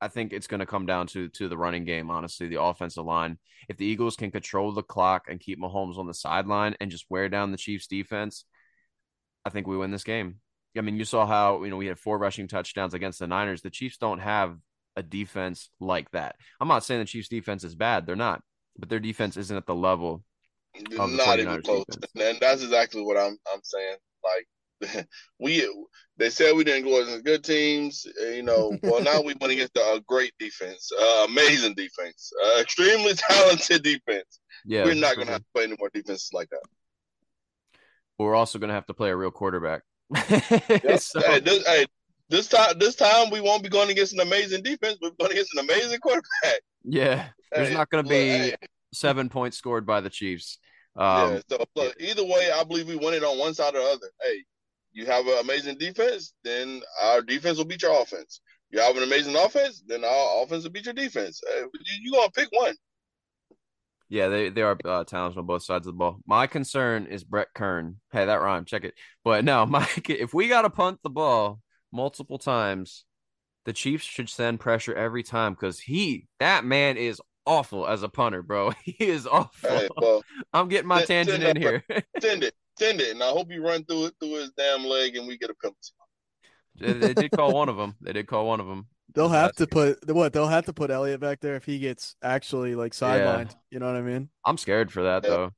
I 0.00 0.08
think 0.08 0.32
it's 0.32 0.46
going 0.46 0.60
to 0.60 0.66
come 0.66 0.86
down 0.86 1.06
to 1.08 1.28
to 1.30 1.48
the 1.48 1.56
running 1.56 1.84
game. 1.84 2.10
Honestly, 2.10 2.48
the 2.48 2.60
offensive 2.60 3.04
line. 3.04 3.38
If 3.68 3.76
the 3.78 3.86
Eagles 3.86 4.16
can 4.16 4.30
control 4.30 4.72
the 4.72 4.82
clock 4.82 5.24
and 5.28 5.40
keep 5.40 5.58
Mahomes 5.58 5.98
on 5.98 6.06
the 6.06 6.14
sideline 6.14 6.76
and 6.80 6.90
just 6.90 7.06
wear 7.08 7.28
down 7.28 7.50
the 7.50 7.56
Chiefs' 7.56 7.86
defense, 7.86 8.44
I 9.44 9.50
think 9.50 9.66
we 9.66 9.76
win 9.76 9.90
this 9.90 10.04
game. 10.04 10.36
I 10.76 10.82
mean, 10.82 10.96
you 10.98 11.04
saw 11.06 11.26
how 11.26 11.64
you 11.64 11.70
know 11.70 11.76
we 11.78 11.86
had 11.86 11.98
four 11.98 12.18
rushing 12.18 12.48
touchdowns 12.48 12.92
against 12.94 13.18
the 13.18 13.26
Niners. 13.26 13.62
The 13.62 13.70
Chiefs 13.70 13.96
don't 13.96 14.18
have 14.18 14.58
a 14.96 15.02
defense 15.02 15.70
like 15.80 16.10
that. 16.10 16.36
I'm 16.60 16.68
not 16.68 16.84
saying 16.84 17.00
the 17.00 17.06
Chiefs' 17.06 17.28
defense 17.28 17.64
is 17.64 17.74
bad; 17.74 18.04
they're 18.06 18.16
not, 18.16 18.42
but 18.78 18.88
their 18.90 19.00
defense 19.00 19.36
isn't 19.36 19.56
at 19.56 19.66
the 19.66 19.74
level. 19.74 20.22
Of 20.98 21.10
the 21.10 21.16
Not 21.16 21.38
even 21.38 21.54
49ers 21.60 21.64
close. 21.64 21.84
defense. 21.86 22.12
And 22.16 22.38
that's 22.40 22.62
exactly 22.62 23.00
what 23.02 23.16
I'm 23.16 23.38
I'm 23.52 23.60
saying. 23.62 23.96
Like 24.22 24.46
we 25.38 25.68
they 26.18 26.30
said 26.30 26.56
we 26.56 26.64
didn't 26.64 26.84
go 26.84 27.02
against 27.02 27.24
good 27.24 27.44
teams, 27.44 28.06
uh, 28.22 28.26
you 28.28 28.42
know. 28.42 28.76
Well, 28.82 29.02
now 29.02 29.20
we 29.20 29.34
went 29.40 29.52
against 29.52 29.76
a 29.76 30.02
great 30.06 30.32
defense, 30.38 30.90
uh, 30.98 31.26
amazing 31.28 31.74
defense, 31.74 32.32
uh, 32.44 32.60
extremely 32.60 33.12
talented 33.28 33.82
defense. 33.82 34.40
Yeah, 34.64 34.84
We're 34.84 34.94
not 34.94 35.16
going 35.16 35.26
to 35.26 35.32
sure. 35.32 35.32
have 35.32 35.42
to 35.42 35.48
play 35.54 35.64
any 35.64 35.76
more 35.78 35.90
defenses 35.92 36.30
like 36.32 36.48
that. 36.50 36.62
We're 38.18 38.34
also 38.34 38.58
going 38.58 38.68
to 38.68 38.74
have 38.74 38.86
to 38.86 38.94
play 38.94 39.10
a 39.10 39.16
real 39.16 39.30
quarterback. 39.30 39.82
Yep. 40.14 41.00
So- 41.00 41.20
hey, 41.20 41.40
this, 41.40 41.66
hey, 41.66 41.86
this 42.28 42.48
time, 42.48 42.78
this 42.78 42.96
time 42.96 43.30
we 43.30 43.40
won't 43.40 43.62
be 43.62 43.68
going 43.68 43.90
against 43.90 44.14
an 44.14 44.20
amazing 44.20 44.62
defense. 44.62 44.98
We're 45.00 45.10
going 45.18 45.32
against 45.32 45.54
an 45.56 45.64
amazing 45.64 46.00
quarterback. 46.00 46.60
yeah, 46.82 47.28
there's 47.52 47.68
Hey, 47.68 47.74
not 47.74 47.90
going 47.90 48.04
to 48.04 48.08
be 48.10 48.16
hey, 48.16 48.54
seven 48.92 49.28
points 49.28 49.56
scored 49.58 49.86
by 49.86 50.00
the 50.00 50.10
Chiefs. 50.10 50.58
Um, 50.96 51.34
yeah. 51.34 51.40
So 51.48 51.64
look, 51.76 51.94
either 52.00 52.24
way, 52.24 52.50
I 52.52 52.64
believe 52.64 52.88
we 52.88 52.96
win 52.96 53.14
it 53.14 53.22
on 53.22 53.38
one 53.38 53.54
side 53.54 53.74
or 53.74 53.80
the 53.80 53.84
other. 53.84 54.10
Hey, 54.22 54.44
you 54.96 55.04
have 55.04 55.26
an 55.26 55.38
amazing 55.42 55.76
defense, 55.76 56.32
then 56.42 56.80
our 57.02 57.20
defense 57.20 57.58
will 57.58 57.66
beat 57.66 57.82
your 57.82 58.00
offense. 58.00 58.40
You 58.70 58.80
have 58.80 58.96
an 58.96 59.02
amazing 59.02 59.36
offense, 59.36 59.82
then 59.86 60.02
our 60.04 60.42
offense 60.42 60.64
will 60.64 60.70
beat 60.70 60.86
your 60.86 60.94
defense. 60.94 61.42
You, 61.46 61.70
you 62.00 62.12
gonna 62.12 62.30
pick 62.30 62.48
one? 62.50 62.74
Yeah, 64.08 64.28
they 64.28 64.48
they 64.48 64.62
are 64.62 64.78
uh, 64.84 65.04
talented 65.04 65.38
on 65.38 65.46
both 65.46 65.64
sides 65.64 65.86
of 65.86 65.92
the 65.92 65.98
ball. 65.98 66.18
My 66.26 66.46
concern 66.46 67.06
is 67.06 67.24
Brett 67.24 67.48
Kern. 67.54 68.00
Hey, 68.10 68.24
that 68.24 68.40
rhyme. 68.40 68.64
Check 68.64 68.84
it. 68.84 68.94
But 69.22 69.44
no, 69.44 69.66
Mike, 69.70 70.08
if 70.08 70.32
we 70.32 70.48
got 70.48 70.62
to 70.62 70.70
punt 70.70 71.00
the 71.02 71.10
ball 71.10 71.60
multiple 71.92 72.38
times, 72.38 73.04
the 73.66 73.74
Chiefs 73.74 74.04
should 74.04 74.30
send 74.30 74.60
pressure 74.60 74.94
every 74.94 75.22
time 75.22 75.52
because 75.52 75.78
he 75.78 76.26
that 76.40 76.64
man 76.64 76.96
is 76.96 77.20
awful 77.44 77.86
as 77.86 78.02
a 78.02 78.08
punter, 78.08 78.42
bro. 78.42 78.72
He 78.82 78.96
is 78.98 79.26
awful. 79.26 79.88
Well, 79.98 80.24
I'm 80.54 80.68
getting 80.68 80.88
my 80.88 81.04
send- 81.04 81.28
tangent 81.28 81.42
send 81.42 81.58
in 81.58 81.62
here. 81.62 81.84
send 82.20 82.44
it, 82.44 82.54
send 82.78 83.00
it, 83.00 83.10
and 83.12 83.22
I 83.22 83.28
hope 83.28 83.50
you 83.50 83.62
run 83.64 83.84
through 83.84 84.06
it 84.06 84.14
through 84.20 84.34
his 84.40 84.50
damn 84.56 84.84
leg, 84.84 85.16
and 85.16 85.26
we 85.26 85.36
get 85.38 85.50
a 85.50 85.54
penalty. 85.54 85.90
they, 86.78 86.92
they 86.92 87.14
did 87.14 87.30
call 87.32 87.52
one 87.52 87.68
of 87.68 87.76
them. 87.76 87.94
They 88.00 88.12
did 88.12 88.26
call 88.26 88.46
one 88.46 88.60
of 88.60 88.66
them. 88.66 88.86
They'll 89.14 89.28
have 89.30 89.52
to 89.56 89.66
put 89.66 89.98
what 90.12 90.32
they'll 90.34 90.46
have 90.48 90.66
to 90.66 90.72
put 90.74 90.90
Elliott 90.90 91.20
back 91.20 91.40
there 91.40 91.56
if 91.56 91.64
he 91.64 91.78
gets 91.78 92.16
actually 92.22 92.74
like 92.74 92.92
sidelined. 92.92 93.54
You 93.70 93.78
know 93.78 93.86
what 93.86 93.96
I 93.96 94.02
mean? 94.02 94.28
I'm 94.44 94.58
scared 94.58 94.92
for 94.92 95.04
that 95.04 95.24
Yeah. 95.24 95.30
though. 95.30 95.50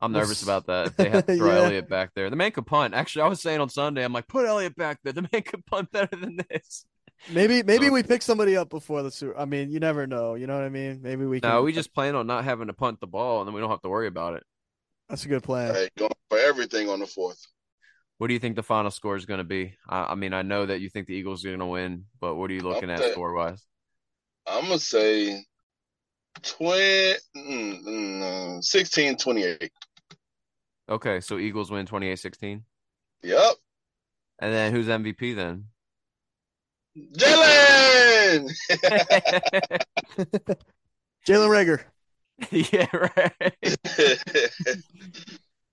I'm 0.00 0.12
nervous 0.12 0.42
about 0.42 0.66
that. 0.68 0.86
If 0.86 0.96
they 0.96 1.10
have 1.10 1.26
to 1.26 1.36
throw 1.38 1.48
Yeah. 1.54 1.64
Elliott 1.64 1.88
back 1.90 2.12
there. 2.14 2.30
The 2.30 2.36
man 2.36 2.52
could 2.52 2.64
punt. 2.66 2.94
Actually, 2.94 3.22
I 3.22 3.28
was 3.28 3.42
saying 3.42 3.60
on 3.60 3.68
Sunday, 3.68 4.02
I'm 4.02 4.14
like, 4.14 4.26
put 4.28 4.46
Elliott 4.46 4.74
back 4.76 4.98
there. 5.04 5.12
The 5.12 5.28
man 5.30 5.42
could 5.44 5.66
punt 5.66 5.90
better 5.92 6.16
than 6.16 6.38
this. 6.48 6.86
Maybe 7.30 7.62
maybe 7.62 7.88
So- 7.88 7.92
we 7.92 8.02
pick 8.02 8.22
somebody 8.22 8.56
up 8.56 8.70
before 8.70 9.02
the 9.02 9.10
Super. 9.10 9.36
I 9.38 9.44
mean, 9.44 9.70
you 9.70 9.78
never 9.78 10.06
know. 10.06 10.36
You 10.36 10.46
know 10.46 10.54
what 10.54 10.64
I 10.64 10.70
mean? 10.70 11.00
Maybe 11.02 11.26
we 11.26 11.42
can. 11.42 11.50
No, 11.50 11.60
we 11.62 11.74
just 11.74 11.92
plan 11.92 12.14
on 12.14 12.26
not 12.26 12.44
having 12.44 12.68
to 12.68 12.72
punt 12.72 13.00
the 13.00 13.06
ball, 13.06 13.40
and 13.40 13.48
then 13.48 13.54
we 13.54 13.60
don't 13.60 13.68
have 13.68 13.82
to 13.82 13.90
worry 13.90 14.06
about 14.06 14.32
it. 14.36 14.44
That's 15.10 15.24
a 15.24 15.28
good 15.28 15.42
plan. 15.42 15.74
Hey, 15.74 15.88
going 15.98 16.12
for 16.28 16.38
everything 16.38 16.88
on 16.88 17.00
the 17.00 17.06
fourth. 17.06 17.44
What 18.18 18.28
do 18.28 18.34
you 18.34 18.38
think 18.38 18.54
the 18.54 18.62
final 18.62 18.92
score 18.92 19.16
is 19.16 19.26
going 19.26 19.38
to 19.38 19.44
be? 19.44 19.74
I, 19.88 20.12
I 20.12 20.14
mean, 20.14 20.32
I 20.32 20.42
know 20.42 20.66
that 20.66 20.80
you 20.80 20.88
think 20.88 21.08
the 21.08 21.14
Eagles 21.14 21.44
are 21.44 21.48
going 21.48 21.58
to 21.58 21.66
win, 21.66 22.04
but 22.20 22.36
what 22.36 22.50
are 22.50 22.54
you 22.54 22.60
looking 22.60 22.90
at 22.90 23.00
Okay. 23.00 23.10
score 23.10 23.34
wise? 23.34 23.66
I'm 24.46 24.62
gonna 24.64 24.78
say 24.78 25.44
20, 26.42 27.14
mm, 27.36 27.84
mm, 27.84 28.64
16, 28.64 29.16
28. 29.16 29.70
Okay, 30.88 31.20
so 31.20 31.38
Eagles 31.38 31.70
win 31.70 31.86
28-16. 31.86 32.62
Yep. 33.22 33.54
And 34.40 34.52
then 34.54 34.72
who's 34.72 34.86
MVP 34.86 35.34
then? 35.36 35.66
Jalen. 37.16 38.50
Jalen 41.26 41.48
Rager. 41.48 41.82
yeah, 42.50 42.86
right. 42.92 43.54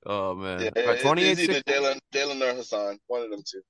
Oh 0.05 0.35
man. 0.35 0.71
Yeah, 0.75 0.89
right, 0.89 0.99
28 0.99 1.39
either 1.39 1.61
Jalen, 1.61 1.99
Jalen 2.13 2.41
or 2.41 2.53
Haason, 2.57 2.97
one 3.07 3.23
of 3.23 3.29
them 3.29 3.41
two. 3.45 3.61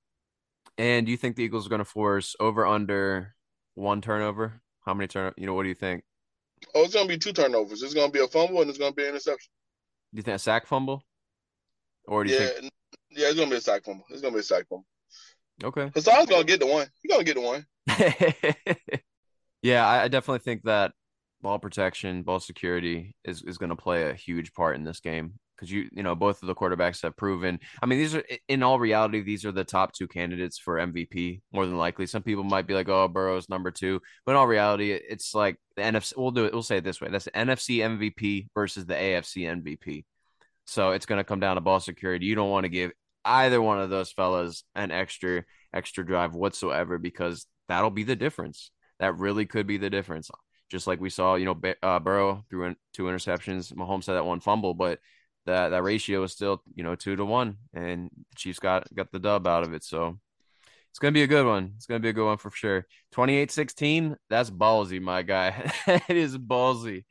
And 0.76 1.04
do 1.04 1.10
you 1.10 1.18
think 1.18 1.34
the 1.34 1.42
Eagles 1.42 1.66
are 1.66 1.70
going 1.70 1.80
to 1.80 1.84
force 1.84 2.36
over 2.38 2.64
under 2.64 3.34
one 3.74 4.00
turnover? 4.00 4.60
How 4.84 4.94
many 4.94 5.08
turn? 5.08 5.32
You 5.36 5.46
know, 5.46 5.54
what 5.54 5.64
do 5.64 5.68
you 5.68 5.74
think? 5.74 6.04
Oh, 6.74 6.84
it's 6.84 6.94
gonna 6.94 7.08
be 7.08 7.18
two 7.18 7.32
turnovers. 7.32 7.82
It's 7.82 7.94
gonna 7.94 8.10
be 8.10 8.20
a 8.20 8.26
fumble 8.26 8.60
and 8.60 8.68
it's 8.70 8.78
gonna 8.78 8.92
be 8.92 9.02
an 9.02 9.10
interception. 9.10 9.50
Do 10.12 10.18
you 10.18 10.22
think 10.22 10.36
a 10.36 10.38
sack 10.38 10.66
fumble? 10.66 11.04
Or 12.06 12.24
do 12.24 12.30
you 12.30 12.36
Yeah, 12.36 12.46
think 12.46 12.72
yeah, 13.10 13.26
it's 13.28 13.36
gonna 13.38 13.50
be 13.50 13.56
a 13.56 13.60
sack 13.60 13.84
fumble. 13.84 14.04
It's 14.10 14.22
gonna 14.22 14.34
be 14.34 14.40
a 14.40 14.42
sack 14.42 14.66
fumble. 14.68 14.86
okay? 15.62 15.90
Haason's 15.94 16.26
gonna 16.28 16.44
get 16.44 16.60
the 16.60 16.66
one. 16.66 16.86
He's 17.02 17.12
gonna 17.12 17.24
get 17.24 17.34
the 17.34 17.42
one. 17.42 17.66
yeah, 19.62 19.86
I, 19.86 20.04
I 20.04 20.08
definitely 20.08 20.40
think 20.40 20.64
that 20.64 20.92
ball 21.42 21.58
protection, 21.58 22.22
ball 22.22 22.40
security 22.40 23.14
is, 23.24 23.42
is 23.42 23.58
going 23.58 23.70
to 23.70 23.76
play 23.76 24.10
a 24.10 24.14
huge 24.14 24.52
part 24.52 24.76
in 24.76 24.84
this 24.84 25.00
game 25.00 25.34
because 25.58 25.72
you 25.72 25.88
you 25.92 26.02
know 26.02 26.14
both 26.14 26.42
of 26.42 26.46
the 26.46 26.54
quarterbacks 26.54 27.02
have 27.02 27.16
proven. 27.16 27.58
I 27.82 27.86
mean, 27.86 27.98
these 27.98 28.14
are 28.14 28.22
in 28.48 28.62
all 28.62 28.78
reality, 28.78 29.22
these 29.22 29.44
are 29.44 29.52
the 29.52 29.64
top 29.64 29.92
two 29.92 30.08
candidates 30.08 30.58
for 30.58 30.76
MVP 30.76 31.40
more 31.52 31.66
than 31.66 31.76
likely. 31.76 32.06
Some 32.06 32.22
people 32.22 32.44
might 32.44 32.66
be 32.66 32.74
like, 32.74 32.88
"Oh, 32.88 33.08
Burrow's 33.08 33.48
number 33.48 33.70
two. 33.70 34.00
but 34.24 34.32
in 34.32 34.36
all 34.38 34.46
reality, 34.46 34.92
it's 34.92 35.34
like 35.34 35.56
the 35.76 35.82
NFC. 35.82 36.14
We'll 36.16 36.30
do 36.30 36.44
it. 36.44 36.52
We'll 36.52 36.62
say 36.62 36.78
it 36.78 36.84
this 36.84 37.00
way: 37.00 37.08
that's 37.10 37.24
the 37.24 37.32
NFC 37.32 37.78
MVP 37.78 38.48
versus 38.54 38.86
the 38.86 38.94
AFC 38.94 39.44
MVP. 39.44 40.04
So 40.66 40.90
it's 40.90 41.06
going 41.06 41.18
to 41.18 41.24
come 41.24 41.40
down 41.40 41.56
to 41.56 41.60
ball 41.60 41.80
security. 41.80 42.26
You 42.26 42.34
don't 42.34 42.50
want 42.50 42.64
to 42.64 42.68
give 42.68 42.92
either 43.24 43.60
one 43.60 43.80
of 43.80 43.90
those 43.90 44.12
fellas 44.12 44.64
an 44.74 44.90
extra 44.90 45.44
extra 45.74 46.04
drive 46.06 46.34
whatsoever 46.34 46.98
because 46.98 47.46
that'll 47.68 47.90
be 47.90 48.04
the 48.04 48.16
difference. 48.16 48.70
That 49.00 49.16
really 49.16 49.46
could 49.46 49.66
be 49.66 49.76
the 49.76 49.90
difference. 49.90 50.30
Just 50.70 50.86
like 50.86 51.00
we 51.00 51.10
saw, 51.10 51.34
you 51.34 51.44
know, 51.46 51.58
uh, 51.82 51.98
Burrow 51.98 52.44
threw 52.50 52.64
in 52.64 52.76
two 52.92 53.04
interceptions. 53.04 53.72
Mahomes 53.72 54.06
had 54.06 54.14
that 54.14 54.26
one 54.26 54.40
fumble, 54.40 54.74
but 54.74 55.00
that 55.46 55.70
that 55.70 55.82
ratio 55.82 56.22
is 56.22 56.32
still, 56.32 56.62
you 56.74 56.84
know, 56.84 56.94
two 56.94 57.16
to 57.16 57.24
one, 57.24 57.56
and 57.72 58.10
the 58.10 58.36
Chiefs 58.36 58.58
got 58.58 58.92
got 58.94 59.10
the 59.10 59.18
dub 59.18 59.46
out 59.46 59.64
of 59.64 59.72
it. 59.72 59.82
So 59.82 60.18
it's 60.90 60.98
gonna 60.98 61.12
be 61.12 61.22
a 61.22 61.28
good 61.28 61.46
one. 61.46 61.72
It's 61.76 61.86
gonna 61.86 62.00
be 62.00 62.10
a 62.10 62.12
good 62.12 62.26
one 62.26 62.38
for 62.38 62.50
sure. 62.50 62.86
28-16, 63.14 64.16
that's 64.28 64.50
ballsy, 64.50 65.00
my 65.00 65.22
guy. 65.22 65.72
it 65.86 66.16
is 66.16 66.36
ballsy. 66.36 67.04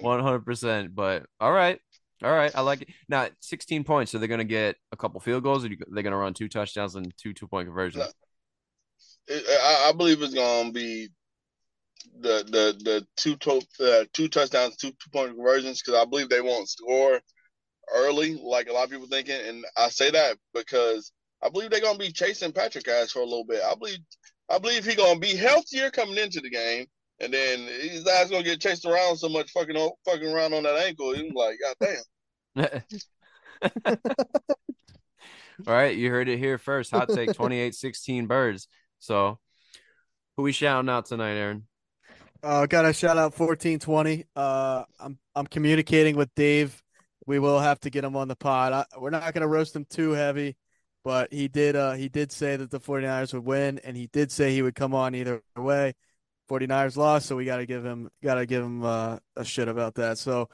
One 0.00 0.20
hundred 0.20 0.44
percent. 0.44 0.94
But 0.94 1.26
all 1.40 1.52
right, 1.52 1.80
all 2.22 2.32
right, 2.32 2.54
I 2.54 2.60
like 2.62 2.82
it. 2.82 2.88
Now, 3.08 3.28
sixteen 3.40 3.84
points. 3.84 4.12
So 4.12 4.18
they're 4.18 4.28
gonna 4.28 4.44
get 4.44 4.76
a 4.92 4.96
couple 4.96 5.20
field 5.20 5.42
goals, 5.42 5.64
or 5.64 5.70
they're 5.88 6.02
gonna 6.02 6.16
run 6.16 6.34
two 6.34 6.48
touchdowns 6.48 6.94
and 6.94 7.12
two 7.16 7.32
two 7.32 7.46
point 7.46 7.68
conversions. 7.68 8.12
I, 9.30 9.86
I 9.88 9.92
believe 9.92 10.22
it's 10.22 10.34
gonna 10.34 10.72
be 10.72 11.08
the 12.20 12.44
the 12.44 12.84
the 12.84 13.06
two 13.16 13.36
to, 13.36 13.62
uh, 13.80 14.04
two 14.12 14.28
touchdowns, 14.28 14.76
two 14.76 14.90
two 14.90 15.10
point 15.12 15.34
conversions 15.34 15.82
because 15.82 16.00
I 16.00 16.04
believe 16.04 16.28
they 16.28 16.40
won't 16.40 16.68
score 16.68 17.20
early 17.94 18.38
like 18.42 18.68
a 18.68 18.72
lot 18.72 18.84
of 18.84 18.90
people 18.90 19.06
thinking, 19.06 19.40
and 19.46 19.64
I 19.76 19.88
say 19.88 20.10
that 20.10 20.36
because 20.54 21.12
I 21.42 21.48
believe 21.48 21.70
they're 21.70 21.80
gonna 21.80 21.98
be 21.98 22.12
chasing 22.12 22.52
Patrick 22.52 22.88
Ash 22.88 23.12
for 23.12 23.20
a 23.20 23.24
little 23.24 23.44
bit. 23.44 23.62
I 23.62 23.74
believe 23.74 23.98
I 24.50 24.58
believe 24.58 24.84
he's 24.84 24.96
gonna 24.96 25.20
be 25.20 25.36
healthier 25.36 25.90
coming 25.90 26.18
into 26.18 26.40
the 26.40 26.50
game, 26.50 26.86
and 27.20 27.32
then 27.32 27.60
his 27.60 28.06
ass 28.06 28.30
gonna 28.30 28.42
get 28.42 28.60
chased 28.60 28.84
around 28.84 29.16
so 29.16 29.28
much 29.28 29.50
fucking 29.50 29.90
fucking 30.04 30.28
around 30.28 30.54
on 30.54 30.64
that 30.64 30.86
ankle. 30.86 31.14
He's 31.14 31.32
like, 31.32 31.58
God 31.62 31.88
damn. 32.54 32.82
All 35.66 35.74
right, 35.74 35.96
you 35.96 36.10
heard 36.10 36.28
it 36.28 36.38
here 36.38 36.56
first. 36.56 36.92
Hot 36.92 37.08
take 37.08 37.32
28-16 37.32 38.28
birds. 38.28 38.68
So 39.00 39.40
who 40.36 40.44
we 40.44 40.52
shouting 40.52 40.88
out 40.88 41.06
tonight, 41.06 41.34
Aaron? 41.34 41.66
Uh, 42.42 42.66
got 42.66 42.84
a 42.84 42.92
shout 42.92 43.18
out 43.18 43.34
fourteen 43.34 43.78
twenty. 43.78 44.24
Uh, 44.36 44.84
I'm 45.00 45.18
I'm 45.34 45.46
communicating 45.46 46.16
with 46.16 46.34
Dave. 46.34 46.82
We 47.26 47.38
will 47.38 47.58
have 47.58 47.80
to 47.80 47.90
get 47.90 48.04
him 48.04 48.16
on 48.16 48.28
the 48.28 48.36
pod. 48.36 48.72
I, 48.72 48.84
we're 48.98 49.10
not 49.10 49.22
going 49.34 49.42
to 49.42 49.48
roast 49.48 49.74
him 49.74 49.84
too 49.84 50.12
heavy, 50.12 50.56
but 51.04 51.32
he 51.32 51.48
did 51.48 51.74
uh 51.76 51.92
he 51.92 52.08
did 52.08 52.30
say 52.32 52.56
that 52.56 52.70
the 52.70 52.80
49ers 52.80 53.34
would 53.34 53.44
win, 53.44 53.80
and 53.84 53.96
he 53.96 54.06
did 54.06 54.30
say 54.30 54.52
he 54.52 54.62
would 54.62 54.74
come 54.74 54.94
on 54.94 55.14
either 55.14 55.42
way. 55.56 55.94
49ers 56.48 56.96
lost, 56.96 57.26
so 57.26 57.36
we 57.36 57.44
got 57.44 57.58
to 57.58 57.66
give 57.66 57.84
him 57.84 58.08
got 58.22 58.36
to 58.36 58.46
give 58.46 58.62
him 58.62 58.84
uh, 58.84 59.18
a 59.36 59.44
shit 59.44 59.68
about 59.68 59.96
that. 59.96 60.18
So 60.18 60.48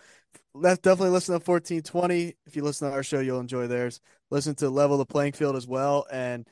let's 0.55 0.81
definitely 0.81 1.11
listen 1.11 1.39
to 1.39 1.51
1420. 1.51 2.35
If 2.47 2.57
you 2.57 2.65
listen 2.65 2.89
to 2.89 2.95
our 2.95 3.03
show, 3.03 3.21
you'll 3.21 3.41
enjoy 3.41 3.67
theirs. 3.67 4.01
Listen 4.31 4.55
to 4.57 4.71
Level 4.71 4.99
the 4.99 5.07
Playing 5.07 5.33
Field 5.33 5.55
as 5.55 5.67
well, 5.67 6.07
and 6.11 6.49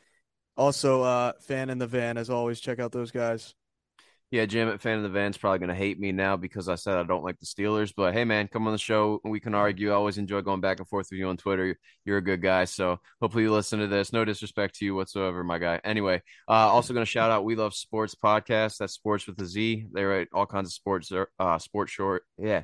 also 0.57 1.03
uh, 1.03 1.33
Fan 1.41 1.71
in 1.71 1.79
the 1.79 1.87
Van 1.87 2.19
as 2.19 2.31
always. 2.31 2.61
Check 2.61 2.79
out 2.79 2.93
those 2.93 3.11
guys. 3.11 3.55
Yeah, 4.33 4.47
Jim 4.47 4.71
at 4.71 4.81
Fan 4.81 4.97
of 4.97 5.03
the 5.03 5.11
Van's 5.11 5.37
probably 5.37 5.59
going 5.59 5.69
to 5.69 5.75
hate 5.75 6.01
me 6.01 6.11
now 6.11 6.39
because 6.39 6.67
I 6.67 6.77
said 6.77 6.97
I 6.97 7.03
don't 7.03 7.23
like 7.23 7.39
the 7.39 7.45
Steelers. 7.45 7.93
But 7.95 8.15
hey, 8.15 8.25
man, 8.25 8.49
come 8.49 8.67
on 8.67 8.73
the 8.73 8.79
show. 8.79 9.21
We 9.25 9.41
can 9.41 9.55
argue. 9.55 9.91
I 9.91 9.95
always 9.95 10.17
enjoy 10.17 10.41
going 10.41 10.63
back 10.63 10.79
and 10.79 10.89
forth 10.89 11.09
with 11.11 11.19
you 11.19 11.29
on 11.29 11.37
Twitter. 11.37 11.77
You're 12.07 12.17
a 12.17 12.25
good 12.25 12.41
guy. 12.41 12.65
So 12.65 12.99
hopefully 13.21 13.45
you 13.45 13.53
listen 13.53 13.81
to 13.81 13.89
this. 13.89 14.11
No 14.11 14.25
disrespect 14.25 14.77
to 14.77 14.87
you 14.87 14.95
whatsoever, 14.95 15.45
my 15.45 15.59
guy. 15.59 15.83
Anyway, 15.85 16.23
uh, 16.49 16.53
also 16.53 16.95
going 16.95 17.05
to 17.05 17.11
shout 17.11 17.31
out 17.31 17.45
We 17.45 17.57
Love 17.57 17.75
Sports 17.75 18.15
podcast. 18.15 18.79
That's 18.79 18.95
sports 18.95 19.27
with 19.27 19.39
a 19.39 19.45
Z. 19.45 19.89
They 19.93 20.03
write 20.03 20.29
all 20.33 20.47
kinds 20.47 20.69
of 20.69 20.73
sports, 20.73 21.13
uh, 21.39 21.59
sports 21.59 21.93
short. 21.93 22.23
Yeah. 22.39 22.63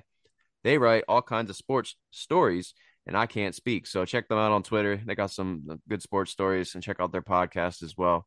They 0.65 0.79
write 0.79 1.05
all 1.07 1.21
kinds 1.21 1.51
of 1.51 1.57
sports 1.57 1.97
stories 2.13 2.73
and 3.07 3.15
I 3.15 3.27
can't 3.27 3.55
speak. 3.55 3.87
So 3.87 4.07
check 4.07 4.27
them 4.29 4.39
out 4.39 4.53
on 4.53 4.63
Twitter. 4.63 5.03
They 5.05 5.15
got 5.15 5.33
some 5.33 5.81
good 5.87 6.01
sports 6.01 6.31
stories 6.31 6.75
and 6.75 6.83
check 6.83 6.97
out 6.99 7.13
their 7.13 7.21
podcast 7.21 7.83
as 7.83 7.95
well. 7.95 8.27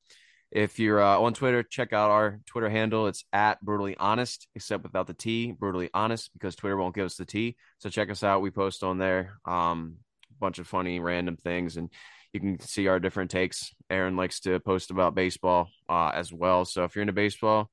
If 0.52 0.80
you're 0.80 1.02
uh, 1.02 1.18
on 1.18 1.34
Twitter, 1.34 1.64
check 1.64 1.94
out 1.94 2.12
our 2.12 2.42
Twitter 2.46 2.70
handle. 2.70 3.08
It's 3.08 3.24
at 3.32 3.62
brutally 3.62 3.96
honest, 3.98 4.48
except 4.54 4.84
without 4.84 5.08
the 5.08 5.14
T, 5.14 5.54
brutally 5.54 5.90
honest, 5.94 6.30
because 6.34 6.56
Twitter 6.56 6.76
won't 6.76 6.94
give 6.94 7.06
us 7.06 7.16
the 7.16 7.26
T. 7.26 7.56
So 7.78 7.90
check 7.90 8.12
us 8.12 8.22
out. 8.22 8.42
We 8.42 8.52
post 8.52 8.84
on 8.84 8.98
there 8.98 9.36
um, 9.46 9.96
a 10.30 10.40
bunch 10.42 10.60
of 10.60 10.68
funny, 10.68 11.00
random 11.00 11.38
things, 11.38 11.78
and 11.78 11.90
you 12.34 12.42
can 12.42 12.60
see 12.60 12.88
our 12.88 13.00
different 13.00 13.32
takes. 13.32 13.74
Aaron 13.90 14.18
likes 14.18 14.42
to 14.42 14.60
post 14.60 14.92
about 14.92 15.16
baseball 15.16 15.70
uh, 15.88 16.12
as 16.14 16.34
well. 16.34 16.66
So 16.66 16.84
if 16.84 16.96
you're 16.96 17.04
into 17.04 17.14
baseball, 17.14 17.70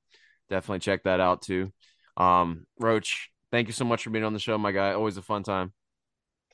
definitely 0.49 0.79
check 0.81 1.03
that 1.03 1.19
out 1.19 1.43
too. 1.43 1.73
Um, 2.17 2.65
Roach, 2.79 3.31
thank 3.51 3.67
you 3.67 3.73
so 3.73 3.85
much 3.87 4.05
for 4.05 4.11
being 4.11 4.25
on 4.25 4.35
the 4.35 4.39
show, 4.39 4.57
my 4.57 4.71
guy. 4.71 4.93
Always 4.93 5.17
a 5.17 5.23
fun 5.23 5.43
time. 5.43 5.73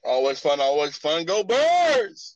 Always 0.03 0.41
fun, 0.41 0.59
always 0.61 0.97
fun. 0.97 1.27
Go 1.27 1.45
Birds! 1.45 2.33